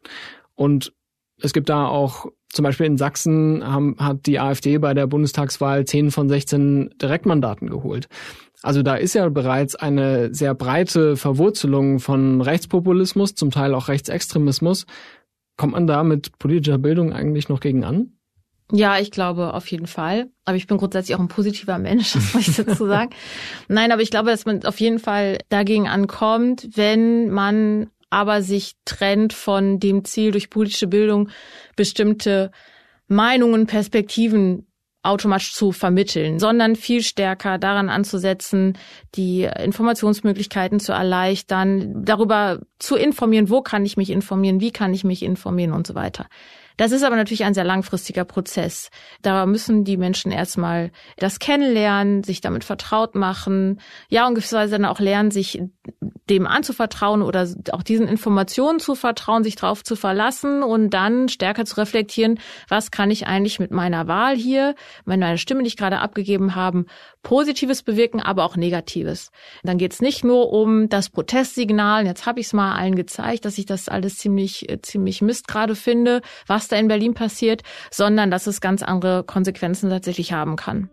Und 0.56 0.92
es 1.40 1.52
gibt 1.52 1.68
da 1.68 1.86
auch, 1.86 2.26
zum 2.48 2.64
Beispiel 2.64 2.86
in 2.86 2.98
Sachsen 2.98 3.62
haben, 3.64 3.96
hat 3.98 4.26
die 4.26 4.40
AfD 4.40 4.78
bei 4.78 4.94
der 4.94 5.06
Bundestagswahl 5.06 5.84
10 5.84 6.10
von 6.10 6.28
16 6.28 6.94
Direktmandaten 7.00 7.70
geholt. 7.70 8.08
Also 8.62 8.82
da 8.82 8.96
ist 8.96 9.14
ja 9.14 9.28
bereits 9.28 9.76
eine 9.76 10.34
sehr 10.34 10.54
breite 10.54 11.16
Verwurzelung 11.16 12.00
von 12.00 12.40
Rechtspopulismus, 12.40 13.34
zum 13.34 13.50
Teil 13.50 13.74
auch 13.74 13.88
Rechtsextremismus. 13.88 14.86
Kommt 15.56 15.74
man 15.74 15.86
da 15.86 16.02
mit 16.02 16.38
politischer 16.38 16.78
Bildung 16.78 17.12
eigentlich 17.12 17.48
noch 17.48 17.60
gegen 17.60 17.84
an? 17.84 18.14
Ja, 18.72 18.98
ich 18.98 19.10
glaube 19.10 19.54
auf 19.54 19.66
jeden 19.70 19.86
Fall. 19.86 20.30
Aber 20.44 20.56
ich 20.56 20.66
bin 20.66 20.78
grundsätzlich 20.78 21.14
auch 21.14 21.20
ein 21.20 21.28
positiver 21.28 21.78
Mensch, 21.78 22.12
das 22.14 22.34
muss 22.34 22.48
ich 22.48 22.56
dazu 22.56 22.86
sagen. 22.86 23.10
Nein, 23.68 23.92
aber 23.92 24.02
ich 24.02 24.10
glaube, 24.10 24.30
dass 24.30 24.46
man 24.46 24.64
auf 24.64 24.80
jeden 24.80 24.98
Fall 24.98 25.38
dagegen 25.48 25.88
ankommt, 25.88 26.68
wenn 26.74 27.30
man 27.30 27.90
aber 28.10 28.42
sich 28.42 28.74
trennt 28.84 29.32
von 29.32 29.80
dem 29.80 30.04
Ziel, 30.04 30.30
durch 30.30 30.48
politische 30.48 30.86
Bildung 30.86 31.30
bestimmte 31.76 32.52
Meinungen, 33.08 33.66
Perspektiven 33.66 34.66
automatisch 35.02 35.52
zu 35.52 35.72
vermitteln, 35.72 36.38
sondern 36.38 36.76
viel 36.76 37.02
stärker 37.02 37.58
daran 37.58 37.90
anzusetzen, 37.90 38.78
die 39.16 39.42
Informationsmöglichkeiten 39.42 40.80
zu 40.80 40.92
erleichtern, 40.92 42.04
darüber 42.04 42.60
zu 42.78 42.96
informieren, 42.96 43.50
wo 43.50 43.60
kann 43.60 43.84
ich 43.84 43.98
mich 43.98 44.08
informieren, 44.08 44.60
wie 44.60 44.70
kann 44.70 44.94
ich 44.94 45.04
mich 45.04 45.22
informieren 45.22 45.72
und 45.72 45.86
so 45.86 45.94
weiter. 45.94 46.26
Das 46.76 46.92
ist 46.92 47.04
aber 47.04 47.16
natürlich 47.16 47.44
ein 47.44 47.54
sehr 47.54 47.64
langfristiger 47.64 48.24
Prozess. 48.24 48.90
Da 49.22 49.46
müssen 49.46 49.84
die 49.84 49.96
Menschen 49.96 50.32
erstmal 50.32 50.90
das 51.16 51.38
kennenlernen, 51.38 52.24
sich 52.24 52.40
damit 52.40 52.64
vertraut 52.64 53.14
machen, 53.14 53.80
ja, 54.08 54.26
und 54.26 54.34
gewisserweise 54.34 54.72
dann 54.72 54.84
auch 54.84 55.00
lernen, 55.00 55.30
sich 55.30 55.62
dem 56.28 56.46
anzuvertrauen 56.46 57.22
oder 57.22 57.48
auch 57.72 57.82
diesen 57.82 58.08
Informationen 58.08 58.80
zu 58.80 58.94
vertrauen, 58.94 59.44
sich 59.44 59.56
darauf 59.56 59.84
zu 59.84 59.94
verlassen 59.94 60.62
und 60.62 60.90
dann 60.90 61.28
stärker 61.28 61.64
zu 61.64 61.76
reflektieren, 61.76 62.40
was 62.68 62.90
kann 62.90 63.10
ich 63.10 63.26
eigentlich 63.26 63.60
mit 63.60 63.70
meiner 63.70 64.08
Wahl 64.08 64.36
hier, 64.36 64.74
meiner 65.04 65.36
Stimme, 65.36 65.62
die 65.62 65.68
ich 65.68 65.76
gerade 65.76 66.00
abgegeben 66.00 66.54
habe, 66.54 66.86
Positives 67.24 67.82
bewirken, 67.82 68.20
aber 68.20 68.44
auch 68.44 68.56
Negatives. 68.56 69.32
Dann 69.64 69.78
geht 69.78 69.92
es 69.92 70.00
nicht 70.00 70.22
nur 70.22 70.52
um 70.52 70.88
das 70.88 71.10
Protestsignal, 71.10 72.06
jetzt 72.06 72.26
habe 72.26 72.38
ich 72.38 72.46
es 72.46 72.52
mal 72.52 72.76
allen 72.76 72.94
gezeigt, 72.94 73.44
dass 73.44 73.58
ich 73.58 73.66
das 73.66 73.88
alles 73.88 74.18
ziemlich, 74.18 74.68
ziemlich 74.82 75.22
Mist 75.22 75.48
gerade 75.48 75.74
finde, 75.74 76.22
was 76.46 76.68
da 76.68 76.76
in 76.76 76.86
Berlin 76.86 77.14
passiert, 77.14 77.62
sondern 77.90 78.30
dass 78.30 78.46
es 78.46 78.60
ganz 78.60 78.84
andere 78.84 79.24
Konsequenzen 79.24 79.90
tatsächlich 79.90 80.32
haben 80.32 80.54
kann. 80.54 80.90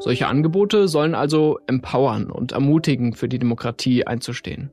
Solche 0.00 0.28
Angebote 0.28 0.88
sollen 0.88 1.14
also 1.14 1.58
empowern 1.66 2.30
und 2.30 2.52
ermutigen, 2.52 3.12
für 3.12 3.28
die 3.28 3.38
Demokratie 3.38 4.06
einzustehen. 4.06 4.70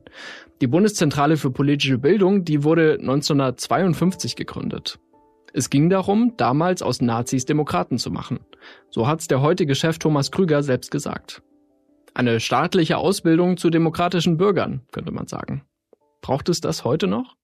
Die 0.62 0.66
Bundeszentrale 0.66 1.36
für 1.36 1.50
politische 1.50 1.98
Bildung, 1.98 2.46
die 2.46 2.64
wurde 2.64 2.94
1952 2.94 4.36
gegründet. 4.36 4.98
Es 5.52 5.68
ging 5.68 5.90
darum, 5.90 6.32
damals 6.38 6.80
aus 6.80 7.02
Nazis 7.02 7.44
Demokraten 7.44 7.98
zu 7.98 8.10
machen. 8.10 8.40
So 8.88 9.06
hat's 9.06 9.28
der 9.28 9.42
heutige 9.42 9.74
Chef 9.74 9.98
Thomas 9.98 10.30
Krüger 10.30 10.62
selbst 10.62 10.90
gesagt. 10.90 11.42
Eine 12.14 12.40
staatliche 12.40 12.96
Ausbildung 12.96 13.58
zu 13.58 13.68
demokratischen 13.68 14.38
Bürgern, 14.38 14.80
könnte 14.92 15.12
man 15.12 15.26
sagen. 15.26 15.62
Braucht 16.22 16.48
es 16.48 16.62
das 16.62 16.84
heute 16.84 17.06
noch? 17.06 17.36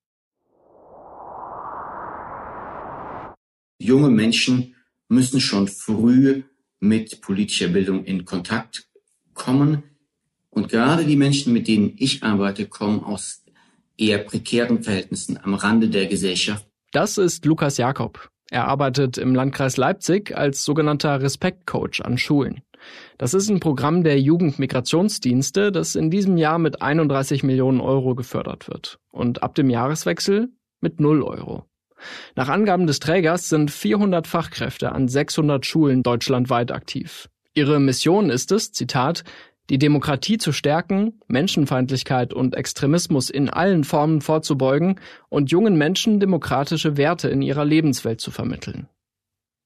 Junge 3.78 4.08
Menschen 4.08 4.74
müssen 5.08 5.40
schon 5.40 5.68
früh 5.68 6.44
mit 6.84 7.20
politischer 7.20 7.68
Bildung 7.68 8.04
in 8.04 8.24
Kontakt 8.24 8.86
kommen. 9.34 9.82
Und 10.50 10.68
gerade 10.68 11.04
die 11.04 11.16
Menschen, 11.16 11.52
mit 11.52 11.66
denen 11.66 11.94
ich 11.96 12.22
arbeite, 12.22 12.66
kommen 12.66 13.02
aus 13.02 13.42
eher 13.96 14.18
prekären 14.18 14.82
Verhältnissen 14.82 15.38
am 15.42 15.54
Rande 15.54 15.88
der 15.88 16.06
Gesellschaft. 16.06 16.66
Das 16.92 17.18
ist 17.18 17.44
Lukas 17.44 17.76
Jakob. 17.76 18.30
Er 18.50 18.68
arbeitet 18.68 19.18
im 19.18 19.34
Landkreis 19.34 19.76
Leipzig 19.76 20.36
als 20.36 20.64
sogenannter 20.64 21.20
Respektcoach 21.20 22.02
an 22.04 22.18
Schulen. 22.18 22.60
Das 23.18 23.34
ist 23.34 23.48
ein 23.48 23.60
Programm 23.60 24.04
der 24.04 24.20
Jugendmigrationsdienste, 24.20 25.72
das 25.72 25.94
in 25.94 26.10
diesem 26.10 26.36
Jahr 26.36 26.58
mit 26.58 26.82
31 26.82 27.42
Millionen 27.42 27.80
Euro 27.80 28.14
gefördert 28.14 28.68
wird 28.68 28.98
und 29.10 29.42
ab 29.42 29.54
dem 29.54 29.70
Jahreswechsel 29.70 30.50
mit 30.80 31.00
0 31.00 31.22
Euro. 31.22 31.64
Nach 32.36 32.48
Angaben 32.48 32.86
des 32.86 33.00
Trägers 33.00 33.48
sind 33.48 33.70
400 33.70 34.26
Fachkräfte 34.26 34.92
an 34.92 35.08
600 35.08 35.64
Schulen 35.64 36.02
deutschlandweit 36.02 36.72
aktiv. 36.72 37.28
Ihre 37.54 37.78
Mission 37.80 38.30
ist 38.30 38.52
es, 38.52 38.72
Zitat, 38.72 39.24
die 39.70 39.78
Demokratie 39.78 40.38
zu 40.38 40.52
stärken, 40.52 41.20
Menschenfeindlichkeit 41.26 42.34
und 42.34 42.54
Extremismus 42.54 43.30
in 43.30 43.48
allen 43.48 43.84
Formen 43.84 44.20
vorzubeugen 44.20 45.00
und 45.28 45.50
jungen 45.50 45.76
Menschen 45.76 46.20
demokratische 46.20 46.96
Werte 46.96 47.28
in 47.28 47.40
ihrer 47.40 47.64
Lebenswelt 47.64 48.20
zu 48.20 48.30
vermitteln. 48.30 48.88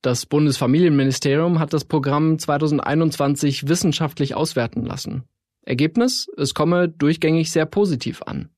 Das 0.03 0.27
Bundesfamilienministerium 0.27 1.59
hat 1.59 1.73
das 1.73 1.85
Programm 1.85 2.39
2021 2.39 3.67
wissenschaftlich 3.67 4.37
auswerten 4.37 4.85
lassen. 4.85 5.25
Ergebnis, 5.63 6.29
es 6.37 6.55
komme 6.55 6.89
durchgängig 6.89 7.51
sehr 7.51 7.67
positiv 7.67 8.23
an. 8.23 8.49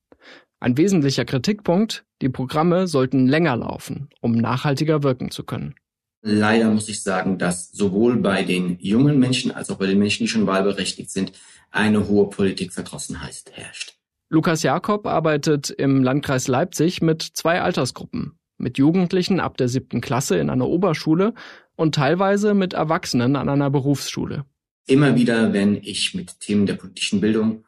Ein 0.61 0.77
wesentlicher 0.77 1.25
Kritikpunkt, 1.25 2.05
die 2.21 2.29
Programme 2.29 2.85
sollten 2.85 3.27
länger 3.27 3.57
laufen, 3.57 4.09
um 4.21 4.33
nachhaltiger 4.33 5.01
wirken 5.01 5.31
zu 5.31 5.43
können. 5.43 5.73
Leider 6.21 6.69
muss 6.69 6.87
ich 6.87 7.01
sagen, 7.01 7.39
dass 7.39 7.71
sowohl 7.71 8.17
bei 8.17 8.43
den 8.43 8.77
jungen 8.79 9.17
Menschen 9.17 9.51
als 9.51 9.71
auch 9.71 9.77
bei 9.77 9.87
den 9.87 9.97
Menschen, 9.97 10.23
die 10.23 10.27
schon 10.27 10.45
wahlberechtigt 10.45 11.09
sind, 11.09 11.31
eine 11.71 12.07
hohe 12.07 12.29
Politikverdrossenheit 12.29 13.45
herrscht. 13.53 13.95
Lukas 14.29 14.61
Jakob 14.61 15.07
arbeitet 15.07 15.71
im 15.71 16.03
Landkreis 16.03 16.47
Leipzig 16.47 17.01
mit 17.01 17.23
zwei 17.23 17.59
Altersgruppen, 17.59 18.37
mit 18.59 18.77
Jugendlichen 18.77 19.39
ab 19.39 19.57
der 19.57 19.67
siebten 19.67 19.99
Klasse 19.99 20.37
in 20.37 20.51
einer 20.51 20.67
Oberschule 20.67 21.33
und 21.75 21.95
teilweise 21.95 22.53
mit 22.53 22.73
Erwachsenen 22.73 23.35
an 23.35 23.49
einer 23.49 23.71
Berufsschule. 23.71 24.45
Immer 24.85 25.15
wieder, 25.15 25.53
wenn 25.53 25.77
ich 25.81 26.13
mit 26.13 26.39
Themen 26.39 26.67
der 26.67 26.75
politischen 26.75 27.19
Bildung 27.19 27.65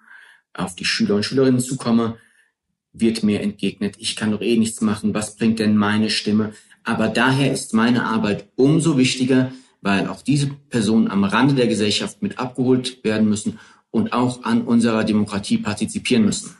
auf 0.53 0.75
die 0.75 0.85
Schüler 0.85 1.15
und 1.15 1.25
Schülerinnen 1.25 1.59
zukomme, 1.59 2.17
wird 2.93 3.23
mir 3.23 3.41
entgegnet, 3.41 3.95
ich 3.97 4.15
kann 4.15 4.31
doch 4.31 4.41
eh 4.41 4.57
nichts 4.57 4.81
machen, 4.81 5.13
was 5.13 5.35
bringt 5.35 5.59
denn 5.59 5.75
meine 5.75 6.09
Stimme? 6.09 6.53
Aber 6.83 7.07
daher 7.07 7.51
ist 7.51 7.73
meine 7.73 8.05
Arbeit 8.05 8.47
umso 8.55 8.97
wichtiger, 8.97 9.51
weil 9.81 10.07
auch 10.07 10.21
diese 10.21 10.47
Personen 10.69 11.09
am 11.09 11.23
Rande 11.23 11.55
der 11.55 11.67
Gesellschaft 11.67 12.21
mit 12.21 12.39
abgeholt 12.39 13.03
werden 13.03 13.27
müssen 13.27 13.59
und 13.91 14.13
auch 14.13 14.43
an 14.43 14.61
unserer 14.61 15.03
Demokratie 15.03 15.57
partizipieren 15.57 16.25
müssen. 16.25 16.55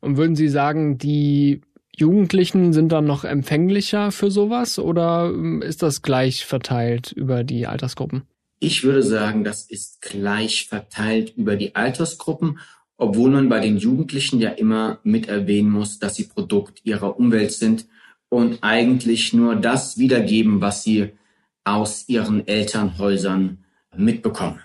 Und 0.00 0.16
würden 0.16 0.34
Sie 0.34 0.48
sagen, 0.48 0.98
die 0.98 1.60
Jugendlichen 1.94 2.72
sind 2.72 2.90
dann 2.90 3.04
noch 3.04 3.24
empfänglicher 3.24 4.10
für 4.12 4.30
sowas 4.30 4.78
oder 4.78 5.30
ähm, 5.32 5.62
ist 5.62 5.82
das 5.82 6.02
gleich 6.02 6.44
verteilt 6.44 7.12
über 7.12 7.44
die 7.44 7.66
Altersgruppen? 7.66 8.22
Ich 8.58 8.82
würde 8.82 9.02
sagen, 9.02 9.44
das 9.44 9.68
ist 9.68 10.00
gleich 10.00 10.68
verteilt 10.68 11.34
über 11.36 11.56
die 11.56 11.74
Altersgruppen, 11.74 12.58
obwohl 13.02 13.30
man 13.30 13.48
bei 13.48 13.58
den 13.58 13.78
Jugendlichen 13.78 14.40
ja 14.40 14.50
immer 14.50 15.00
mit 15.02 15.28
erwähnen 15.28 15.70
muss, 15.70 15.98
dass 15.98 16.14
sie 16.14 16.24
Produkt 16.24 16.80
ihrer 16.84 17.18
Umwelt 17.18 17.50
sind 17.50 17.86
und 18.28 18.58
eigentlich 18.62 19.32
nur 19.32 19.56
das 19.56 19.98
wiedergeben, 19.98 20.60
was 20.60 20.84
sie 20.84 21.10
aus 21.64 22.08
ihren 22.08 22.46
Elternhäusern 22.46 23.58
mitbekommen. 23.96 24.60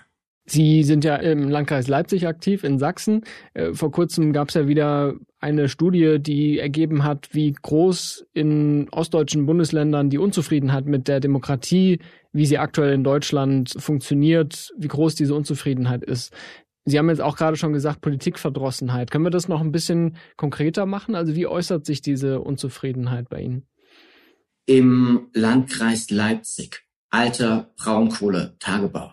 Sie 0.46 0.82
sind 0.84 1.04
ja 1.04 1.16
im 1.16 1.48
Landkreis 1.50 1.88
Leipzig 1.88 2.26
aktiv 2.26 2.64
in 2.64 2.78
Sachsen. 2.78 3.22
Äh, 3.54 3.74
vor 3.74 3.90
kurzem 3.90 4.32
gab 4.32 4.48
es 4.48 4.54
ja 4.54 4.66
wieder 4.66 5.14
eine 5.40 5.68
Studie, 5.68 6.18
die 6.20 6.58
ergeben 6.58 7.04
hat, 7.04 7.28
wie 7.32 7.52
groß 7.52 8.24
in 8.32 8.88
ostdeutschen 8.90 9.46
Bundesländern 9.46 10.10
die 10.10 10.18
Unzufriedenheit 10.18 10.86
mit 10.86 11.06
der 11.06 11.20
Demokratie, 11.20 11.98
wie 12.32 12.46
sie 12.46 12.58
aktuell 12.58 12.94
in 12.94 13.04
Deutschland 13.04 13.74
funktioniert, 13.78 14.72
wie 14.78 14.88
groß 14.88 15.16
diese 15.16 15.34
Unzufriedenheit 15.34 16.02
ist. 16.02 16.32
Sie 16.88 16.98
haben 16.98 17.08
jetzt 17.08 17.20
auch 17.20 17.36
gerade 17.36 17.56
schon 17.56 17.72
gesagt, 17.72 18.00
Politikverdrossenheit. 18.00 19.10
Können 19.10 19.24
wir 19.24 19.30
das 19.30 19.48
noch 19.48 19.60
ein 19.60 19.72
bisschen 19.72 20.16
konkreter 20.36 20.86
machen? 20.86 21.14
Also 21.14 21.34
wie 21.34 21.46
äußert 21.46 21.84
sich 21.84 22.00
diese 22.00 22.40
Unzufriedenheit 22.40 23.28
bei 23.28 23.42
Ihnen? 23.42 23.66
Im 24.66 25.28
Landkreis 25.32 26.10
Leipzig, 26.10 26.84
alter 27.10 27.70
Braunkohle-Tagebau 27.76 29.12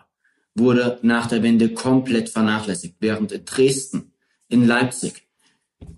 wurde 0.54 0.98
nach 1.02 1.26
der 1.26 1.42
Wende 1.42 1.74
komplett 1.74 2.30
vernachlässigt, 2.30 2.96
während 3.00 3.32
in 3.32 3.44
Dresden 3.44 4.12
in 4.48 4.66
Leipzig, 4.66 5.26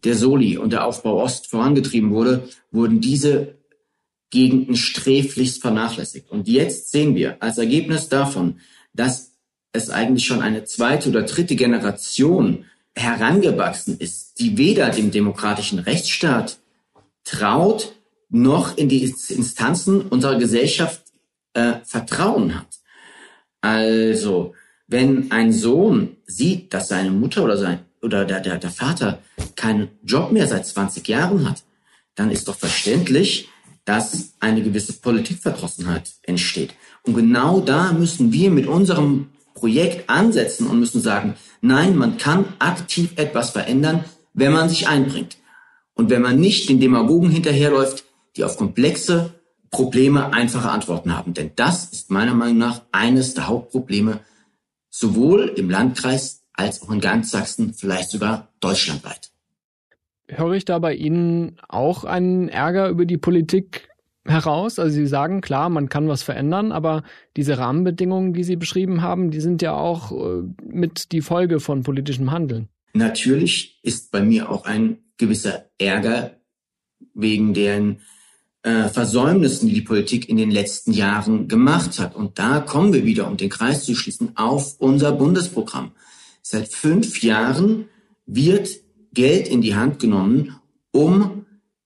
der 0.05 0.15
Soli 0.15 0.59
und 0.59 0.73
der 0.73 0.85
Aufbau 0.85 1.23
Ost 1.23 1.49
vorangetrieben 1.49 2.11
wurde, 2.11 2.49
wurden 2.71 3.01
diese 3.01 3.59
Gegenden 4.31 4.77
sträflichst 4.77 5.61
vernachlässigt. 5.61 6.31
Und 6.31 6.49
jetzt 6.49 6.91
sehen 6.91 7.15
wir 7.15 7.43
als 7.43 7.59
Ergebnis 7.59 8.09
davon, 8.09 8.61
dass 8.93 9.28
es 9.79 9.91
eigentlich 9.91 10.27
schon 10.27 10.43
eine 10.43 10.65
zweite 10.65 11.09
oder 11.09 11.23
dritte 11.23 11.57
Generation 11.57 12.65
herangewachsen 12.95 13.99
ist, 13.99 14.39
die 14.41 14.59
weder 14.59 14.91
dem 14.91 15.11
demokratischen 15.11 15.79
Rechtsstaat 15.79 16.59
traut, 17.25 17.95
noch 18.31 18.77
in 18.77 18.89
die 18.89 19.03
Instanzen 19.05 20.03
unserer 20.03 20.39
Gesellschaft 20.39 21.03
äh, 21.55 21.75
Vertrauen 21.85 22.55
hat. 22.55 22.67
Also, 23.61 24.55
wenn 24.87 25.31
ein 25.31 25.53
Sohn 25.53 26.17
sieht, 26.27 26.75
dass 26.75 26.89
seine 26.89 27.11
Mutter 27.11 27.45
oder 27.45 27.57
sein 27.57 27.81
oder 28.03 28.25
der, 28.25 28.41
der, 28.41 28.59
der 28.59 28.71
Vater 28.71 29.21
keinen 29.57 29.89
Job 30.03 30.31
mehr 30.31 30.47
seit 30.47 30.67
20 30.67 31.07
Jahren 31.09 31.49
hat, 31.49 31.63
dann 32.15 32.31
ist 32.31 32.49
doch 32.49 32.57
verständlich, 32.57 33.49
dass 33.85 34.35
eine 34.41 34.63
gewisse 34.63 34.93
Politikverdrossenheit 34.93 36.13
entsteht. 36.23 36.75
Und 37.03 37.15
genau 37.15 37.61
da 37.61 37.93
müssen 37.93 38.33
wir 38.33 38.51
mit 38.51 38.67
unserem 38.67 39.31
Projekt 39.59 40.09
ansetzen 40.09 40.67
und 40.67 40.81
müssen 40.81 41.01
sagen, 41.01 41.35
nein, 41.61 41.97
man 41.97 42.17
kann 42.17 42.47
aktiv 42.59 43.13
etwas 43.17 43.51
verändern, 43.51 44.05
wenn 44.35 44.53
man 44.53 44.69
sich 44.69 44.89
einbringt. 44.89 45.37
Und 45.95 46.11
wenn 46.11 46.23
man 46.23 46.39
nicht 46.39 46.69
den 46.69 46.81
Demagogen 46.81 47.31
hinterherläuft, 47.31 48.05
die 48.37 48.45
auf 48.45 48.57
komplexe 48.57 49.35
Probleme 49.71 50.33
einfache 50.33 50.71
Antworten 50.71 51.17
haben. 51.17 51.35
Denn 51.35 51.51
das 51.57 51.93
ist 51.93 52.11
meiner 52.11 52.35
Meinung 52.35 52.59
nach 52.59 52.83
eines 52.93 53.35
der 53.35 53.49
Hauptprobleme, 53.49 54.21
sowohl 54.91 55.53
im 55.57 55.69
Landkreis 55.71 56.45
als 56.53 56.83
auch 56.83 56.91
in 56.91 57.01
ganz 57.01 57.31
Sachsen, 57.31 57.75
vielleicht 57.75 58.11
sogar 58.11 58.49
deutschlandweit. 58.61 59.31
Höre 60.29 60.53
ich 60.53 60.65
da 60.65 60.79
bei 60.79 60.95
Ihnen 60.95 61.59
auch 61.69 62.05
einen 62.05 62.49
Ärger 62.49 62.89
über 62.89 63.07
die 63.07 63.17
Politik 63.17 63.89
heraus? 64.29 64.79
Also 64.79 64.95
Sie 64.95 65.07
sagen, 65.07 65.41
klar, 65.41 65.69
man 65.69 65.89
kann 65.89 66.09
was 66.09 66.23
verändern, 66.23 66.73
aber 66.73 67.03
diese 67.37 67.59
Rahmenbedingungen, 67.59 68.35
die 68.35 68.45
Sie 68.45 68.57
beschrieben 68.57 69.03
haben, 69.03 69.31
die 69.31 69.41
sind 69.41 69.63
ja 69.63 69.75
auch 69.75 70.13
äh, 70.13 70.43
mit 70.65 71.13
die 71.13 71.21
Folge 71.21 71.61
von 71.61 71.83
politischem 71.83 72.31
Handeln. 72.31 72.69
Natürlich 72.95 73.79
ist 73.83 74.11
bei 74.11 74.23
mir 74.23 74.51
auch 74.51 74.65
ein 74.65 74.99
gewisser 75.17 75.67
Ärger 75.79 76.33
wegen 77.15 77.55
deren 77.55 78.01
äh, 78.63 78.89
Versäumnissen, 78.89 79.69
die 79.69 79.75
die 79.75 79.83
Politik 79.83 80.29
in 80.29 80.37
den 80.37 80.51
letzten 80.51 80.93
Jahren 80.93 81.49
gemacht 81.49 81.99
hat. 81.99 82.15
Und 82.15 82.39
da 82.39 82.61
kommen 82.61 82.93
wir 82.93 83.05
wieder, 83.05 83.27
um 83.29 83.37
den 83.37 83.51
Kreis 83.51 83.85
zu 83.85 83.95
schließen, 83.95 84.37
auf 84.37 84.77
unser 84.79 85.13
Bundesprogramm. 85.13 85.93
Seit 86.43 86.73
fünf 86.73 87.23
Jahren 87.23 87.89
wird 88.27 88.69
Geld 89.13 89.49
in 89.49 89.63
die 89.63 89.75
Hand 89.75 89.99
genommen, 90.01 90.57
um 90.93 91.38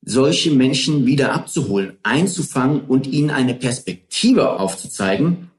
solche 0.04 0.50
Menschen 0.50 1.06
wieder 1.06 1.32
abzuholen, 1.32 1.96
einzufangen 2.02 2.82
und 2.82 3.06
ihnen 3.06 3.30
eine 3.30 3.54
Perspektive 3.54 4.58
aufzuzeigen. 4.58 5.50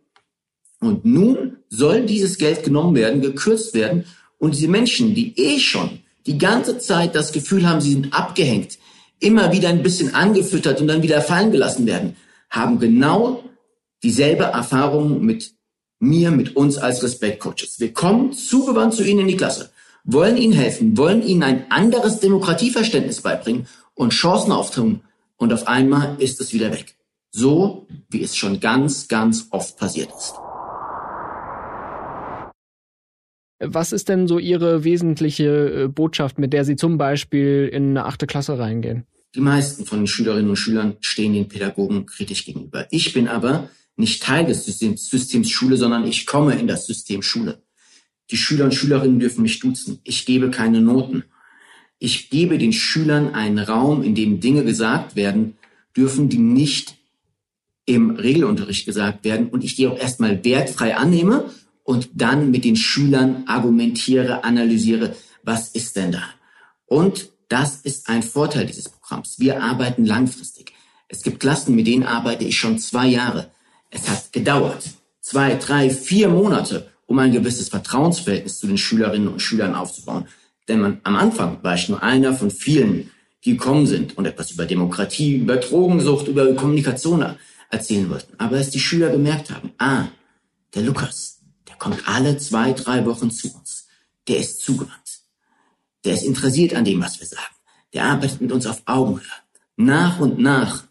Und 0.79 1.05
nun 1.05 1.57
soll 1.69 2.05
dieses 2.05 2.37
Geld 2.37 2.63
genommen 2.63 2.95
werden, 2.95 3.21
gekürzt 3.21 3.73
werden 3.73 4.03
und 4.37 4.55
diese 4.55 4.67
Menschen, 4.67 5.15
die 5.15 5.37
eh 5.39 5.59
schon 5.59 5.99
die 6.25 6.37
ganze 6.37 6.77
Zeit 6.77 7.15
das 7.15 7.31
Gefühl 7.31 7.67
haben, 7.67 7.81
sie 7.81 7.93
sind 7.93 8.13
abgehängt, 8.13 8.77
immer 9.19 9.53
wieder 9.53 9.69
ein 9.69 9.83
bisschen 9.83 10.13
angefüttert 10.13 10.81
und 10.81 10.87
dann 10.87 11.03
wieder 11.03 11.21
fallen 11.21 11.51
gelassen 11.51 11.85
werden, 11.85 12.17
haben 12.49 12.79
genau 12.79 13.43
dieselbe 14.03 14.43
Erfahrung 14.43 15.23
mit 15.23 15.53
mir, 15.99 16.31
mit 16.31 16.57
uns 16.57 16.77
als 16.77 17.01
Respektcoaches. 17.01 17.79
Wir 17.79 17.93
kommen 17.93 18.33
zugewandt 18.33 18.93
zu 18.93 19.03
Ihnen 19.03 19.21
in 19.21 19.27
die 19.27 19.37
Klasse, 19.37 19.71
wollen 20.03 20.35
Ihnen 20.35 20.53
helfen, 20.53 20.97
wollen 20.97 21.25
Ihnen 21.25 21.43
ein 21.43 21.71
anderes 21.71 22.19
Demokratieverständnis 22.19 23.21
beibringen 23.21 23.67
und 23.95 24.11
Chancen 24.11 24.51
auftun 24.51 25.01
und 25.37 25.53
auf 25.53 25.67
einmal 25.67 26.15
ist 26.19 26.41
es 26.41 26.53
wieder 26.53 26.71
weg. 26.71 26.95
So 27.31 27.87
wie 28.09 28.21
es 28.21 28.35
schon 28.35 28.59
ganz, 28.59 29.07
ganz 29.07 29.47
oft 29.51 29.77
passiert 29.77 30.09
ist. 30.09 30.33
Was 33.59 33.91
ist 33.91 34.09
denn 34.09 34.27
so 34.27 34.39
Ihre 34.39 34.83
wesentliche 34.83 35.83
äh, 35.83 35.87
Botschaft, 35.87 36.37
mit 36.37 36.53
der 36.53 36.65
Sie 36.65 36.75
zum 36.75 36.97
Beispiel 36.97 37.69
in 37.71 37.91
eine 37.91 38.05
achte 38.05 38.27
Klasse 38.27 38.59
reingehen? 38.59 39.05
Die 39.35 39.41
meisten 39.41 39.85
von 39.85 39.99
den 39.99 40.07
Schülerinnen 40.07 40.49
und 40.49 40.57
Schülern 40.57 40.97
stehen 40.99 41.33
den 41.33 41.47
Pädagogen 41.47 42.05
kritisch 42.05 42.45
gegenüber. 42.45 42.87
Ich 42.91 43.13
bin 43.13 43.27
aber 43.27 43.69
nicht 43.95 44.21
Teil 44.21 44.45
des 44.45 44.65
Systems, 44.65 45.09
Systems 45.09 45.49
Schule, 45.49 45.77
sondern 45.77 46.05
ich 46.05 46.25
komme 46.25 46.55
in 46.55 46.67
das 46.67 46.85
System 46.85 47.21
Schule. 47.21 47.63
Die 48.31 48.37
Schüler 48.37 48.65
und 48.65 48.73
Schülerinnen 48.73 49.19
dürfen 49.19 49.43
mich 49.43 49.59
duzen. 49.59 49.99
Ich 50.03 50.25
gebe 50.25 50.51
keine 50.51 50.81
Noten. 50.81 51.23
Ich 52.03 52.29
gebe 52.29 52.57
den 52.57 52.73
Schülern 52.73 53.33
einen 53.33 53.59
Raum, 53.59 54.03
in 54.03 54.13
dem 54.13 54.41
Dinge 54.41 54.65
gesagt 54.65 55.15
werden 55.15 55.55
dürfen, 55.95 56.27
die 56.27 56.37
nicht 56.37 56.97
im 57.85 58.17
Regelunterricht 58.17 58.85
gesagt 58.85 59.23
werden 59.23 59.47
und 59.47 59.63
ich 59.63 59.77
die 59.77 59.87
auch 59.87 59.97
erstmal 59.97 60.43
wertfrei 60.43 60.97
annehme 60.97 61.49
und 61.81 62.09
dann 62.13 62.51
mit 62.51 62.65
den 62.65 62.75
Schülern 62.75 63.45
argumentiere, 63.47 64.43
analysiere, 64.43 65.15
was 65.43 65.69
ist 65.69 65.95
denn 65.95 66.11
da? 66.11 66.23
Und 66.87 67.29
das 67.47 67.77
ist 67.77 68.09
ein 68.09 68.21
Vorteil 68.21 68.65
dieses 68.65 68.89
Programms. 68.89 69.39
Wir 69.39 69.63
arbeiten 69.63 70.05
langfristig. 70.05 70.73
Es 71.07 71.21
gibt 71.21 71.39
Klassen, 71.39 71.73
mit 71.73 71.87
denen 71.87 72.03
arbeite 72.03 72.43
ich 72.43 72.57
schon 72.57 72.79
zwei 72.79 73.07
Jahre. 73.07 73.49
Es 73.89 74.09
hat 74.09 74.33
gedauert. 74.33 74.89
Zwei, 75.21 75.55
drei, 75.55 75.89
vier 75.89 76.27
Monate, 76.27 76.89
um 77.05 77.17
ein 77.19 77.31
gewisses 77.31 77.69
Vertrauensverhältnis 77.69 78.59
zu 78.59 78.67
den 78.67 78.77
Schülerinnen 78.77 79.29
und 79.29 79.41
Schülern 79.41 79.73
aufzubauen. 79.73 80.27
Denn 80.67 80.79
man, 80.79 81.01
am 81.03 81.15
Anfang 81.15 81.63
war 81.63 81.75
ich 81.75 81.89
nur 81.89 82.01
einer 82.01 82.33
von 82.33 82.51
vielen, 82.51 83.11
die 83.43 83.57
gekommen 83.57 83.87
sind 83.87 84.17
und 84.17 84.25
etwas 84.25 84.51
über 84.51 84.65
Demokratie, 84.65 85.37
über 85.37 85.57
Drogensucht, 85.57 86.27
über 86.27 86.53
Kommunikation 86.55 87.35
erzählen 87.69 88.09
wollten. 88.09 88.33
Aber 88.39 88.57
als 88.57 88.69
die 88.69 88.79
Schüler 88.79 89.09
gemerkt 89.09 89.51
haben, 89.51 89.73
ah, 89.77 90.07
der 90.73 90.83
Lukas, 90.83 91.41
der 91.67 91.75
kommt 91.75 92.07
alle 92.07 92.37
zwei, 92.37 92.71
drei 92.71 93.05
Wochen 93.05 93.31
zu 93.31 93.53
uns. 93.53 93.87
Der 94.27 94.37
ist 94.37 94.61
zugewandt. 94.61 94.93
Der 96.05 96.13
ist 96.13 96.23
interessiert 96.23 96.73
an 96.73 96.85
dem, 96.85 97.01
was 97.01 97.19
wir 97.19 97.27
sagen. 97.27 97.55
Der 97.93 98.05
arbeitet 98.05 98.41
mit 98.41 98.51
uns 98.51 98.65
auf 98.65 98.81
Augenhöhe. 98.85 99.25
Nach 99.75 100.19
und 100.19 100.39
nach 100.39 100.85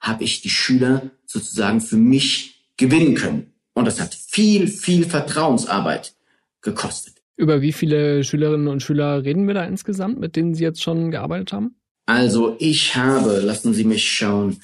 habe 0.00 0.24
ich 0.24 0.40
die 0.40 0.50
Schüler 0.50 1.10
sozusagen 1.26 1.80
für 1.80 1.96
mich 1.96 2.64
gewinnen 2.76 3.14
können. 3.14 3.52
Und 3.74 3.84
das 3.84 4.00
hat 4.00 4.14
viel, 4.14 4.68
viel 4.68 5.08
Vertrauensarbeit 5.08 6.14
gekostet. 6.62 7.17
Über 7.38 7.62
wie 7.62 7.72
viele 7.72 8.22
Schülerinnen 8.22 8.68
und 8.68 8.82
Schüler 8.82 9.24
reden 9.24 9.46
wir 9.46 9.54
da 9.54 9.64
insgesamt, 9.64 10.20
mit 10.20 10.36
denen 10.36 10.54
Sie 10.54 10.62
jetzt 10.62 10.82
schon 10.82 11.10
gearbeitet 11.10 11.54
haben? 11.54 11.76
Also 12.04 12.56
ich 12.58 12.94
habe, 12.94 13.40
lassen 13.40 13.72
Sie 13.72 13.84
mich 13.84 14.06
schauen, 14.06 14.58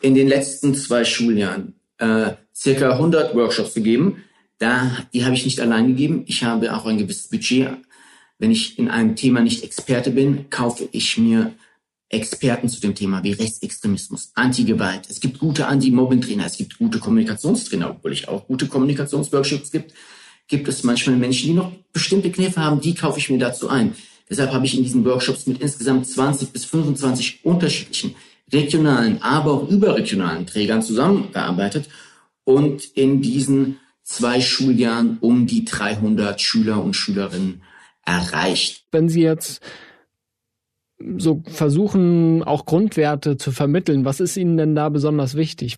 in 0.00 0.16
den 0.16 0.26
letzten 0.26 0.74
zwei 0.74 1.04
Schuljahren 1.04 1.74
äh, 1.98 2.32
circa 2.54 2.92
100 2.92 3.34
Workshops 3.36 3.74
gegeben. 3.74 4.24
Da, 4.58 4.90
die 5.12 5.24
habe 5.24 5.34
ich 5.34 5.44
nicht 5.44 5.60
allein 5.60 5.86
gegeben. 5.86 6.24
Ich 6.26 6.42
habe 6.42 6.74
auch 6.74 6.86
ein 6.86 6.98
gewisses 6.98 7.28
Budget 7.28 7.70
wenn 8.38 8.50
ich 8.50 8.78
in 8.78 8.88
einem 8.88 9.16
Thema 9.16 9.40
nicht 9.40 9.64
Experte 9.64 10.10
bin, 10.10 10.50
kaufe 10.50 10.88
ich 10.92 11.16
mir 11.16 11.52
Experten 12.08 12.68
zu 12.68 12.80
dem 12.80 12.94
Thema 12.94 13.24
wie 13.24 13.32
Rechtsextremismus, 13.32 14.30
Anti-Gewalt. 14.34 15.08
Es 15.08 15.20
gibt 15.20 15.38
gute 15.38 15.66
Anti-Mobbing-Trainer, 15.66 16.46
es 16.46 16.56
gibt 16.56 16.78
gute 16.78 17.00
Kommunikationstrainer, 17.00 17.90
obwohl 17.90 18.12
ich 18.12 18.28
auch 18.28 18.46
gute 18.46 18.68
Kommunikationsworkshops 18.68 19.72
gibt. 19.72 19.92
Gibt 20.48 20.68
es 20.68 20.84
manchmal 20.84 21.16
Menschen, 21.16 21.48
die 21.48 21.54
noch 21.54 21.72
bestimmte 21.92 22.30
Kniffe 22.30 22.60
haben, 22.60 22.80
die 22.80 22.94
kaufe 22.94 23.18
ich 23.18 23.30
mir 23.30 23.38
dazu 23.38 23.68
ein. 23.68 23.94
Deshalb 24.28 24.52
habe 24.52 24.66
ich 24.66 24.76
in 24.76 24.82
diesen 24.82 25.04
Workshops 25.04 25.46
mit 25.46 25.60
insgesamt 25.60 26.06
20 26.06 26.50
bis 26.50 26.64
25 26.64 27.44
unterschiedlichen 27.44 28.14
regionalen, 28.52 29.22
aber 29.22 29.52
auch 29.52 29.68
überregionalen 29.68 30.46
Trägern 30.46 30.82
zusammengearbeitet 30.82 31.88
und 32.44 32.84
in 32.94 33.22
diesen 33.22 33.78
zwei 34.02 34.40
Schuljahren 34.40 35.18
um 35.20 35.46
die 35.46 35.64
300 35.64 36.40
Schüler 36.40 36.82
und 36.82 36.94
Schülerinnen 36.94 37.62
erreicht. 38.04 38.84
Wenn 38.92 39.08
Sie 39.08 39.22
jetzt 39.22 39.60
so 41.18 41.42
versuchen, 41.46 42.42
auch 42.44 42.64
Grundwerte 42.64 43.36
zu 43.36 43.52
vermitteln, 43.52 44.04
was 44.04 44.20
ist 44.20 44.36
Ihnen 44.36 44.56
denn 44.56 44.74
da 44.74 44.88
besonders 44.88 45.34
wichtig? 45.34 45.76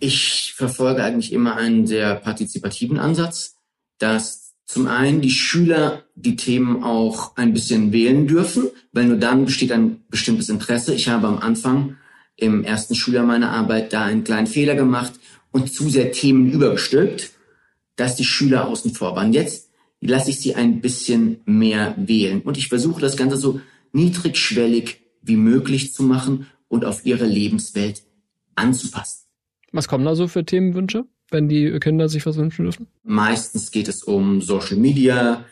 Ich 0.00 0.54
verfolge 0.56 1.02
eigentlich 1.02 1.32
immer 1.32 1.56
einen 1.56 1.86
sehr 1.86 2.14
partizipativen 2.16 2.98
Ansatz, 2.98 3.56
dass 3.98 4.54
zum 4.66 4.86
einen 4.86 5.20
die 5.20 5.30
Schüler 5.30 6.04
die 6.14 6.36
Themen 6.36 6.82
auch 6.82 7.36
ein 7.36 7.52
bisschen 7.52 7.92
wählen 7.92 8.26
dürfen, 8.26 8.68
weil 8.92 9.06
nur 9.06 9.18
dann 9.18 9.44
besteht 9.44 9.72
ein 9.72 10.00
bestimmtes 10.08 10.48
Interesse. 10.48 10.94
Ich 10.94 11.08
habe 11.08 11.28
am 11.28 11.38
Anfang 11.38 11.96
im 12.36 12.64
ersten 12.64 12.94
Schüler 12.94 13.22
meiner 13.22 13.50
Arbeit 13.50 13.92
da 13.92 14.04
einen 14.04 14.24
kleinen 14.24 14.46
Fehler 14.46 14.74
gemacht 14.74 15.12
und 15.52 15.72
zu 15.72 15.88
sehr 15.88 16.12
Themen 16.12 16.50
übergestülpt, 16.50 17.30
dass 17.96 18.16
die 18.16 18.24
Schüler 18.24 18.66
außen 18.66 18.92
vor 18.92 19.14
waren. 19.14 19.32
Jetzt 19.32 19.70
lasse 20.00 20.30
ich 20.30 20.40
sie 20.40 20.54
ein 20.54 20.80
bisschen 20.80 21.40
mehr 21.44 21.94
wählen. 21.96 22.42
Und 22.42 22.58
ich 22.58 22.68
versuche 22.68 23.00
das 23.00 23.16
Ganze 23.16 23.36
so 23.36 23.60
niedrigschwellig 23.92 25.00
wie 25.22 25.36
möglich 25.36 25.94
zu 25.94 26.02
machen 26.02 26.46
und 26.68 26.84
auf 26.84 27.06
ihre 27.06 27.26
Lebenswelt 27.26 28.02
anzupassen. 28.54 29.26
Was 29.72 29.88
kommen 29.88 30.04
da 30.04 30.14
so 30.14 30.28
für 30.28 30.44
Themenwünsche, 30.44 31.06
wenn 31.30 31.48
die 31.48 31.78
Kinder 31.80 32.08
sich 32.08 32.26
was 32.26 32.36
wünschen 32.36 32.64
dürfen? 32.64 32.86
Meistens 33.02 33.70
geht 33.70 33.88
es 33.88 34.02
um 34.02 34.40
Social 34.40 34.76
Media, 34.76 35.44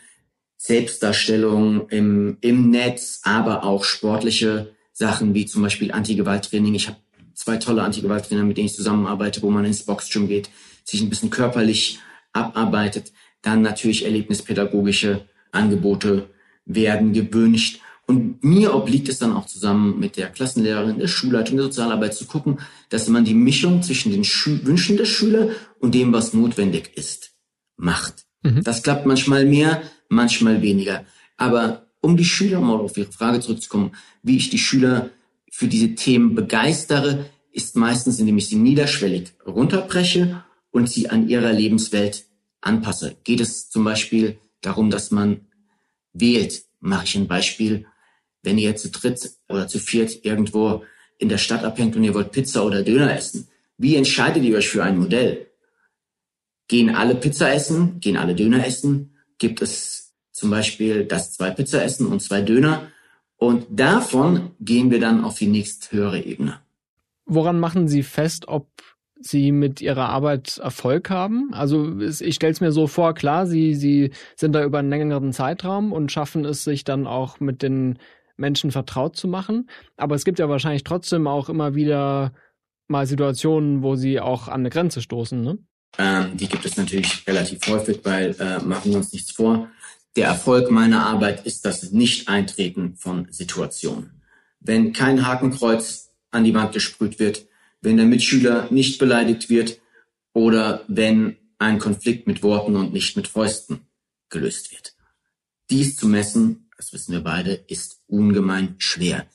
Selbstdarstellung 0.57 1.89
im, 1.89 2.37
im 2.41 2.69
Netz, 2.69 3.21
aber 3.23 3.63
auch 3.63 3.83
sportliche 3.83 4.73
Sachen 4.93 5.33
wie 5.33 5.45
zum 5.45 5.61
Beispiel 5.61 5.91
Antigewalttraining. 5.91 6.75
Ich 6.75 6.87
habe 6.87 6.97
zwei 7.33 7.57
tolle 7.57 7.83
Antigewalttrainer, 7.83 8.43
mit 8.43 8.57
denen 8.57 8.67
ich 8.67 8.75
zusammenarbeite, 8.75 9.41
wo 9.41 9.49
man 9.49 9.65
ins 9.65 9.83
Boxgym 9.83 10.27
geht, 10.27 10.49
sich 10.85 11.01
ein 11.01 11.09
bisschen 11.09 11.29
körperlich 11.29 11.99
abarbeitet. 12.31 13.11
Dann 13.41 13.61
natürlich 13.61 14.05
erlebnispädagogische 14.05 15.27
Angebote 15.51 16.29
werden 16.65 17.13
gewünscht. 17.13 17.81
Und 18.05 18.43
mir 18.43 18.75
obliegt 18.75 19.07
es 19.07 19.19
dann 19.19 19.33
auch 19.33 19.45
zusammen 19.45 19.99
mit 19.99 20.17
der 20.17 20.29
Klassenlehrerin, 20.29 20.99
der 20.99 21.07
Schulleitung, 21.07 21.55
der 21.57 21.65
Sozialarbeit 21.65 22.13
zu 22.13 22.25
gucken, 22.25 22.59
dass 22.89 23.07
man 23.07 23.23
die 23.23 23.33
Mischung 23.33 23.81
zwischen 23.81 24.11
den 24.11 24.23
Schu 24.23 24.59
Wünschen 24.63 24.97
der 24.97 25.05
Schüler 25.05 25.49
und 25.79 25.95
dem, 25.95 26.11
was 26.11 26.33
notwendig 26.33 26.91
ist, 26.95 27.31
macht. 27.77 28.25
Mhm. 28.41 28.63
Das 28.63 28.83
klappt 28.83 29.05
manchmal 29.05 29.45
mehr, 29.45 29.81
manchmal 30.09 30.61
weniger. 30.61 31.05
Aber 31.37 31.87
um 32.01 32.17
die 32.17 32.25
Schüler, 32.25 32.59
mal 32.59 32.75
auf 32.75 32.97
Ihre 32.97 33.11
Frage 33.11 33.39
zurückzukommen, 33.39 33.91
wie 34.21 34.35
ich 34.35 34.49
die 34.49 34.59
Schüler 34.59 35.09
für 35.49 35.67
diese 35.67 35.95
Themen 35.95 36.35
begeistere, 36.35 37.25
ist 37.53 37.77
meistens, 37.77 38.19
indem 38.19 38.37
ich 38.37 38.47
sie 38.47 38.55
niederschwellig 38.55 39.31
runterbreche 39.45 40.43
und 40.71 40.89
sie 40.89 41.09
an 41.09 41.29
ihrer 41.29 41.53
Lebenswelt 41.53 42.25
anpasse. 42.59 43.15
Geht 43.23 43.39
es 43.39 43.69
zum 43.69 43.83
Beispiel 43.83 44.39
darum, 44.61 44.89
dass 44.89 45.11
man 45.11 45.41
wählt, 46.11 46.63
mache 46.79 47.05
ich 47.05 47.15
ein 47.15 47.27
Beispiel, 47.27 47.85
wenn 48.43 48.57
ihr 48.57 48.75
zu 48.75 48.89
dritt 48.89 49.31
oder 49.49 49.67
zu 49.67 49.79
viert 49.79 50.23
irgendwo 50.23 50.83
in 51.17 51.29
der 51.29 51.37
Stadt 51.37 51.63
abhängt 51.63 51.95
und 51.95 52.03
ihr 52.03 52.13
wollt 52.13 52.31
Pizza 52.31 52.65
oder 52.65 52.83
Döner 52.83 53.15
essen, 53.15 53.47
wie 53.77 53.95
entscheidet 53.95 54.43
ihr 54.43 54.57
euch 54.57 54.69
für 54.69 54.83
ein 54.83 54.97
Modell? 54.97 55.47
Gehen 56.67 56.95
alle 56.95 57.15
Pizza 57.15 57.51
essen? 57.53 57.99
Gehen 57.99 58.17
alle 58.17 58.35
Döner 58.35 58.65
essen? 58.65 59.15
Gibt 59.37 59.61
es 59.61 60.13
zum 60.31 60.49
Beispiel 60.49 61.05
das 61.05 61.33
zwei 61.33 61.51
Pizza 61.51 61.83
essen 61.83 62.07
und 62.07 62.21
zwei 62.21 62.41
Döner? 62.41 62.87
Und 63.37 63.65
davon 63.69 64.51
gehen 64.59 64.91
wir 64.91 64.99
dann 64.99 65.23
auf 65.23 65.37
die 65.37 65.47
nächsthöhere 65.47 66.21
Ebene. 66.21 66.59
Woran 67.25 67.59
machen 67.59 67.87
Sie 67.87 68.03
fest, 68.03 68.47
ob 68.47 68.69
Sie 69.19 69.51
mit 69.51 69.81
Ihrer 69.81 70.09
Arbeit 70.09 70.57
Erfolg 70.57 71.09
haben? 71.09 71.53
Also 71.53 71.99
ich 71.99 72.35
stelle 72.35 72.53
es 72.53 72.61
mir 72.61 72.71
so 72.71 72.87
vor, 72.87 73.13
klar, 73.13 73.47
Sie, 73.47 73.75
Sie 73.75 74.11
sind 74.35 74.53
da 74.53 74.63
über 74.63 74.79
einen 74.79 74.89
längeren 74.89 75.33
Zeitraum 75.33 75.91
und 75.91 76.11
schaffen 76.11 76.45
es 76.45 76.63
sich 76.63 76.83
dann 76.83 77.07
auch 77.07 77.39
mit 77.39 77.61
den 77.61 77.99
Menschen 78.37 78.71
vertraut 78.71 79.15
zu 79.15 79.27
machen. 79.27 79.69
Aber 79.97 80.15
es 80.15 80.25
gibt 80.25 80.39
ja 80.39 80.49
wahrscheinlich 80.49 80.83
trotzdem 80.83 81.27
auch 81.27 81.49
immer 81.49 81.75
wieder 81.75 82.33
mal 82.87 83.05
Situationen, 83.07 83.81
wo 83.83 83.95
Sie 83.95 84.19
auch 84.19 84.47
an 84.47 84.61
eine 84.61 84.69
Grenze 84.69 85.01
stoßen, 85.01 85.41
ne? 85.41 85.57
Ähm, 85.97 86.35
die 86.37 86.47
gibt 86.47 86.65
es 86.65 86.75
natürlich 86.75 87.25
relativ 87.27 87.67
häufig, 87.67 87.99
weil 88.03 88.35
äh, 88.39 88.59
machen 88.59 88.91
wir 88.91 88.97
uns 88.97 89.13
nichts 89.13 89.31
vor. 89.31 89.69
Der 90.15 90.27
Erfolg 90.27 90.71
meiner 90.71 91.05
Arbeit 91.05 91.45
ist 91.45 91.65
das 91.65 91.91
Nicht-Eintreten 91.91 92.95
von 92.95 93.27
Situationen. 93.31 94.21
Wenn 94.59 94.93
kein 94.93 95.25
Hakenkreuz 95.25 96.11
an 96.31 96.43
die 96.43 96.53
Wand 96.53 96.73
gesprüht 96.73 97.19
wird, 97.19 97.47
wenn 97.81 97.97
der 97.97 98.05
Mitschüler 98.05 98.67
nicht 98.71 98.97
beleidigt 98.97 99.49
wird 99.49 99.79
oder 100.33 100.83
wenn 100.87 101.37
ein 101.59 101.79
Konflikt 101.79 102.27
mit 102.27 102.43
Worten 102.43 102.75
und 102.75 102.93
nicht 102.93 103.15
mit 103.15 103.27
Fäusten 103.27 103.81
gelöst 104.29 104.71
wird. 104.71 104.95
Dies 105.69 105.95
zu 105.95 106.07
messen, 106.07 106.69
das 106.77 106.93
wissen 106.93 107.13
wir 107.13 107.21
beide, 107.21 107.53
ist 107.53 108.01
ungemein 108.07 108.75
schwer. 108.77 109.25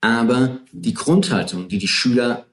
Aber 0.00 0.60
die 0.72 0.94
Grundhaltung, 0.94 1.68
die 1.68 1.78
die 1.78 1.88
Schüler 1.88 2.46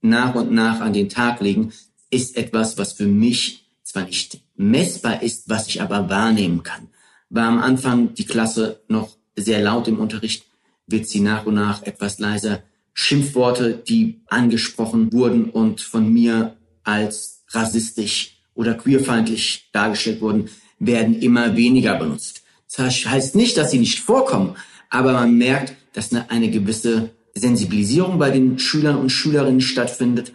nach 0.00 0.34
und 0.34 0.52
nach 0.52 0.80
an 0.80 0.92
den 0.92 1.08
Tag 1.08 1.40
legen, 1.40 1.72
ist 2.10 2.36
etwas, 2.36 2.78
was 2.78 2.92
für 2.92 3.06
mich 3.06 3.70
zwar 3.82 4.04
nicht 4.04 4.40
messbar 4.56 5.22
ist, 5.22 5.48
was 5.48 5.68
ich 5.68 5.80
aber 5.82 6.08
wahrnehmen 6.08 6.62
kann. 6.62 6.88
War 7.30 7.48
am 7.48 7.58
Anfang 7.58 8.14
die 8.14 8.26
Klasse 8.26 8.82
noch 8.88 9.16
sehr 9.36 9.60
laut 9.60 9.88
im 9.88 9.98
Unterricht, 9.98 10.46
wird 10.86 11.06
sie 11.06 11.20
nach 11.20 11.46
und 11.46 11.54
nach 11.54 11.82
etwas 11.82 12.18
leiser. 12.18 12.62
Schimpfworte, 12.92 13.74
die 13.74 14.22
angesprochen 14.26 15.12
wurden 15.12 15.50
und 15.50 15.80
von 15.80 16.12
mir 16.12 16.56
als 16.82 17.44
rassistisch 17.50 18.40
oder 18.54 18.74
queerfeindlich 18.74 19.68
dargestellt 19.72 20.20
wurden, 20.20 20.50
werden 20.80 21.20
immer 21.20 21.56
weniger 21.56 21.94
benutzt. 21.96 22.42
Das 22.74 23.06
heißt 23.06 23.34
nicht, 23.34 23.56
dass 23.56 23.70
sie 23.70 23.78
nicht 23.78 24.00
vorkommen, 24.00 24.56
aber 24.90 25.12
man 25.12 25.36
merkt, 25.36 25.74
dass 25.92 26.12
eine, 26.12 26.30
eine 26.30 26.50
gewisse 26.50 27.10
Sensibilisierung 27.34 28.18
bei 28.18 28.30
den 28.30 28.58
Schülern 28.58 28.96
und 28.96 29.10
Schülerinnen 29.10 29.60
stattfindet, 29.60 30.32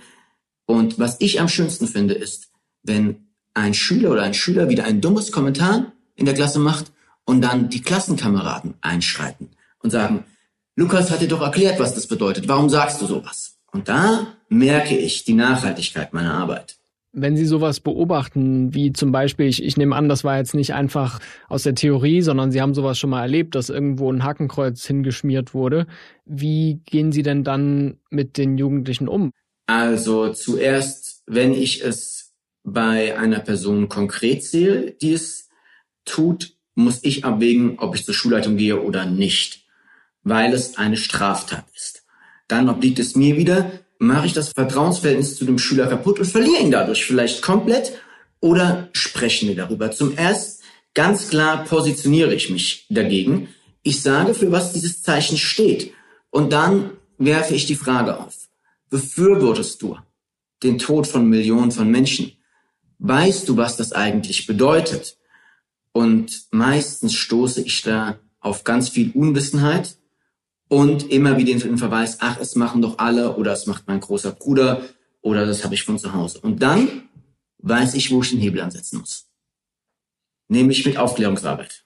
und 0.66 1.00
was 1.00 1.18
ich 1.20 1.42
am 1.42 1.50
schönsten 1.50 1.88
finde, 1.88 2.14
ist, 2.14 2.50
wenn 2.84 3.28
ein 3.54 3.74
Schüler 3.74 4.12
oder 4.12 4.24
ein 4.24 4.34
Schüler 4.34 4.70
wieder 4.70 4.86
ein 4.86 5.02
dummes 5.02 5.32
Kommentar 5.32 5.92
in 6.16 6.26
der 6.26 6.34
Klasse 6.34 6.60
macht 6.60 6.92
und 7.26 7.42
dann 7.42 7.70
die 7.70 7.82
Klassenkameraden 7.82 8.76
einschreiten 8.82 9.52
und 9.80 9.92
sagen, 9.92 10.24
Lukas 10.76 11.12
hat 11.12 11.22
dir 11.22 11.28
doch 11.28 11.42
erklärt, 11.42 11.80
was 11.80 11.94
das 11.94 12.08
bedeutet. 12.08 12.48
Warum 12.48 12.70
sagst 12.70 13.02
du 13.02 13.06
sowas? 13.06 13.58
Und 13.72 13.90
da 13.90 14.36
merke 14.50 14.98
ich 14.98 15.24
die 15.24 15.34
Nachhaltigkeit 15.34 16.14
meiner 16.14 16.34
Arbeit. 16.34 16.78
Wenn 17.16 17.38
Sie 17.38 17.46
sowas 17.46 17.80
beobachten, 17.80 18.74
wie 18.74 18.92
zum 18.92 19.12
Beispiel, 19.12 19.46
ich, 19.46 19.64
ich 19.64 19.78
nehme 19.78 19.96
an, 19.96 20.10
das 20.10 20.24
war 20.24 20.38
jetzt 20.38 20.56
nicht 20.56 20.74
einfach 20.74 21.20
aus 21.48 21.62
der 21.62 21.76
Theorie, 21.76 22.22
sondern 22.22 22.52
Sie 22.52 22.60
haben 22.60 22.74
sowas 22.74 22.98
schon 22.98 23.12
mal 23.12 23.22
erlebt, 23.22 23.54
dass 23.54 23.70
irgendwo 23.70 24.12
ein 24.12 24.24
Hakenkreuz 24.24 24.86
hingeschmiert 24.86 25.54
wurde. 25.54 25.86
Wie 26.26 26.82
gehen 26.86 27.12
Sie 27.12 27.22
denn 27.22 27.44
dann 27.44 27.98
mit 28.10 28.38
den 28.38 28.58
Jugendlichen 28.58 29.08
um? 29.08 29.32
Also 29.68 30.34
zuerst, 30.34 31.22
wenn 31.28 31.54
ich 31.54 31.84
es 31.84 32.34
bei 32.64 33.18
einer 33.18 33.40
Person 33.40 33.90
konkret 33.90 34.44
sehe, 34.44 34.92
die 34.92 35.14
es 35.14 35.50
tut, 36.06 36.56
muss 36.76 37.00
ich 37.04 37.26
abwägen, 37.26 37.78
ob 37.80 37.96
ich 37.96 38.06
zur 38.06 38.16
Schulleitung 38.16 38.58
gehe 38.58 38.82
oder 38.82 39.06
nicht, 39.06 39.66
weil 40.24 40.54
es 40.54 40.78
eine 40.78 40.98
Straftat 40.98 41.66
ist. 41.76 42.06
Dann 42.48 42.70
obliegt 42.70 43.00
es 43.00 43.16
mir 43.16 43.38
wieder, 43.38 43.72
mache 44.06 44.28
ich 44.28 44.34
das 44.34 44.50
Vertrauensverhältnis 44.50 45.36
zu 45.36 45.46
dem 45.46 45.60
Schüler 45.60 45.88
kaputt 45.88 46.20
und 46.20 46.26
verliere 46.26 46.62
ihn 46.62 46.72
dadurch 46.72 47.06
vielleicht 47.06 47.42
komplett 47.42 47.94
oder 48.40 48.90
sprechen 48.94 49.50
wir 49.50 49.56
darüber. 49.56 49.92
Zum 49.92 50.18
erst 50.18 50.62
ganz 50.94 51.30
klar 51.30 51.66
positioniere 51.66 52.34
ich 52.34 52.50
mich 52.50 52.86
dagegen. 52.90 53.50
Ich 53.82 54.02
sage, 54.02 54.34
für 54.34 54.52
was 54.52 54.74
dieses 54.74 55.02
Zeichen 55.02 55.38
steht. 55.38 55.94
Und 56.30 56.54
dann 56.54 56.92
werfe 57.18 57.54
ich 57.54 57.66
die 57.66 57.76
Frage 57.76 58.20
auf 58.20 58.44
befürwortest 58.94 59.82
du 59.82 59.98
den 60.62 60.78
Tod 60.78 61.08
von 61.08 61.28
Millionen 61.28 61.72
von 61.72 61.90
Menschen? 61.90 62.34
Weißt 63.00 63.50
du, 63.50 63.58
was 63.58 63.76
das 63.76 63.92
eigentlich 63.92 64.46
bedeutet? 64.46 65.18
Und 65.94 66.44
meistens 66.52 67.16
stoße 67.16 67.64
ich 67.64 67.82
da 67.82 68.20
auf 68.40 68.64
ganz 68.64 68.90
viel 68.90 69.10
Unwissenheit 69.16 69.98
und 70.74 71.12
immer 71.12 71.38
wieder 71.38 71.54
den 71.54 71.78
Verweis, 71.78 72.18
ach, 72.20 72.40
es 72.42 72.56
machen 72.56 72.82
doch 72.82 72.98
alle 72.98 73.36
oder 73.36 73.54
es 73.54 73.68
macht 73.68 73.88
mein 73.88 74.00
großer 74.00 74.32
Bruder 74.32 74.82
oder 75.22 75.46
das 75.46 75.64
habe 75.64 75.76
ich 75.76 75.84
von 75.84 76.00
zu 76.00 76.14
Hause. 76.14 76.40
Und 76.40 76.64
dann 76.64 77.04
weiß 77.60 77.94
ich, 77.94 78.10
wo 78.10 78.24
ich 78.24 78.32
den 78.32 78.40
Hebel 78.40 78.60
ansetzen 78.60 78.98
muss. 78.98 79.28
Nämlich 80.48 80.84
mit 80.84 80.98
Aufklärungsarbeit. 80.98 81.86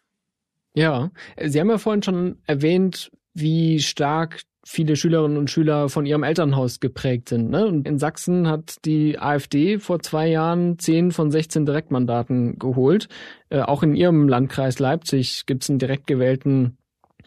Ja, 0.73 1.12
Sie 1.43 1.60
haben 1.60 1.69
ja 1.69 1.78
vorhin 1.78 2.02
schon 2.02 2.38
erwähnt, 2.45 3.12
wie 3.34 3.82
stark 3.82 4.43
viele 4.65 4.95
Schülerinnen 4.95 5.38
und 5.38 5.50
Schüler 5.50 5.89
von 5.89 6.06
ihrem 6.06 6.23
Elternhaus 6.23 6.80
geprägt 6.80 7.28
sind. 7.28 7.50
Ne? 7.50 7.67
Und 7.67 7.86
in 7.86 8.00
Sachsen 8.00 8.47
hat 8.47 8.78
die 8.86 9.19
AfD 9.19 9.80
vor 9.80 10.00
zwei 10.00 10.28
Jahren 10.28 10.80
zehn 10.80 11.12
von 11.12 11.30
16 11.30 11.65
Direktmandaten 11.65 12.58
geholt. 12.58 13.10
Äh, 13.50 13.62
auch 13.62 13.84
in 13.84 13.95
ihrem 13.95 14.30
Landkreis 14.30 14.80
Leipzig 14.80 15.45
gibt 15.45 15.63
es 15.63 15.69
einen 15.69 15.80
direkt 15.80 16.08
gewählten 16.08 16.78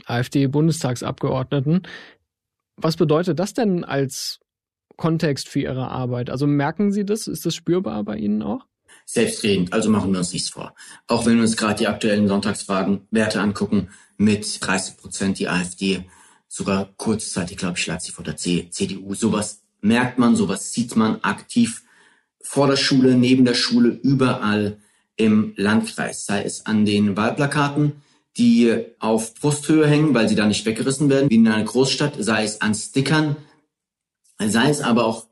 AfD-Bundestagsabgeordneten. 0.07 1.83
Was 2.77 2.97
bedeutet 2.97 3.39
das 3.39 3.55
denn 3.55 3.85
als 3.85 4.41
Kontext 4.97 5.49
für 5.49 5.61
Ihre 5.61 5.89
Arbeit? 5.89 6.31
Also 6.31 6.47
merken 6.47 6.93
Sie 6.93 7.05
das? 7.05 7.27
Ist 7.27 7.47
das 7.47 7.55
spürbar 7.55 8.03
bei 8.05 8.17
Ihnen 8.17 8.43
auch? 8.43 8.67
Selbstredend, 9.05 9.73
also 9.73 9.91
machen 9.91 10.13
wir 10.13 10.19
uns 10.19 10.33
nichts 10.33 10.51
vor. 10.51 10.75
Auch 11.07 11.27
wenn 11.27 11.37
wir 11.37 11.43
uns 11.43 11.57
gerade 11.57 11.79
die 11.79 11.89
aktuellen 11.89 12.29
Sonntagsfragenwerte 12.29 13.41
angucken, 13.41 13.89
mit 14.17 14.59
30 14.61 14.97
Prozent 14.99 15.39
die 15.39 15.49
AfD 15.49 16.05
sogar 16.47 16.91
kurzzeitig, 16.97 17.57
glaube 17.57 17.79
ich, 17.79 17.87
lag 17.87 18.01
sie 18.01 18.13
vor 18.13 18.25
der 18.25 18.37
CDU. 18.37 19.15
Sowas 19.15 19.63
merkt 19.81 20.19
man, 20.19 20.37
sowas 20.37 20.73
sieht 20.73 20.95
man 20.97 21.23
aktiv 21.23 21.83
vor 22.43 22.67
der 22.67 22.77
Schule, 22.77 23.15
neben 23.15 23.45
der 23.45 23.55
Schule, 23.55 23.89
überall 23.89 24.79
im 25.17 25.55
Landkreis, 25.57 26.27
sei 26.27 26.43
es 26.43 26.67
an 26.67 26.85
den 26.85 27.17
Wahlplakaten, 27.17 28.03
die 28.41 28.87
auf 29.01 29.35
Brusthöhe 29.35 29.87
hängen, 29.87 30.15
weil 30.15 30.27
sie 30.27 30.35
da 30.35 30.47
nicht 30.47 30.65
weggerissen 30.65 31.11
werden, 31.11 31.29
wie 31.29 31.35
in 31.35 31.47
einer 31.47 31.63
Großstadt, 31.63 32.15
sei 32.19 32.45
es 32.45 32.63
an 32.63 32.75
Stickern, 32.75 33.37
sei 34.39 34.71
es 34.71 34.81
aber 34.81 35.05
auch 35.05 35.27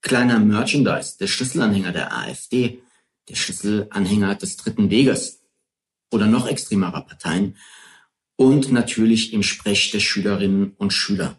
kleiner 0.00 0.38
Merchandise, 0.38 1.18
der 1.20 1.26
Schlüsselanhänger 1.26 1.92
der 1.92 2.16
AfD, 2.16 2.80
der 3.28 3.34
Schlüsselanhänger 3.34 4.34
des 4.36 4.56
Dritten 4.56 4.88
Weges 4.88 5.42
oder 6.10 6.26
noch 6.26 6.46
extremerer 6.46 7.02
Parteien 7.02 7.56
und 8.36 8.72
natürlich 8.72 9.34
im 9.34 9.42
Sprech 9.42 9.90
der 9.90 10.00
Schülerinnen 10.00 10.72
und 10.78 10.94
Schüler. 10.94 11.38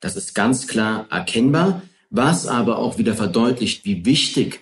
Das 0.00 0.16
ist 0.16 0.34
ganz 0.34 0.66
klar 0.66 1.06
erkennbar, 1.10 1.80
was 2.10 2.46
aber 2.46 2.76
auch 2.78 2.98
wieder 2.98 3.14
verdeutlicht, 3.14 3.86
wie 3.86 4.04
wichtig 4.04 4.60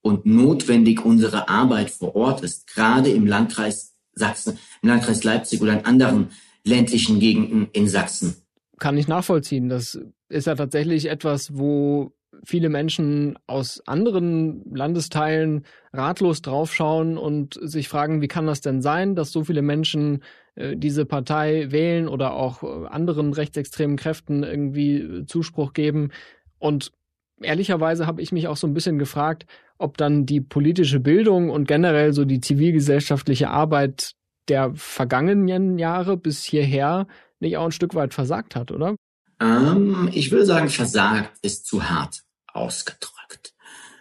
und 0.00 0.24
notwendig 0.24 1.04
unsere 1.04 1.50
Arbeit 1.50 1.90
vor 1.90 2.16
Ort 2.16 2.42
ist, 2.42 2.66
gerade 2.68 3.10
im 3.10 3.26
Landkreis 3.26 3.92
Sachsen. 4.14 4.58
Im 4.82 4.88
Landkreis 4.88 5.24
Leipzig 5.24 5.62
oder 5.62 5.72
in 5.72 5.84
anderen 5.84 6.28
ländlichen 6.64 7.18
Gegenden 7.18 7.68
in 7.72 7.88
Sachsen. 7.88 8.36
Kann 8.78 8.98
ich 8.98 9.08
nachvollziehen. 9.08 9.68
Das 9.68 9.98
ist 10.28 10.46
ja 10.46 10.54
tatsächlich 10.54 11.08
etwas, 11.08 11.56
wo 11.56 12.12
viele 12.44 12.68
Menschen 12.68 13.38
aus 13.46 13.82
anderen 13.86 14.64
Landesteilen 14.74 15.64
ratlos 15.92 16.42
draufschauen 16.42 17.16
und 17.16 17.58
sich 17.62 17.88
fragen, 17.88 18.20
wie 18.20 18.28
kann 18.28 18.46
das 18.46 18.60
denn 18.60 18.82
sein, 18.82 19.14
dass 19.14 19.30
so 19.30 19.44
viele 19.44 19.62
Menschen 19.62 20.22
äh, 20.54 20.76
diese 20.76 21.04
Partei 21.04 21.70
wählen 21.70 22.08
oder 22.08 22.34
auch 22.34 22.62
äh, 22.62 22.86
anderen 22.88 23.32
rechtsextremen 23.32 23.96
Kräften 23.96 24.42
irgendwie 24.42 24.96
äh, 24.96 25.26
Zuspruch 25.26 25.72
geben. 25.72 26.10
Und 26.58 26.92
ehrlicherweise 27.40 28.06
habe 28.06 28.22
ich 28.22 28.32
mich 28.32 28.48
auch 28.48 28.56
so 28.56 28.66
ein 28.66 28.74
bisschen 28.74 28.98
gefragt, 28.98 29.46
ob 29.78 29.96
dann 29.96 30.26
die 30.26 30.40
politische 30.40 31.00
Bildung 31.00 31.50
und 31.50 31.68
generell 31.68 32.12
so 32.12 32.24
die 32.24 32.40
zivilgesellschaftliche 32.40 33.50
Arbeit 33.50 34.14
der 34.48 34.72
vergangenen 34.74 35.78
Jahre 35.78 36.16
bis 36.16 36.44
hierher 36.44 37.06
nicht 37.40 37.56
auch 37.56 37.66
ein 37.66 37.72
Stück 37.72 37.94
weit 37.94 38.14
versagt 38.14 38.54
hat, 38.56 38.70
oder? 38.70 38.96
Ähm, 39.40 40.08
ich 40.12 40.30
würde 40.30 40.46
sagen, 40.46 40.68
versagt 40.68 41.38
ist 41.42 41.66
zu 41.66 41.88
hart 41.88 42.22
ausgedrückt. 42.46 43.54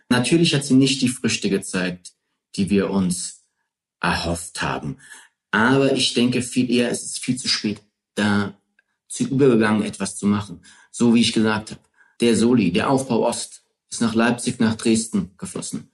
Natürlich 0.10 0.54
hat 0.54 0.66
sie 0.66 0.76
nicht 0.76 1.02
die 1.02 1.08
Früchte 1.08 1.50
gezeigt, 1.50 2.12
die 2.56 2.70
wir 2.70 2.90
uns 2.90 3.46
erhofft 4.00 4.62
haben. 4.62 4.98
Aber 5.52 5.94
ich 5.94 6.14
denke 6.14 6.42
viel 6.42 6.70
eher, 6.72 6.92
es 6.92 7.04
ist 7.04 7.20
viel 7.20 7.38
zu 7.38 7.48
spät, 7.48 7.82
da 8.16 8.54
zu 9.08 9.24
übergegangen, 9.24 9.84
etwas 9.84 10.16
zu 10.18 10.28
machen. 10.28 10.64
So 10.92 11.14
wie 11.14 11.22
ich 11.22 11.34
gesagt 11.34 11.72
habe. 11.72 11.82
Der 12.22 12.36
Soli, 12.36 12.72
der 12.72 12.90
Aufbau 12.90 13.28
Ost, 13.28 13.64
ist 13.90 14.02
nach 14.02 14.14
Leipzig, 14.14 14.60
nach 14.60 14.76
Dresden 14.76 15.32
geflossen. 15.38 15.92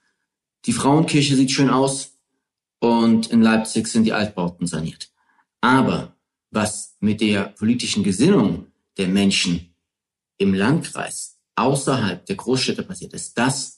Die 0.65 0.73
Frauenkirche 0.73 1.35
sieht 1.35 1.51
schön 1.51 1.69
aus 1.69 2.16
und 2.79 3.27
in 3.27 3.41
Leipzig 3.41 3.87
sind 3.87 4.03
die 4.03 4.13
Altbauten 4.13 4.67
saniert. 4.67 5.09
Aber 5.61 6.15
was 6.51 6.95
mit 6.99 7.21
der 7.21 7.43
politischen 7.43 8.03
Gesinnung 8.03 8.67
der 8.97 9.07
Menschen 9.07 9.73
im 10.37 10.53
Landkreis 10.53 11.37
außerhalb 11.55 12.25
der 12.25 12.35
Großstädte 12.35 12.83
passiert 12.83 13.13
ist, 13.13 13.37
das 13.37 13.77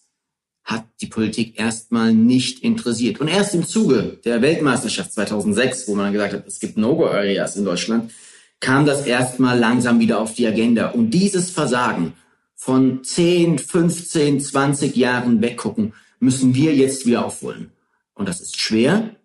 hat 0.64 0.86
die 1.02 1.08
Politik 1.08 1.60
erstmal 1.60 2.14
nicht 2.14 2.60
interessiert. 2.60 3.20
Und 3.20 3.28
erst 3.28 3.56
im 3.56 3.66
Zuge 3.66 4.20
der 4.24 4.42
Weltmeisterschaft 4.42 5.14
2006, 5.14 5.88
wo 5.88 5.96
man 5.96 6.14
gesagt 6.14 6.34
hat, 6.34 6.48
es 6.48 6.60
gibt 6.60 6.78
No-Go-Areas 6.78 7.56
in 7.56 7.66
Deutschland, 7.66 8.12
kam 8.60 8.86
das 8.86 9.06
erstmal 9.06 9.58
langsam 9.58 10.00
wieder 10.00 10.20
auf 10.20 10.36
die 10.36 10.46
Agenda. 10.46 10.90
Und 10.90 11.12
dieses 11.12 11.50
Versagen 11.50 12.14
von 12.56 13.04
10, 13.04 13.58
15, 13.58 14.42
20 14.42 14.96
Jahren 14.96 15.42
weggucken, 15.42 15.94
müssen 16.20 16.54
wir 16.54 16.76
jetzt 16.76 17.06
wieder 17.06 17.26
aufholen. 17.26 17.72
Und 18.20 18.28
das 18.28 18.42
ist 18.42 18.60
schwer, 18.60 19.16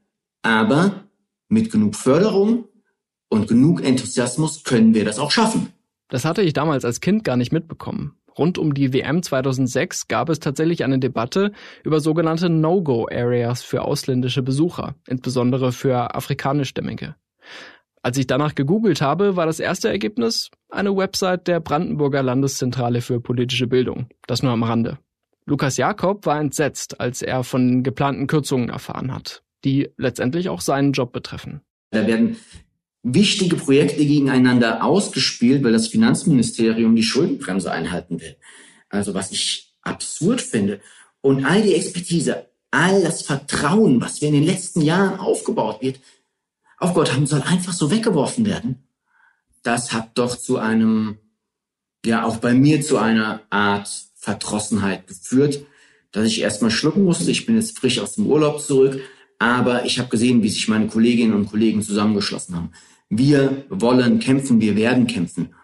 aber 0.43 1.09
mit 1.49 1.73
genug 1.73 1.97
Förderung 1.97 2.69
und 3.29 3.49
genug 3.49 3.85
Enthusiasmus 3.85 4.63
können 4.63 4.95
wir 4.95 5.05
das 5.05 5.19
auch 5.19 5.33
schaffen. 5.33 5.73
Das 6.11 6.25
hatte 6.25 6.43
ich 6.43 6.53
damals 6.53 6.85
als 6.85 7.01
Kind 7.01 7.25
gar 7.25 7.37
nicht 7.37 7.53
mitbekommen. 7.53 8.17
Rund 8.39 8.57
um 8.57 8.73
die 8.73 8.93
WM 8.93 9.25
2006 9.25 10.07
gab 10.07 10.29
es 10.29 10.39
tatsächlich 10.39 10.85
eine 10.85 11.01
Debatte 11.01 11.51
über 11.83 11.99
sogenannte 11.99 12.49
No-Go-Areas 12.49 13.65
für 13.65 13.83
ausländische 13.83 14.43
Besucher, 14.43 14.95
insbesondere 15.09 15.73
für 15.73 16.15
afrikanischstämmige. 16.15 17.17
Als 18.01 18.17
ich 18.17 18.29
danach 18.29 18.55
gegoogelt 18.55 19.03
habe, 19.03 19.35
war 19.35 19.47
das 19.47 19.59
erste 19.59 19.89
Ergebnis 19.89 20.53
eine 20.69 20.97
Website 20.97 21.49
der 21.49 21.59
Brandenburger 21.59 22.23
Landeszentrale 22.23 23.01
für 23.01 23.21
politische 23.21 23.67
Bildung. 23.67 24.07
Das 24.29 24.45
nur 24.45 24.53
am 24.53 24.63
Rande. 24.63 24.99
Lukas 25.47 25.77
Jakob 25.77 26.25
war 26.27 26.41
entsetzt, 26.41 27.01
als 27.01 27.23
er 27.23 27.45
von 27.45 27.83
geplanten 27.83 28.27
Kürzungen 28.27 28.71
erfahren 28.71 29.13
hat, 29.13 29.43
die 29.65 29.91
letztendlich 29.97 30.49
auch 30.49 30.61
seinen 30.61 30.93
Job 30.93 31.13
betreffen. 31.13 31.61
Da 31.91 32.07
werden 32.07 32.37
wichtige 33.03 33.57
Projekte 33.57 34.05
gegeneinander 34.05 34.83
ausgespielt, 34.83 35.63
weil 35.63 35.73
das 35.73 35.89
Finanzministerium 35.89 36.97
die 36.97 37.03
Schuldenbremse 37.03 37.71
einhalten 37.71 38.21
will. 38.21 38.37
Also 38.89 39.13
was 39.15 39.31
ich 39.31 39.75
absurd 39.83 40.41
finde. 40.41 40.81
Und 41.21 41.45
all 41.45 41.63
die 41.63 41.75
Expertise, 41.75 42.49
all 42.71 43.03
das 43.03 43.23
Vertrauen, 43.23 44.01
was 44.01 44.21
wir 44.21 44.29
in 44.29 44.35
den 44.35 44.45
letzten 44.45 44.81
Jahren 44.81 45.19
aufgebaut 45.19 45.83
wird, 45.83 46.01
aufgebaut 46.79 47.13
haben, 47.13 47.27
soll 47.27 47.43
einfach 47.43 47.73
so 47.73 47.91
weggeworfen 47.91 48.47
werden. 48.47 48.89
Das 49.63 49.93
hat 49.93 50.19
doch 50.19 50.37
zu 50.37 50.59
einem, 50.59 51.19
ja 52.05 52.25
auch 52.25 52.39
bei 52.39 52.55
mir 52.55 52.83
zu 52.83 52.99
einer 52.99 53.43
Art 53.51 53.89
Verdrossenheit 54.25 55.07
geführt, 55.07 55.67
dass 56.11 56.27
ich 56.27 56.41
erstmal 56.41 56.71
schlucken 56.71 57.05
musste. 57.05 57.31
Ich 57.31 57.45
bin 57.45 57.57
jetzt 57.57 57.79
frisch 57.79 57.99
aus 57.99 58.15
dem 58.15 58.27
Urlaub 58.27 58.63
zurück, 58.63 58.99
aber 59.39 59.85
ich 59.85 59.99
habe 59.99 60.09
gesehen, 60.09 60.43
wie 60.43 60.49
sich 60.49 60.67
meine 60.67 60.87
Kolleginnen 60.87 61.35
und 61.35 61.51
Kollegen 61.51 61.83
zusammengeschlossen 61.83 62.57
haben. 62.57 62.71
Wir 63.11 63.65
wollen 63.69 64.21
kämpfen, 64.21 64.63
wir 64.63 64.77
werden 64.77 65.07
kämpfen. 65.07 65.55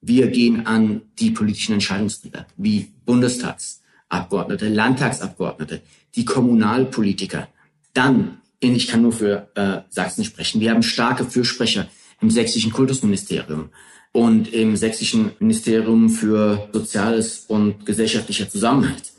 Wir 0.00 0.28
gehen 0.28 0.66
an 0.66 1.02
die 1.20 1.30
politischen 1.30 1.74
Entscheidungsträger 1.74 2.46
wie 2.56 2.88
Bundestagsabgeordnete, 3.06 4.68
Landtagsabgeordnete, 4.68 5.80
die 6.16 6.24
Kommunalpolitiker. 6.24 7.46
Dann, 7.94 8.38
ich 8.58 8.88
kann 8.88 9.02
nur 9.02 9.12
für 9.12 9.48
äh, 9.54 9.82
Sachsen 9.90 10.24
sprechen, 10.24 10.60
wir 10.60 10.72
haben 10.72 10.82
starke 10.82 11.24
Fürsprecher 11.24 11.86
im 12.20 12.30
sächsischen 12.30 12.72
Kultusministerium 12.72 13.70
und 14.18 14.52
im 14.52 14.74
sächsischen 14.74 15.30
Ministerium 15.38 16.10
für 16.10 16.68
Soziales 16.72 17.44
und 17.46 17.86
gesellschaftlicher 17.86 18.50
Zusammenhalt. 18.50 19.12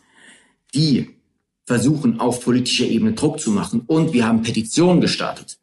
Die 0.75 1.15
versuchen 1.65 2.19
auf 2.19 2.43
politischer 2.43 2.85
Ebene 2.85 3.13
Druck 3.13 3.39
zu 3.39 3.51
machen 3.51 3.83
und 3.87 4.11
wir 4.11 4.27
haben 4.27 4.41
Petitionen 4.41 4.99
gestartet. 4.99 5.57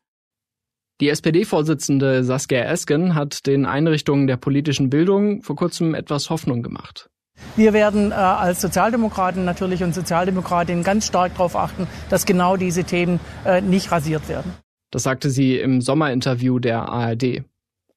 Die 1.03 1.11
SPD-Vorsitzende 1.11 2.25
Saskia 2.25 2.63
Esken 2.63 3.15
hat 3.15 3.47
den 3.47 3.67
Einrichtungen 3.67 4.27
der 4.27 4.39
politischen 4.39 4.89
Bildung 4.89 5.43
vor 5.43 5.55
kurzem 5.55 5.95
etwas 5.95 6.31
Hoffnung 6.31 6.63
gemacht. 6.63 7.11
Wir 7.57 7.75
werden 7.75 8.13
äh, 8.13 8.15
als 8.15 8.63
Sozialdemokraten 8.63 9.45
natürlich 9.45 9.83
und 9.83 9.95
Sozialdemokratinnen 9.95 10.83
ganz 10.83 11.09
stark 11.09 11.33
darauf 11.35 11.55
achten, 11.57 11.87
dass 12.09 12.25
genau 12.25 12.57
diese 12.57 12.85
Themen 12.85 13.21
äh, 13.45 13.61
nicht 13.61 13.93
rasiert 13.93 14.31
werden. 14.31 14.55
Das 14.91 15.03
sagte 15.03 15.29
sie 15.29 15.59
im 15.59 15.83
Sommerinterview 15.83 16.59
der 16.59 16.89
ARD. 16.89 17.45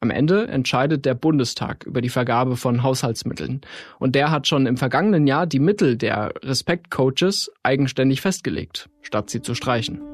Am 0.02 0.12
Ende 0.12 0.47
entscheidet 0.47 1.06
der 1.06 1.14
Bundestag 1.14 1.86
über 1.86 2.00
die 2.00 2.10
Vergabe 2.10 2.56
von 2.56 2.84
Haushaltsmitteln. 2.84 3.60
Und 4.00 4.16
der 4.16 4.32
hat 4.32 4.47
schon 4.47 4.66
im 4.66 4.78
vergangenen 4.78 5.28
Jahr 5.28 5.45
die 5.45 5.60
Mittel 5.60 5.97
der 5.97 6.34
Respekt-Coaches 6.41 7.52
eigenständig 7.64 8.22
festgelegt, 8.22 8.89
statt 9.02 9.30
sie 9.30 9.41
zu 9.41 9.56
streichen. 9.56 10.09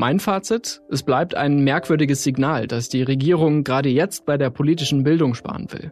Mein 0.00 0.20
Fazit, 0.20 0.80
es 0.90 1.02
bleibt 1.02 1.34
ein 1.34 1.64
merkwürdiges 1.64 2.22
Signal, 2.22 2.68
dass 2.68 2.88
die 2.88 3.02
Regierung 3.02 3.64
gerade 3.64 3.88
jetzt 3.88 4.26
bei 4.26 4.38
der 4.38 4.48
politischen 4.48 5.02
Bildung 5.02 5.34
sparen 5.34 5.66
will. 5.72 5.90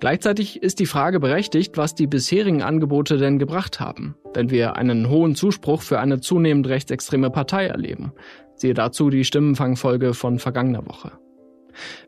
Gleichzeitig 0.00 0.64
ist 0.64 0.80
die 0.80 0.86
Frage 0.86 1.20
berechtigt, 1.20 1.76
was 1.76 1.94
die 1.94 2.08
bisherigen 2.08 2.62
Angebote 2.62 3.18
denn 3.18 3.38
gebracht 3.38 3.78
haben, 3.78 4.16
wenn 4.34 4.50
wir 4.50 4.74
einen 4.74 5.08
hohen 5.08 5.36
Zuspruch 5.36 5.82
für 5.82 6.00
eine 6.00 6.18
zunehmend 6.18 6.68
rechtsextreme 6.68 7.30
Partei 7.30 7.68
erleben. 7.68 8.12
Siehe 8.56 8.74
dazu 8.74 9.10
die 9.10 9.22
Stimmenfangfolge 9.22 10.12
von 10.12 10.40
vergangener 10.40 10.84
Woche. 10.84 11.12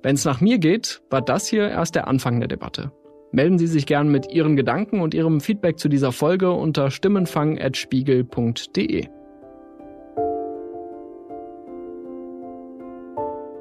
Wenn 0.02 0.16
es 0.16 0.24
nach 0.24 0.40
mir 0.40 0.58
geht, 0.58 1.02
war 1.08 1.22
das 1.22 1.46
hier 1.46 1.68
erst 1.68 1.94
der 1.94 2.08
Anfang 2.08 2.40
der 2.40 2.48
Debatte. 2.48 2.90
Melden 3.30 3.58
Sie 3.58 3.68
sich 3.68 3.86
gern 3.86 4.08
mit 4.08 4.32
Ihren 4.32 4.56
Gedanken 4.56 5.00
und 5.00 5.14
Ihrem 5.14 5.40
Feedback 5.40 5.78
zu 5.78 5.88
dieser 5.88 6.10
Folge 6.10 6.50
unter 6.50 6.90
stimmenfang.spiegel.de. 6.90 9.17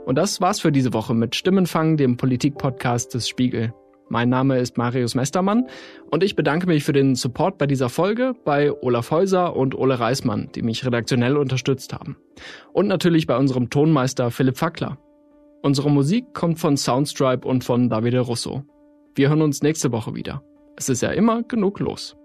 Und 0.08 0.16
das 0.16 0.40
war's 0.40 0.62
für 0.62 0.72
diese 0.72 0.94
Woche 0.94 1.14
mit 1.14 1.36
Stimmenfang, 1.36 1.98
dem 1.98 2.16
Politik-Podcast 2.16 3.14
des 3.14 3.28
Spiegel. 3.28 3.74
Mein 4.08 4.30
Name 4.30 4.58
ist 4.58 4.78
Marius 4.78 5.16
Mestermann 5.16 5.68
und 6.10 6.24
ich 6.24 6.38
bedanke 6.38 6.66
mich 6.66 6.86
für 6.86 6.94
den 6.94 7.16
Support 7.16 7.58
bei 7.58 7.68
dieser 7.68 7.90
Folge 7.90 8.34
bei 8.46 8.72
Olaf 8.72 9.12
Häuser 9.12 9.54
und 9.54 9.76
Ole 9.78 10.00
Reismann, 10.00 10.50
die 10.56 10.62
mich 10.62 10.86
redaktionell 10.86 11.36
unterstützt 11.36 11.92
haben. 11.92 12.16
Und 12.72 12.88
natürlich 12.88 13.28
bei 13.28 13.36
unserem 13.36 13.70
Tonmeister 13.70 14.32
Philipp 14.32 14.58
Fackler. 14.58 14.98
Unsere 15.62 15.92
Musik 15.92 16.34
kommt 16.34 16.58
von 16.58 16.78
Soundstripe 16.78 17.46
und 17.46 17.66
von 17.66 17.90
Davide 17.90 18.22
Russo. 18.22 18.64
Wir 19.14 19.28
hören 19.28 19.42
uns 19.42 19.62
nächste 19.62 19.92
Woche 19.92 20.16
wieder. 20.16 20.42
Es 20.78 20.88
ist 20.88 21.02
ja 21.02 21.10
immer 21.10 21.44
genug 21.44 21.82
los. 21.82 22.17